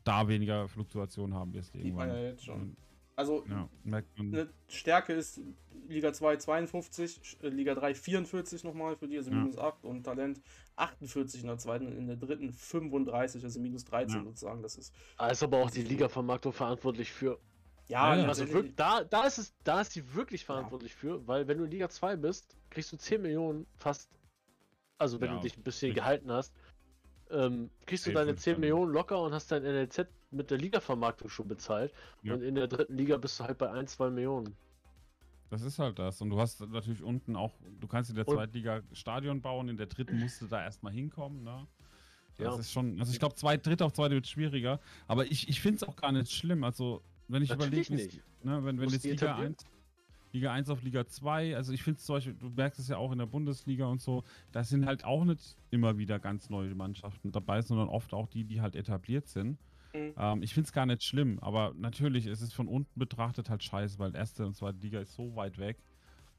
[0.04, 2.10] da weniger Fluktuation haben wirst Sieht man irgendwann.
[2.10, 2.78] ja jetzt schon.
[3.20, 3.70] Also Ja,
[4.18, 5.42] eine Stärke ist
[5.90, 9.38] Liga 2 52, äh, Liga 3 44 nochmal für die, also Ja.
[9.38, 10.40] minus 8 und Talent
[10.78, 14.24] 48 in der zweiten und in der dritten 35, also minus 13 Ja.
[14.24, 14.62] sozusagen.
[14.62, 17.40] Das ist Da ist aber auch die Liga-Vermarktung verantwortlich für.
[17.90, 18.28] ja, Ja, ja.
[18.28, 21.66] Also wirklich, da, da, ist es, da ist die wirklich verantwortlich für, weil wenn du
[21.66, 24.10] in Liga 2 bist, kriegst du 10 Millionen fast.
[24.98, 26.54] Also wenn Ja, du dich ein bisschen gehalten hast,
[27.32, 28.62] ähm, kriegst du deine würde ich 10 sagen.
[28.62, 31.94] Millionen locker und hast dein NLZ mit der Liga-Vermarktung schon bezahlt.
[32.24, 32.34] Ja.
[32.34, 34.56] Und in der dritten Liga bist du halt bei 1, 2 Millionen.
[35.50, 36.22] Das ist halt das.
[36.22, 39.78] Und du hast natürlich unten auch, du kannst in der Und- Zweitliga Stadion bauen, in
[39.78, 41.66] der dritten musst du da erstmal hinkommen, ne?
[42.38, 42.60] Das Ja.
[42.60, 44.80] ist schon, also ich glaube, zweit, dritt auf zweite wird schwieriger.
[45.08, 46.64] Aber ich, ich finde es auch gar nicht schlimm.
[46.64, 47.94] Also, wenn ich überlege,
[48.44, 49.54] ne, wenn, wenn jetzt Liga etablieren.
[49.54, 49.66] 1,
[50.32, 52.98] Liga 1 auf Liga 2, also ich finde es zum Beispiel, du merkst es ja
[52.98, 56.74] auch in der Bundesliga und so, da sind halt auch nicht immer wieder ganz neue
[56.76, 59.58] Mannschaften dabei, sondern oft auch die, die halt etabliert sind.
[59.94, 60.14] Mhm.
[60.18, 63.64] Ähm, ich finde es gar nicht schlimm, aber natürlich ist es von unten betrachtet halt
[63.64, 65.78] scheiße, weil erste und zweite Liga ist so weit weg.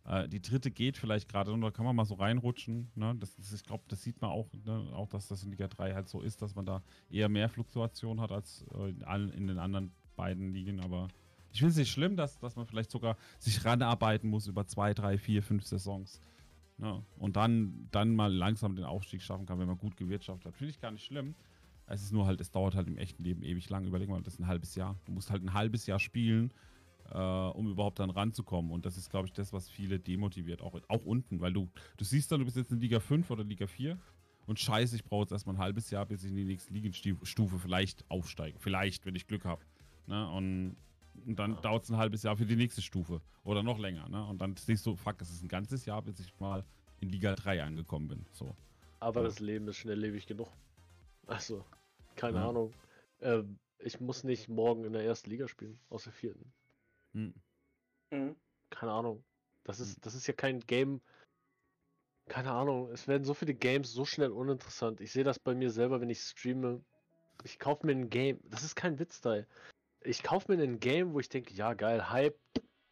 [0.05, 2.91] Äh, die dritte geht vielleicht gerade und da kann man mal so reinrutschen.
[2.95, 3.15] Ne?
[3.19, 4.89] Das ist, ich glaube, das sieht man auch, ne?
[4.95, 8.21] auch, dass das in Liga 3 halt so ist, dass man da eher mehr Fluktuation
[8.21, 10.81] hat als äh, in, allen, in den anderen beiden Ligen.
[10.81, 11.09] Aber
[11.53, 14.95] ich finde es nicht schlimm, dass, dass man vielleicht sogar sich ranarbeiten muss über zwei,
[14.95, 16.21] drei, vier, fünf Saisons.
[16.79, 17.03] Ne?
[17.19, 20.57] Und dann, dann mal langsam den Aufstieg schaffen kann, wenn man gut gewirtschaftet hat.
[20.57, 21.35] Finde ich gar nicht schlimm.
[21.91, 23.85] Es ist nur halt, es dauert halt im echten Leben ewig lang.
[23.85, 24.99] Überleg mal, das ist ein halbes Jahr.
[25.05, 26.53] Du musst halt ein halbes Jahr spielen,
[27.11, 28.71] äh, um überhaupt dann ranzukommen.
[28.71, 31.41] Und das ist, glaube ich, das, was viele demotiviert, auch, auch unten.
[31.41, 33.99] Weil du, du siehst dann, du bist jetzt in Liga 5 oder Liga 4
[34.47, 37.59] und scheiße, ich brauche jetzt erstmal ein halbes Jahr, bis ich in die nächste Ligenstufe
[37.59, 38.59] vielleicht aufsteige.
[38.59, 39.63] Vielleicht, wenn ich Glück habe.
[40.07, 40.29] Ne?
[40.31, 40.77] Und
[41.27, 41.61] Und dann ja.
[41.61, 43.21] dauert es ein halbes Jahr für die nächste Stufe.
[43.45, 44.09] Oder noch länger.
[44.09, 44.25] Ne?
[44.27, 46.65] Und dann siehst du, fuck, es ist ein ganzes Jahr, bis ich mal
[47.01, 48.27] in Liga 3 angekommen bin.
[48.33, 48.55] So.
[49.01, 49.27] Aber ja.
[49.27, 50.49] das Leben ist schnelllebig genug.
[51.27, 51.65] Also,
[52.21, 52.49] keine ja.
[52.51, 52.75] Ahnung.
[53.23, 56.53] Ähm, ich muss nicht morgen in der ersten Liga spielen, aus der vierten.
[57.15, 57.35] Hm.
[58.11, 58.37] Mhm.
[58.69, 59.25] Keine Ahnung.
[59.65, 60.03] Das ist, hm.
[60.03, 61.01] das ist ja kein Game.
[62.29, 62.91] Keine Ahnung.
[62.93, 65.01] Es werden so viele Games so schnell uninteressant.
[65.01, 66.85] Ich sehe das bei mir selber, wenn ich streame.
[67.43, 68.39] Ich kaufe mir ein Game.
[68.45, 69.43] Das ist kein Witz da.
[70.03, 72.39] Ich kaufe mir ein Game, wo ich denke, ja geil, Hype.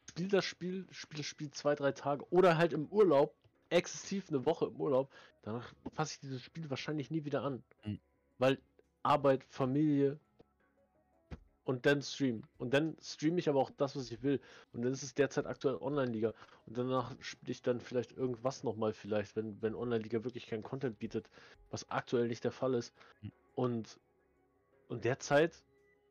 [0.09, 3.37] Spiel das Spiel, spiel das Spiel zwei, drei Tage oder halt im Urlaub,
[3.69, 5.13] exzessiv eine Woche im Urlaub.
[5.43, 7.63] Danach fasse ich dieses Spiel wahrscheinlich nie wieder an.
[7.85, 8.01] Mhm.
[8.39, 8.59] Weil
[9.09, 10.21] Arbeit, Familie,
[11.69, 12.47] und dann streamen.
[12.57, 14.41] Und dann streame ich aber auch das, was ich will.
[14.73, 16.33] Und dann ist es derzeit aktuell Online-Liga.
[16.65, 20.99] Und danach spiele ich dann vielleicht irgendwas nochmal, vielleicht, wenn, wenn Online-Liga wirklich keinen Content
[20.99, 21.29] bietet,
[21.69, 22.95] was aktuell nicht der Fall ist.
[23.21, 23.33] Hm.
[23.55, 24.01] Und,
[24.89, 25.63] und derzeit,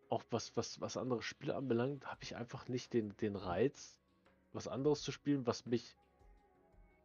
[0.10, 4.00] auch was, was, was andere Spiele anbelangt, habe ich einfach nicht den, den Reiz,
[4.54, 5.98] was anderes zu spielen, was mich.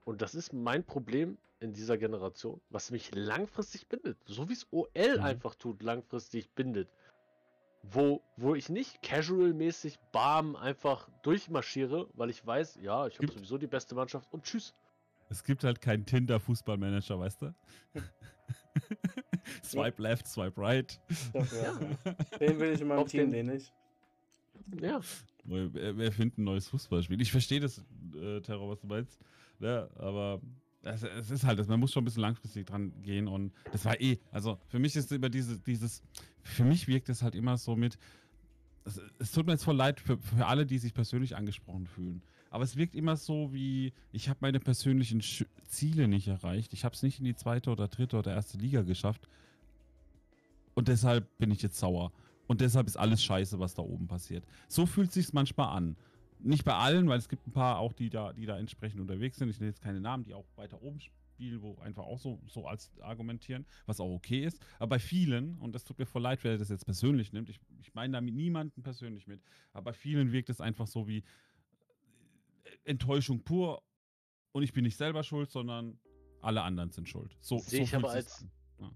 [0.05, 4.18] Und das ist mein Problem in dieser Generation, was mich langfristig bindet.
[4.26, 5.24] So wie es OL mhm.
[5.24, 6.88] einfach tut, langfristig bindet
[7.82, 13.58] wo, wo ich nicht casual-mäßig bam einfach durchmarschiere, weil ich weiß, ja, ich habe sowieso
[13.58, 14.74] die beste Mannschaft und tschüss.
[15.28, 17.54] Es gibt halt keinen Tinder-Fußballmanager, weißt du?
[19.64, 20.10] swipe ja.
[20.10, 21.00] left, swipe right.
[21.34, 21.78] Ja,
[22.38, 23.72] Den will ich in meinem Team, den nicht.
[24.80, 25.00] Ja.
[25.44, 27.20] Wer, wer findet ein neues Fußballspiel?
[27.20, 27.82] Ich verstehe das,
[28.14, 29.18] äh, Terror, was du meinst.
[29.58, 30.40] Ja, aber
[30.83, 34.01] es, es, ist halt, man muss schon ein bisschen langfristig dran gehen und das war
[34.01, 36.03] eh, also für mich ist immer diese, dieses,
[36.43, 37.99] für mich wirkt es halt immer so mit,
[38.85, 42.22] es, es tut mir jetzt voll leid für, für alle, die sich persönlich angesprochen fühlen,
[42.51, 46.85] aber es wirkt immer so wie, ich habe meine persönlichen Sch Ziele nicht erreicht, ich
[46.85, 49.28] habe es nicht in die zweite oder dritte oder erste Liga geschafft
[50.74, 52.12] und deshalb bin ich jetzt sauer.
[52.47, 54.45] Und deshalb ist alles scheiße, was da oben passiert.
[54.68, 55.97] So fühlt es sich manchmal an.
[56.45, 59.38] Nicht bei allen, weil es gibt ein paar auch, die da, die da entsprechend unterwegs
[59.38, 59.49] sind.
[59.49, 62.66] Ich nenne jetzt keine Namen, die auch weiter oben spielen, wo einfach auch so, so
[62.66, 64.59] als argumentieren, was auch okay ist.
[64.78, 67.61] Aber bei vielen, und das tut mir voll leid, wer das jetzt persönlich nimmt, ich,
[67.80, 69.40] ich meine damit niemanden persönlich mit,
[69.72, 71.22] aber bei vielen wirkt es einfach so wie äh,
[72.84, 73.82] Enttäuschung pur
[74.53, 75.99] und ich bin nicht selber schuld, sondern
[76.40, 77.36] alle anderen sind schuld.
[77.40, 78.45] So, sehe so ich aber als,
[78.78, 78.90] ja.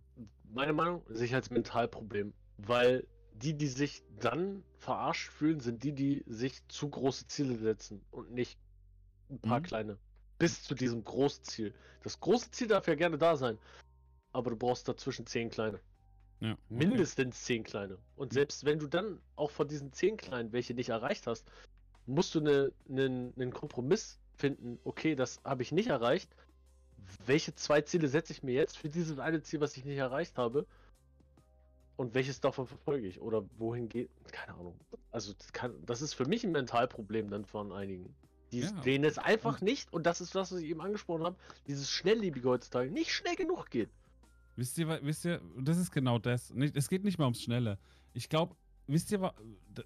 [0.53, 3.07] meine Meinung, sehe ich als Mentalproblem, weil
[3.43, 8.33] die, die sich dann verarscht fühlen, sind die, die sich zu große Ziele setzen und
[8.33, 8.59] nicht
[9.31, 9.65] ein paar mhm.
[9.65, 9.99] kleine.
[10.39, 11.75] Bis zu diesem Großziel.
[12.03, 13.59] Das große Ziel darf ja gerne da sein,
[14.33, 15.81] aber du brauchst dazwischen zehn kleine.
[16.41, 16.61] Ja, okay.
[16.69, 17.99] Mindestens zehn kleine.
[18.17, 21.51] Und selbst wenn du dann auch von diesen zehn kleinen welche nicht erreicht hast,
[22.07, 24.79] musst du einen ne, ne, Kompromiss finden.
[24.85, 26.31] Okay, das habe ich nicht erreicht.
[27.25, 30.37] Welche zwei Ziele setze ich mir jetzt für dieses eine Ziel, was ich nicht erreicht
[30.39, 30.67] habe?
[31.97, 33.21] Und welches davon verfolge ich?
[33.21, 34.11] Oder wohin geht.
[34.31, 34.79] Keine Ahnung.
[35.11, 38.15] Also, das, kann, das ist für mich ein Mentalproblem dann von einigen.
[38.53, 38.71] Die ja.
[38.83, 41.37] denen es einfach nicht, und das ist das, was ich eben angesprochen habe,
[41.67, 43.91] dieses Schnelllebige heutzutage nicht schnell genug geht.
[44.57, 46.53] Wisst ihr, wisst ihr, das ist genau das.
[46.75, 47.79] Es geht nicht mal ums Schnelle.
[48.15, 48.55] Ich glaube,
[48.87, 49.33] wisst ihr,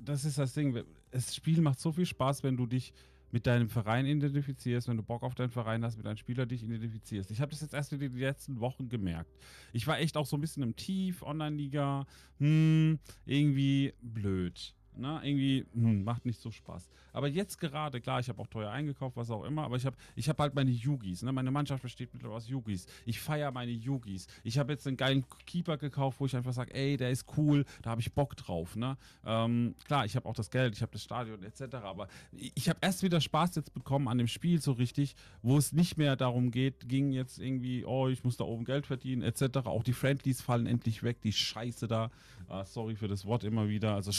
[0.00, 0.84] das ist das Ding.
[1.10, 2.92] Das Spiel macht so viel Spaß, wenn du dich
[3.32, 6.62] mit deinem Verein identifizierst, wenn du Bock auf deinen Verein hast, mit deinem Spieler dich
[6.62, 7.30] identifizierst.
[7.30, 9.30] Ich habe das jetzt erst in den letzten Wochen gemerkt.
[9.72, 12.06] Ich war echt auch so ein bisschen im Tief, Online-Liga,
[12.38, 14.74] hm, irgendwie blöd.
[14.96, 15.20] Ne?
[15.22, 16.88] Irgendwie hm, macht nicht so Spaß.
[17.12, 19.96] Aber jetzt gerade, klar, ich habe auch teuer eingekauft, was auch immer, aber ich habe
[20.16, 21.22] ich hab halt meine Yugis.
[21.22, 21.32] Ne?
[21.32, 22.86] Meine Mannschaft besteht mittlerweile aus Yugis.
[23.06, 24.26] Ich feiere meine Yugis.
[24.44, 27.64] Ich habe jetzt einen geilen Keeper gekauft, wo ich einfach sage, ey, der ist cool,
[27.82, 28.76] da habe ich Bock drauf.
[28.76, 28.96] Ne?
[29.24, 31.76] Ähm, klar, ich habe auch das Geld, ich habe das Stadion etc.
[31.76, 35.72] Aber ich habe erst wieder Spaß jetzt bekommen an dem Spiel so richtig, wo es
[35.72, 39.58] nicht mehr darum geht, ging jetzt irgendwie, oh, ich muss da oben Geld verdienen etc.
[39.64, 42.10] Auch die Friendlies fallen endlich weg, die Scheiße da.
[42.48, 43.94] Uh, sorry für das Wort immer wieder.
[43.94, 44.10] Also,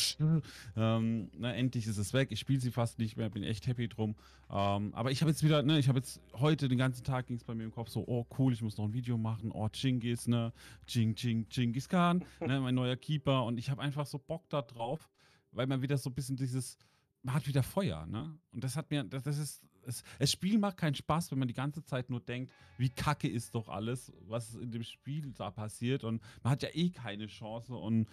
[0.75, 2.31] ähm, na, endlich ist es weg.
[2.31, 4.15] Ich spiele sie fast nicht mehr, bin echt happy drum.
[4.49, 7.38] Ähm, aber ich habe jetzt wieder, ne, ich habe jetzt heute den ganzen Tag ging
[7.38, 9.51] es bei mir im Kopf so, oh cool, ich muss noch ein Video machen.
[9.51, 10.51] Oh, Chingis, ne?
[10.88, 13.45] Ching, Ching, Chingis Khan, ne, mein neuer Keeper.
[13.45, 15.09] Und ich habe einfach so Bock da drauf,
[15.51, 16.77] weil man wieder so ein bisschen dieses,
[17.23, 18.38] man hat wieder Feuer, ne?
[18.51, 21.47] Und das hat mir, das, das ist, es, das Spiel macht keinen Spaß, wenn man
[21.47, 25.51] die ganze Zeit nur denkt, wie kacke ist doch alles, was in dem Spiel da
[25.51, 26.03] passiert.
[26.03, 28.07] Und man hat ja eh keine Chance und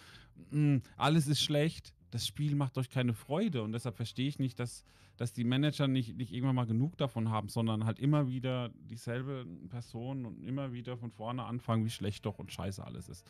[0.50, 1.92] mh, mm, alles ist schlecht.
[2.10, 4.84] Das Spiel macht euch keine Freude und deshalb verstehe ich nicht, dass,
[5.16, 9.46] dass die Manager nicht, nicht irgendwann mal genug davon haben, sondern halt immer wieder dieselbe
[9.68, 13.26] Person und immer wieder von vorne anfangen, wie schlecht doch und scheiße alles ist.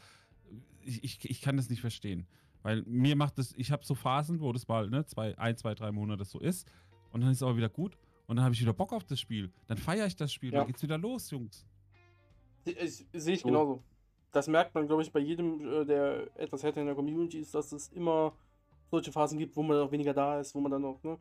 [0.80, 2.26] Ich, ich, ich kann das nicht verstehen.
[2.62, 5.74] Weil mir macht das, ich habe so Phasen, wo das mal ne, zwei, ein, zwei,
[5.74, 6.68] drei Monate so ist
[7.12, 7.96] und dann ist es aber wieder gut
[8.26, 9.50] und dann habe ich wieder Bock auf das Spiel.
[9.66, 10.58] Dann feiere ich das Spiel, ja.
[10.58, 11.64] dann geht's wieder los, Jungs.
[12.64, 13.82] Sehe ich genauso.
[14.32, 17.54] Das merkt man, glaube ich, bei jedem, äh, der etwas härter in der Community ist,
[17.54, 18.34] dass es immer
[18.90, 21.18] solche Phasen gibt, wo man auch weniger da ist, wo man dann noch, ne?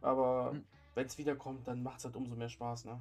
[0.00, 0.64] Aber mhm.
[0.94, 3.00] wenn es wiederkommt, dann macht es halt umso mehr Spaß, ne?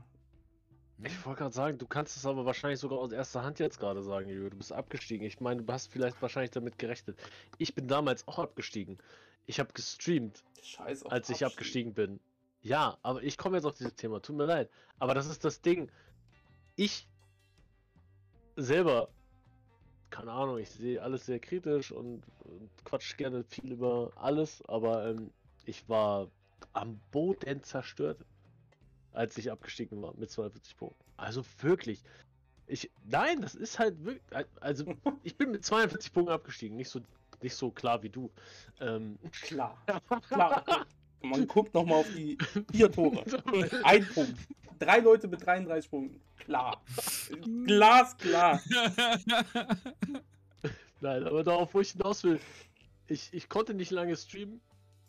[1.04, 4.02] Ich wollte gerade sagen, du kannst es aber wahrscheinlich sogar aus erster Hand jetzt gerade
[4.02, 4.52] sagen, Jürgen.
[4.52, 5.28] Du bist abgestiegen.
[5.28, 7.20] Ich meine, du hast vielleicht wahrscheinlich damit gerechnet.
[7.58, 8.98] Ich bin damals auch abgestiegen.
[9.46, 12.20] Ich habe gestreamt, Scheiß als ich abgestiegen bin.
[12.62, 14.22] Ja, aber ich komme jetzt auf dieses Thema.
[14.22, 14.70] Tut mir leid.
[14.98, 15.92] Aber das ist das Ding.
[16.78, 17.08] Ich
[18.56, 19.10] selber,
[20.16, 25.10] keine Ahnung, ich sehe alles sehr kritisch und, und quatsch gerne viel über alles, aber
[25.10, 25.30] ähm,
[25.66, 26.30] ich war
[26.72, 28.24] am Boden zerstört
[29.12, 31.04] als ich abgestiegen war mit 42 Punkten.
[31.18, 32.04] Also wirklich.
[32.68, 34.46] Ich, nein, das ist halt wirklich.
[34.60, 34.86] Also,
[35.24, 36.76] ich bin mit 42 Punkten abgestiegen.
[36.76, 37.02] Nicht so,
[37.42, 38.32] nicht so klar wie du.
[38.80, 39.78] Ähm, klar.
[40.30, 40.86] Klar.
[41.30, 42.38] Man guckt nochmal auf die
[42.72, 43.24] vier Tore.
[43.84, 44.38] Ein Punkt.
[44.80, 46.22] Drei Leute mit 33 Punkten.
[46.38, 46.82] Klar.
[47.66, 48.62] Glasklar.
[51.02, 52.40] Nein, aber darauf, wo ich hinaus will.
[53.08, 54.60] Ich, ich konnte nicht lange streamen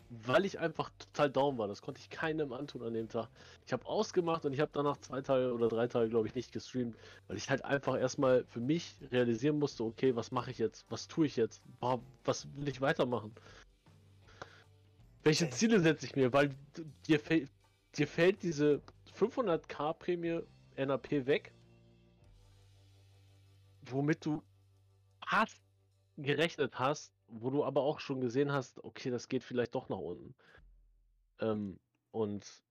[0.08, 1.68] weil ich einfach total down war.
[1.68, 3.28] Das konnte ich keinem antun an dem Tag.
[3.66, 6.52] Ich habe ausgemacht und ich habe danach zwei Tage oder drei Tage, glaube ich, nicht
[6.52, 6.96] gestreamt,
[7.28, 10.86] weil ich halt einfach erstmal für mich realisieren musste, okay, was mache ich jetzt?
[10.90, 11.62] Was tue ich jetzt?
[12.24, 13.32] Was will ich weitermachen?
[15.26, 16.32] Welche Ziele setze ich mir?
[16.32, 16.54] Weil
[17.08, 17.18] dir,
[17.96, 18.80] dir fällt diese
[19.18, 20.42] 500k Prämie
[20.76, 21.52] NAP weg,
[23.82, 24.40] womit du
[25.28, 25.60] fast
[26.16, 29.98] gerechnet hast, wo du aber auch schon gesehen hast, okay, das geht vielleicht doch nach
[29.98, 30.32] unten.
[31.40, 31.80] Ähm,
[32.12, 32.62] und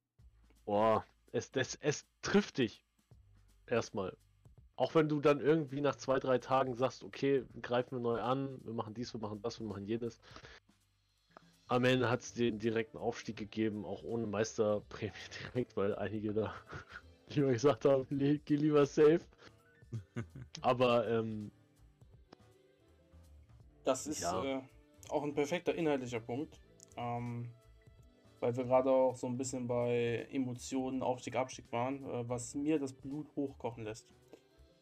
[0.64, 2.86] boah, es, es, es trifft dich
[3.68, 4.15] erstmal.
[4.77, 8.61] Auch wenn du dann irgendwie nach zwei, drei Tagen sagst, okay, greifen wir neu an,
[8.64, 10.22] wir machen dies, wir machen das, wir machen jedes.
[11.67, 15.11] Am Ende hat es den direkten Aufstieg gegeben, auch ohne Meisterprämie
[15.53, 16.53] direkt, weil einige da
[17.29, 19.21] lieber gesagt haben, geh lieber safe.
[20.61, 21.51] Aber ähm,
[23.83, 24.43] das ist ja.
[24.43, 24.61] äh,
[25.09, 26.59] auch ein perfekter inhaltlicher Punkt.
[26.97, 27.49] Ähm,
[28.39, 32.03] weil wir gerade auch so ein bisschen bei Emotionen, Aufstieg, Abstieg waren.
[32.03, 34.07] Äh, was mir das Blut hochkochen lässt,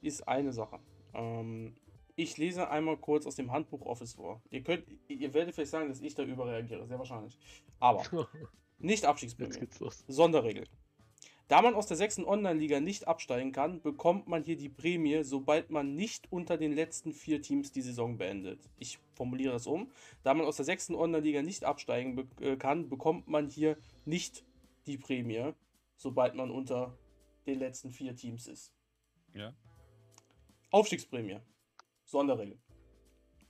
[0.02, 0.80] ist eine Sache.
[1.14, 1.76] Ähm,
[2.16, 4.42] ich lese einmal kurz aus dem Handbuch Office vor.
[4.50, 7.38] Ihr könnt, ihr werdet vielleicht sagen, dass ich da überreagiere, sehr wahrscheinlich.
[7.80, 8.04] Aber
[8.80, 9.68] nicht Abstiegsprämie.
[10.08, 10.66] Sonderregel.
[11.48, 15.72] Da man aus der sechsten Online-Liga nicht absteigen kann, bekommt man hier die Prämie, sobald
[15.72, 18.60] man nicht unter den letzten vier Teams die Saison beendet.
[18.78, 19.92] Ich formuliere das um.
[20.24, 24.44] Da man aus der sechsten Online-Liga nicht absteigen be äh, kann, bekommt man hier nicht
[24.86, 25.54] die Prämie,
[25.98, 26.98] sobald man unter
[27.46, 28.72] den letzten vier Teams ist.
[29.34, 29.54] Ja.
[30.72, 31.40] Aufstiegsprämie.
[32.14, 32.58] Sonderregel.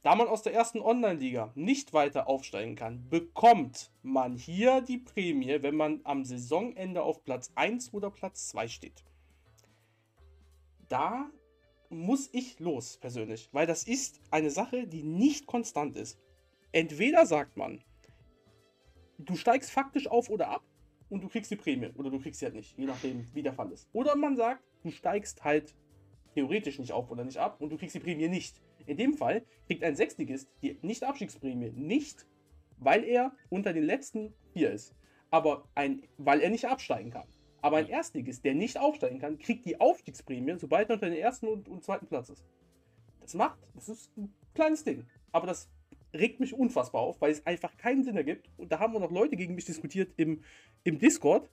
[0.02, 5.62] Da man aus der ersten Online-Liga nicht weiter aufsteigen kann, bekommt man hier die Prämie,
[5.62, 9.06] wenn man am Saisonende auf Platz 1 oder Platz 2 steht.
[10.90, 11.30] Da
[11.90, 16.20] muss ich los, persönlich, weil das ist eine Sache, die nicht konstant ist.
[16.74, 17.82] Entweder sagt man,
[19.20, 20.64] du steigst faktisch auf oder ab
[21.10, 23.54] und du kriegst die Prämie oder du kriegst sie halt nicht, je nachdem, wie der
[23.54, 23.88] Fall ist.
[23.94, 25.74] Oder man sagt, du steigst halt
[26.34, 28.62] theoretisch nicht auf oder nicht ab und du kriegst die Prämie nicht.
[28.86, 32.26] In dem Fall kriegt ein Sechstligist die Nicht-Abstiegsprämie nicht,
[32.78, 34.94] weil er unter den letzten vier ist,
[35.32, 37.28] aber ein, weil er nicht absteigen kann.
[37.62, 41.48] Aber ein Erstligist, der nicht aufsteigen kann, kriegt die Aufstiegsprämie, sobald er unter den ersten
[41.48, 42.44] und, und zweiten Platz ist.
[43.22, 45.06] Das macht, das ist ein kleines Ding.
[45.32, 45.70] Aber das
[46.14, 48.50] regt mich unfassbar auf, weil es einfach keinen Sinn ergibt.
[48.58, 50.44] Und da haben wir noch Leute gegen mich diskutiert im,
[50.84, 51.50] im Discord,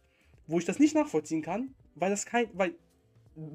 [0.46, 2.74] wo ich das nicht nachvollziehen kann, weil das kein, weil,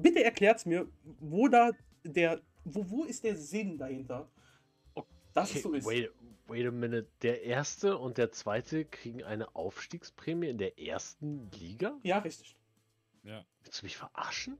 [0.02, 0.88] bitte erklärt es mir,
[1.20, 1.70] wo da
[2.04, 4.28] der wo, wo ist der Sinn dahinter?
[5.32, 5.86] Das okay, so ist.
[5.86, 6.10] Wait,
[6.46, 7.06] wait a minute.
[7.22, 11.98] Der erste und der zweite kriegen eine Aufstiegsprämie in der ersten Liga?
[12.02, 12.56] Ja, richtig.
[13.22, 13.44] Ja.
[13.62, 14.56] Willst du mich verarschen?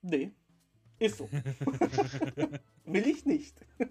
[0.00, 0.32] Nee.
[0.98, 1.28] Ist so.
[2.86, 3.60] Will ich nicht.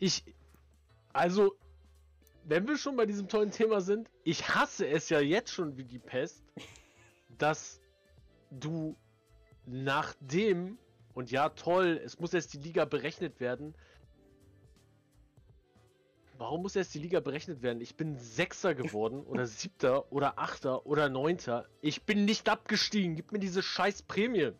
[0.00, 0.24] ich.
[1.12, 1.56] Also,
[2.44, 5.84] wenn wir schon bei diesem tollen Thema sind, ich hasse es ja jetzt schon wie
[5.84, 6.42] die Pest,
[7.38, 7.80] dass
[8.50, 8.96] du
[9.66, 10.78] nachdem,
[11.14, 13.74] und ja toll, es muss erst die Liga berechnet werden.
[16.38, 17.80] Warum muss erst die Liga berechnet werden?
[17.80, 21.68] Ich bin Sechster geworden oder Siebter oder Achter oder Neunter.
[21.80, 23.14] Ich bin nicht abgestiegen.
[23.14, 24.52] Gib mir diese scheiß Prämie.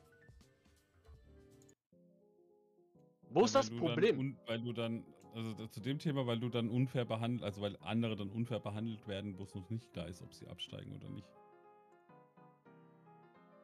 [3.31, 4.37] Wo ist das Problem?
[4.47, 5.05] weil du dann,
[5.35, 9.07] also zu dem Thema, weil du dann unfair behandelt, also weil andere dann unfair behandelt
[9.07, 11.29] werden, wo es noch nicht klar ist, ob sie absteigen oder nicht.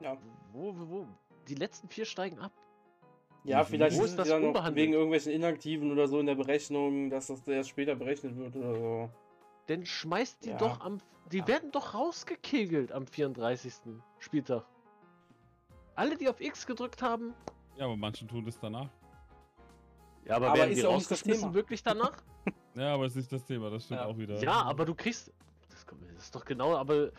[0.00, 0.16] Ja.
[0.52, 1.06] Wo, wo, wo?
[1.48, 2.52] Die letzten vier steigen ab.
[3.44, 7.08] Ja, vielleicht wo ist das dann noch wegen irgendwelchen Inaktiven oder so in der Berechnung,
[7.08, 9.10] dass das erst später berechnet wird oder so.
[9.68, 10.58] Denn schmeißt die ja.
[10.58, 10.98] doch am.
[11.32, 13.74] Die werden doch rausgekegelt am 34.
[14.18, 14.64] Spieltag.
[15.94, 17.34] Alle, die auf X gedrückt haben.
[17.76, 18.88] Ja, aber manche tun das danach.
[20.28, 21.54] Ja, aber, Aber werden ist die rausgeschmissen Thema.
[21.54, 22.12] wirklich danach?
[22.74, 24.06] Ja, aber es ist nicht das Thema, das stimmt Ja.
[24.06, 24.38] auch wieder.
[24.40, 25.32] Ja, aber du kriegst.
[25.70, 27.10] Das, kommt- das ist doch genau, aber.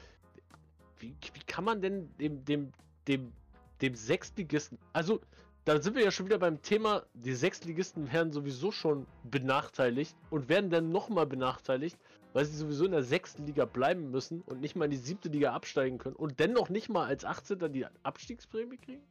[0.99, 2.71] Wie, wie kann man denn dem, dem,
[3.07, 3.33] dem,
[3.81, 4.77] dem Sechstligisten.
[4.93, 5.19] Also,
[5.65, 10.47] da sind wir ja schon wieder beim Thema, die Sechstligisten werden sowieso schon benachteiligt und
[10.49, 11.97] werden dann nochmal benachteiligt,
[12.33, 15.27] weil sie sowieso in der sechsten Liga bleiben müssen und nicht mal in die siebte
[15.29, 17.71] Liga absteigen können und dennoch nicht mal als 18.
[17.73, 19.03] die Abstiegsprämie kriegen?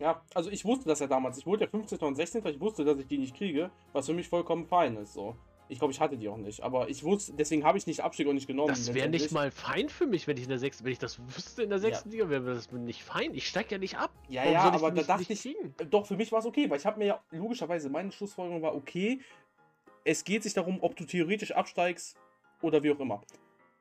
[0.00, 1.36] Ja, also ich wusste das ja damals.
[1.38, 1.98] Ich wurde ja 15.
[1.98, 2.44] und 16.
[2.46, 5.12] Ich wusste, dass ich die nicht kriege, was für mich vollkommen fein ist.
[5.12, 5.36] So.
[5.68, 6.62] Ich glaube, ich hatte die auch nicht.
[6.62, 8.68] Aber ich wusste, deswegen habe ich nicht Abstieg auch nicht genommen.
[8.68, 11.20] Das wäre nicht mal fein für mich, wenn ich in der sechsten, wenn ich das
[11.36, 13.34] wüsste in der sechsten Liga, wäre das nicht fein.
[13.34, 14.10] Ich steige ja nicht ab.
[14.28, 15.74] Ja, Warum ja, aber da dachte ich, kriegen?
[15.78, 18.62] Äh, Doch, für mich war es okay, weil ich habe mir ja logischerweise, meine Schlussfolgerung
[18.62, 19.20] war okay.
[20.04, 22.16] Es geht sich darum, ob du theoretisch absteigst
[22.62, 23.20] oder wie auch immer.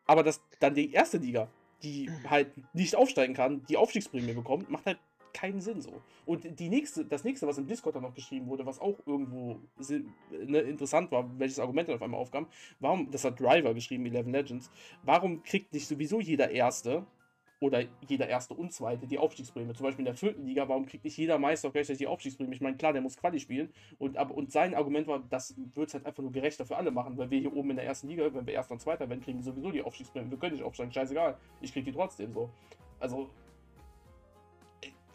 [0.06, 1.48] Aber dass dann die erste Liga,
[1.82, 5.00] die halt nicht aufsteigen kann, die Aufstiegsprämie bekommt, macht halt
[5.34, 6.02] keinen Sinn so.
[6.26, 9.60] Und die nächste, das nächste, was im Discord dann noch geschrieben wurde, was auch irgendwo
[9.80, 12.48] ne, interessant war, welches Argument dann auf einmal aufkam,
[12.80, 14.72] warum, das hat Driver geschrieben, 11 Legends,
[15.04, 17.06] warum kriegt nicht sowieso jeder Erste
[17.60, 19.74] oder jeder Erste und Zweite die Aufstiegsprämie.
[19.74, 22.56] Zum Beispiel in der vierten Liga, warum kriegt nicht jeder Meister gleichzeitig die Aufstiegsprämie?
[22.56, 23.70] Ich meine, klar, der muss Quali spielen.
[23.98, 26.92] Und, aber, und sein Argument war, das wird es halt einfach nur gerechter für alle
[26.92, 29.22] machen, weil wir hier oben in der ersten Liga, wenn wir Erster und Zweiter werden,
[29.22, 30.32] kriegen wir sowieso die Aufstiegsprämie.
[30.32, 31.38] Wir können nicht aufsteigen, scheißegal.
[31.60, 32.50] Ich kriege die trotzdem so.
[33.00, 33.30] Also,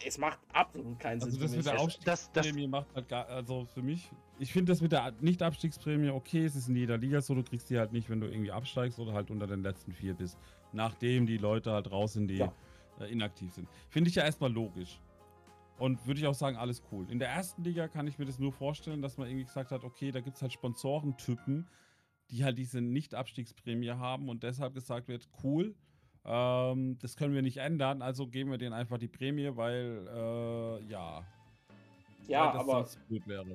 [0.07, 1.41] es macht absolut keinen Also Sinn.
[1.41, 4.93] das für mit der Aufstiegsprämie macht halt gar, also für mich, ich finde das mit
[4.93, 8.21] der Nicht-Abstiegsprämie okay, es ist in jeder Liga so, du kriegst die halt nicht, wenn
[8.21, 10.39] du irgendwie absteigst oder halt unter den letzten vier bist,
[10.73, 12.53] nachdem die Leute halt raus sind, die Ja.
[13.01, 13.69] äh, inaktiv sind.
[13.89, 15.01] Finde ich ja erstmal logisch.
[15.79, 17.11] Und würde ich auch sagen, alles cool.
[17.11, 19.83] In der ersten Liga kann ich mir das nur vorstellen, dass man irgendwie gesagt hat,
[19.83, 21.67] okay, da gibt es halt Sponsorentypen,
[22.31, 25.75] die halt diese Nicht-Abstiegsprämie haben und deshalb gesagt wird, cool,
[26.27, 30.85] ähm, das können wir nicht ändern, also geben wir denen einfach die Prämie, weil, äh,
[30.91, 31.23] ja.
[32.29, 32.87] ja, weil aber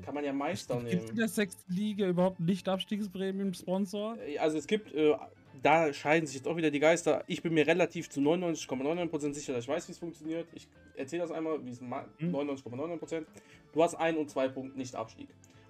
[0.04, 1.16] kann man ja Meister Gibt es in nehmen.
[1.18, 4.18] der sechsten Liga überhaupt Nicht-Abstiegsprämien-Sponsor?
[4.20, 5.16] Äh, Also es gibt, äh,
[5.62, 7.24] da scheiden sich jetzt auch wieder die Geister.
[7.28, 10.48] Ich bin mir relativ zu 99,99% sicher, dass ich weiß, wie es funktioniert.
[10.54, 12.32] Ich erzähle das einmal, wie es ma- Hm.
[12.34, 13.26] 99,99%.
[13.74, 15.28] Du hast ein und zwei Punkte nicht Abstieg.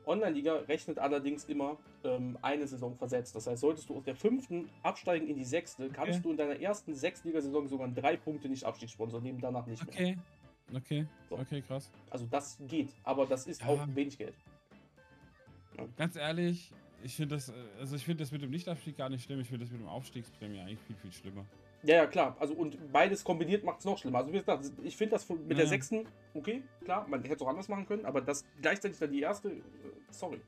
[0.10, 3.36] Online-Liga rechnet allerdings immer ähm, eine Saison versetzt.
[3.36, 6.24] Das heißt, solltest du aus der fünften absteigen in die sechste, kannst Okay.
[6.24, 9.94] du in deiner ersten Sechstligasaison sogar drei Punkte nicht Abstiegssponsor nehmen, danach nicht mehr.
[9.96, 10.18] Okay.
[10.76, 11.38] Okay, So.
[11.40, 11.90] okay, krass.
[12.12, 13.68] Also das geht, aber das ist Ja.
[13.70, 14.36] auch wenig Geld.
[15.98, 16.72] Ganz ehrlich,
[17.04, 19.48] ich finde das, äh, also ich finde das mit dem Nichtabstieg gar nicht schlimm, ich
[19.48, 21.46] finde das mit dem Aufstiegsprämie eigentlich viel, viel schlimmer.
[21.84, 22.36] Ja, ja, klar.
[22.40, 24.20] Also und beides kombiniert macht es noch schlimmer.
[24.20, 25.66] Also wie gesagt, ich finde das mit der Ja.
[25.68, 29.22] sechsten okay, klar, man hätte es auch anders machen können, aber das gleichzeitig dann die
[29.22, 29.62] erste, äh,
[30.12, 30.42] sorry.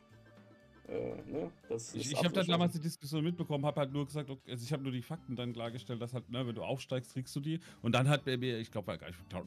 [0.87, 4.05] Äh, ne, das Ich, ich habe dann absolut damals die Diskussion mitbekommen, habe halt nur
[4.05, 6.63] gesagt, okay, also ich habe nur die Fakten dann klargestellt, dass halt, ne, wenn du
[6.63, 7.59] aufsteigst, kriegst du die.
[7.81, 8.97] Und dann hat mir, ich glaube,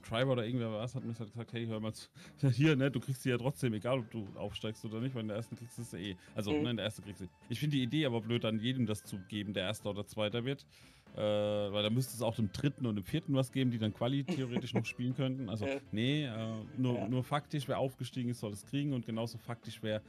[0.03, 2.09] Triber oder irgendwer was, hat mir halt gesagt, hey, hör mal zu,
[2.51, 5.29] hier, ne, du kriegst die ja trotzdem, egal ob du aufsteigst oder nicht, weil in
[5.29, 6.17] der ersten kriegst du es eh.
[6.35, 6.63] Also, Mhm.
[6.63, 7.27] ne, in der ersten kriegst du.
[7.51, 10.45] Ich finde die Idee aber blöd, dann jedem das zu geben, der Erster oder Zweiter
[10.47, 10.65] wird.
[11.15, 13.95] Äh, weil da müsste es auch dem Dritten und dem Vierten was geben, die dann
[13.95, 15.49] Quali theoretisch noch spielen könnten.
[15.49, 16.31] Also, nee, äh,
[16.77, 17.09] nur, Ja.
[17.09, 20.03] nur faktisch, wer aufgestiegen ist, soll es kriegen und genauso faktisch, wer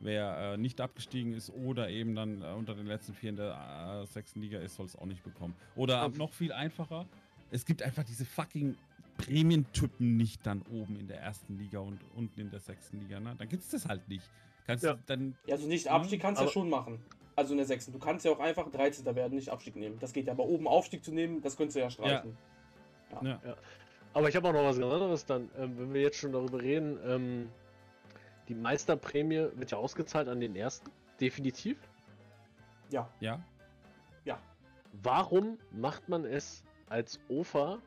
[0.00, 4.02] wer äh, nicht abgestiegen ist oder eben dann äh, unter den letzten vier in der
[4.02, 5.54] äh, sechsten Liga ist, soll es auch nicht bekommen.
[5.74, 7.06] Oder noch viel einfacher,
[7.50, 8.76] es gibt einfach diese fucking
[9.16, 13.20] Prämientypen nicht dann oben in der ersten Liga und unten in der sechsten Liga.
[13.20, 13.34] Ne?
[13.38, 14.28] Dann gibt es das halt nicht.
[14.66, 14.94] Kannst Ja.
[14.94, 15.34] du dann.
[15.46, 16.98] Ja, also nicht Abstieg kannst du ja schon machen.
[17.36, 17.92] Also in der sechsten.
[17.92, 19.04] Du kannst ja auch einfach 13.
[19.14, 19.98] werden, nicht Abstieg nehmen.
[20.00, 20.32] Das geht ja.
[20.32, 22.36] Aber oben Aufstieg zu nehmen, das könntest du ja streichen.
[23.22, 23.40] Ja.
[24.14, 25.50] Aber ich habe auch noch was ganz anderes dann.
[25.58, 27.50] Ähm, wenn wir jetzt schon darüber reden, ähm,
[28.48, 30.90] die Meisterprämie wird ja ausgezahlt an den ersten.
[31.20, 31.76] Definitiv.
[32.90, 33.08] Ja.
[33.20, 33.40] Ja.
[35.02, 37.78] Warum macht man es als OFA,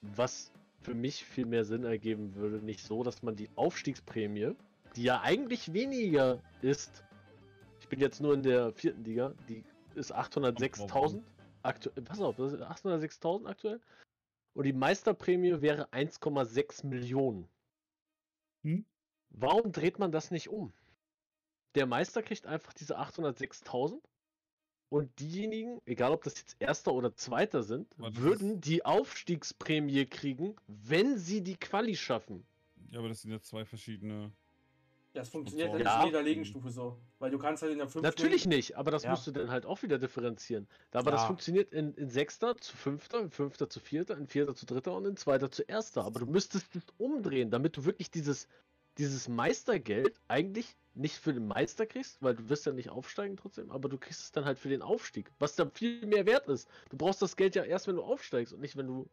[0.00, 4.54] was für mich viel mehr Sinn ergeben würde, nicht so, dass man die Aufstiegsprämie,
[4.96, 7.04] die ja eigentlich weniger ist,
[7.92, 9.62] ich bin jetzt nur in der vierten Liga, die
[9.94, 11.22] ist 806.000
[11.62, 13.80] aktuell, pass auf, das ist 806.000 aktuell
[14.54, 17.46] und die Meisterprämie wäre 1,6 Millionen.
[18.62, 18.86] Hm?
[19.28, 20.72] Warum dreht man das nicht um?
[21.74, 24.00] Der Meister kriegt einfach diese 806.000
[24.88, 30.56] und diejenigen, egal ob das jetzt Erster oder Zweiter sind, das würden die Aufstiegsprämie kriegen,
[30.66, 32.46] wenn sie die Quali schaffen.
[32.90, 34.32] Ja, aber das sind ja zwei verschiedene.
[35.14, 35.84] Das funktioniert ja Ja.
[35.84, 36.98] nicht in jeder Legenstufe so.
[37.18, 38.02] Weil du kannst halt in der fünften.
[38.06, 39.10] Natürlich nicht, aber das Ja.
[39.10, 40.66] musst du dann halt auch wieder differenzieren.
[40.92, 41.26] Aber das Ja.
[41.26, 45.04] funktioniert in, in Sechster zu Fünfter, in Fünfter zu Vierter, in Vierter zu Dritter und
[45.04, 46.04] in Zweiter zu Erster.
[46.04, 48.48] Aber du müsstest es umdrehen, damit du wirklich dieses,
[48.96, 53.70] dieses Meistergeld eigentlich nicht für den Meister kriegst, weil du wirst ja nicht aufsteigen trotzdem,
[53.70, 56.68] aber du kriegst es dann halt für den Aufstieg, was dann viel mehr wert ist.
[56.90, 59.08] Du brauchst das Geld ja erst, wenn du aufsteigst und nicht, wenn du...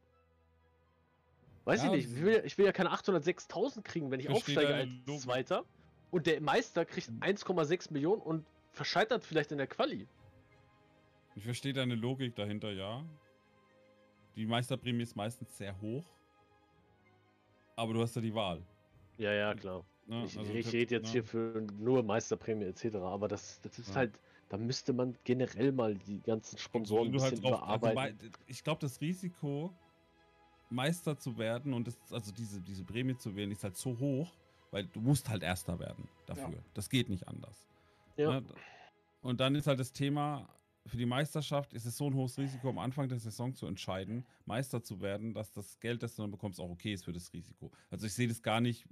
[1.65, 4.29] Weiß Ja, ich nicht, ich will, ja- ich will ja keine 806.000 kriegen, wenn ich
[4.29, 5.21] aufsteige als Logik.
[5.21, 5.65] Zweiter.
[6.11, 10.07] Und der Meister kriegt 1,6 Millionen und verscheitert vielleicht in der Quali.
[11.35, 13.03] Ich verstehe deine Logik dahinter, ja.
[14.35, 16.05] Die Meisterprämie ist meistens sehr hoch.
[17.75, 18.61] Aber du hast ja die Wahl.
[19.17, 19.85] Ja, ja, klar.
[20.07, 21.13] Ja, ich, also ich rede jetzt ja.
[21.13, 22.95] hier für nur Meisterprämie etc.
[22.95, 23.95] Aber das, das ist ja.
[23.95, 24.19] halt,
[24.49, 28.19] da müsste man generell mal die ganzen Sponsoren ein halt drauf, überarbeiten.
[28.19, 29.71] Also, ich glaube, das Risiko,
[30.69, 34.31] Meister zu werden und das, also diese, diese Prämie zu wählen, ist halt so hoch,
[34.71, 36.63] weil du musst halt Erster werden dafür.
[36.73, 37.67] Das geht nicht anders.
[38.17, 38.41] Ja.
[38.41, 38.45] Ne?
[39.21, 40.47] Und dann ist halt das Thema,
[40.85, 44.25] für die Meisterschaft ist es so ein hohes Risiko, am Anfang der Saison zu entscheiden,
[44.45, 47.31] Meister zu werden, dass das Geld, das du dann bekommst, auch okay ist für das
[47.33, 47.71] Risiko.
[47.89, 48.85] Also ich sehe das gar nicht,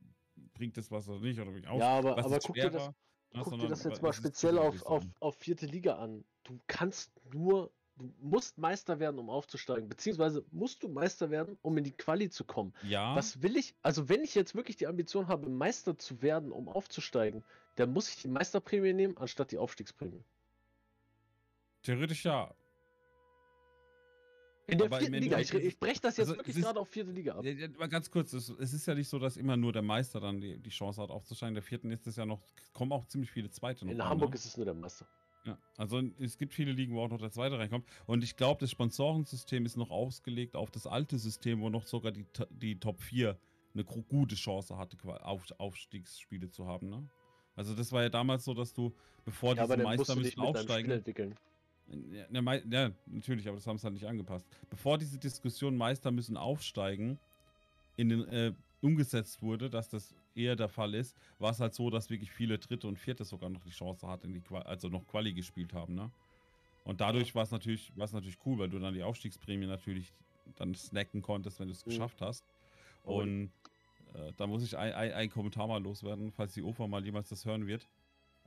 [0.54, 1.80] bringt das was oder nicht, oder auch.
[1.80, 2.92] Ja, aber, aber guck, dir das,
[3.34, 6.24] ja, guck dir das jetzt mal speziell auf, auf, auf vierte Liga an.
[6.44, 11.78] Du kannst nur, du musst Meister werden, um aufzusteigen, beziehungsweise musst du Meister werden, um
[11.78, 12.74] in die Quali zu kommen.
[12.84, 13.16] Ja.
[13.16, 16.70] Was will ich, also wenn ich jetzt wirklich die Ambition habe, Meister zu werden, um
[16.70, 17.44] aufzusteigen,
[17.76, 20.24] dann muss ich die Meisterprämie nehmen, anstatt die Aufstiegsprämie.
[21.84, 22.54] Theoretisch ja.
[24.70, 25.40] In der aber vierten Liga.
[25.40, 27.46] Ich, ich breche das jetzt also wirklich gerade auf vierte Liga ab.
[27.76, 30.42] Aber ganz kurz, es, es, ist ja nicht so, dass immer nur der Meister dann
[30.42, 31.52] die, die Chance hat aufzusteigen.
[31.52, 32.42] In der vierten ist es ja noch,
[32.74, 33.94] kommen auch ziemlich viele Zweite noch.
[33.94, 34.36] In rein, Hamburg ne?
[34.36, 35.08] ist es nur der Meister.
[35.48, 37.86] Ja, also es gibt viele Ligen, wo auch noch der Zweite reinkommt.
[38.06, 42.12] Und ich glaube, das Sponsorensystem ist noch ausgelegt auf das alte System, wo noch sogar
[42.12, 43.38] die, die Top 4
[43.74, 46.90] eine gute Chance hatte, Auf, Aufstiegsspiele zu haben.
[46.90, 47.08] Ne?
[47.56, 48.94] Also das war ja damals so, dass du,
[49.24, 50.90] bevor ja, diese Meister müssen aufsteigen.
[52.32, 54.46] Ja, ja, natürlich, aber das haben sie halt nicht angepasst.
[54.70, 57.18] Bevor diese Diskussion Meister müssen aufsteigen
[57.96, 61.90] in den, äh, umgesetzt wurde, dass das eher der Fall ist, war es halt so,
[61.90, 65.34] dass wirklich viele Dritte und Vierte sogar noch die Chance hatten, die also noch Quali
[65.34, 66.12] gespielt haben, ne?
[66.84, 70.14] Und dadurch war es natürlich, natürlich cool, weil du dann die Aufstiegsprämie natürlich
[70.56, 71.90] dann snacken konntest, wenn du es mhm.
[71.90, 72.46] geschafft hast.
[73.04, 73.52] Und
[74.14, 77.28] äh, da muss ich ein, ein, ein, Kommentar mal loswerden, falls die OFA mal jemals
[77.28, 77.86] das hören wird.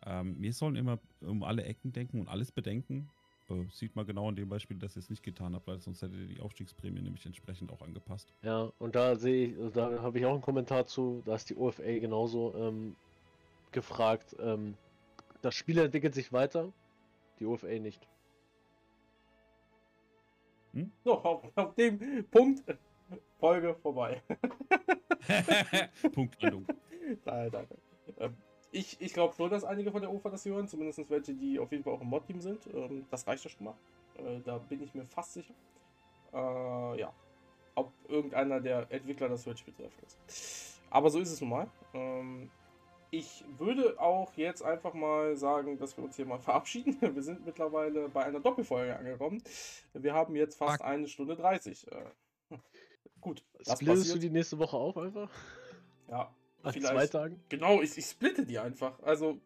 [0.06, 3.10] Ähm, wir sollen immer um alle Ecken denken und alles bedenken.
[3.50, 6.02] Äh, sieht man genau in dem Beispiel, dass ihr es nicht getan habt, weil sonst
[6.02, 8.32] hättet ihr die Aufstiegsprämie nämlich entsprechend auch angepasst.
[8.42, 11.50] Ja, und da sehe ich, also da habe ich auch einen Kommentar zu, da ist
[11.50, 12.96] die OFA genauso ähm,
[13.72, 14.36] gefragt.
[14.40, 14.76] Ähm,
[15.42, 16.72] das Spiel entwickelt sich weiter,
[17.38, 18.06] die OFA nicht.
[20.72, 20.90] Hm?
[21.04, 22.62] So, auf, auf dem Punkt
[23.40, 24.22] Folge vorbei.
[26.12, 26.66] Punktlandung.
[27.24, 27.78] Nein, danke.
[28.18, 28.36] Ähm,
[28.72, 31.70] ich, ich glaube schon, dass einige von der UFA das hören, zumindest welche, die auf
[31.72, 32.66] jeden Fall auch im Mod-Team sind.
[32.72, 33.74] Ähm, das reicht ja schon mal.
[34.16, 35.54] Äh, da bin ich mir fast sicher.
[36.32, 37.12] Äh, ja.
[37.74, 40.80] Ob irgendeiner der Entwickler das hört, spielt ist.
[40.90, 41.66] Aber so ist es nun mal.
[41.94, 42.50] Ähm,
[43.10, 46.96] ich würde auch jetzt einfach mal sagen, dass wir uns hier mal verabschieden.
[47.00, 49.42] Wir sind mittlerweile bei einer Doppelfolge angekommen.
[49.94, 50.86] Wir haben jetzt fast Fuck.
[50.86, 51.90] eine Stunde 30.
[51.90, 52.04] Äh,
[53.20, 53.42] gut.
[53.62, 55.30] Splittest du die nächste Woche auf einfach?
[56.08, 56.32] Ja,
[56.62, 57.40] nach zwei Tagen?
[57.48, 59.00] Genau, ich, ich splitte die einfach.
[59.02, 59.38] Also,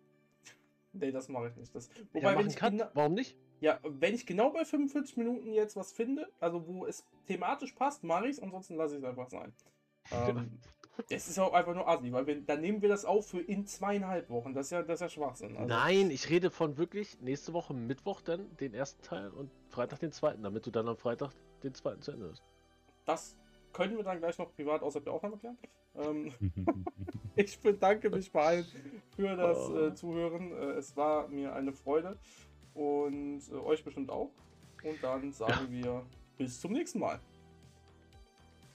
[0.93, 1.75] nee, das mache ich nicht.
[1.75, 3.37] Das, wobei, ja, wenn ich Cut, warum nicht?
[3.61, 8.05] Ja, wenn ich genau bei 45 Minuten jetzt was finde, also wo es thematisch passt,
[8.05, 9.53] mache ich es, ansonsten lasse ich es einfach sein.
[10.11, 10.59] Ähm,
[11.09, 13.67] das ist auch einfach nur assi, weil wir, dann nehmen wir das auf für in
[13.67, 14.55] zweieinhalb Wochen.
[14.55, 15.57] Das ist ja, das ist ja Schwachsinn.
[15.57, 20.01] Also, Nein, ich rede von wirklich nächste Woche Mittwoch dann den ersten Teil und Freitag
[20.01, 21.33] den zweiten, damit du dann am Freitag
[21.63, 22.43] den zweiten zu Ende hast.
[23.07, 23.37] Das
[23.75, 25.59] können wir dann gleich noch privat außerhalb der Aufnahme klären.
[25.97, 26.33] Ähm,
[27.37, 28.67] ich bedanke mich bei allen
[29.15, 29.79] für das oh.
[29.79, 30.53] äh, Zuhören.
[30.53, 32.17] Äh, es war mir eine Freude
[32.73, 34.31] und äh, euch bestimmt auch.
[34.83, 35.85] Und dann sagen ja.
[35.85, 36.07] wir
[36.39, 37.21] bis zum nächsten Mal.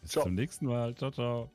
[0.02, 0.24] Bis ciao.
[0.24, 0.94] zum nächsten Mal.
[0.96, 1.50] Ciao, ciao.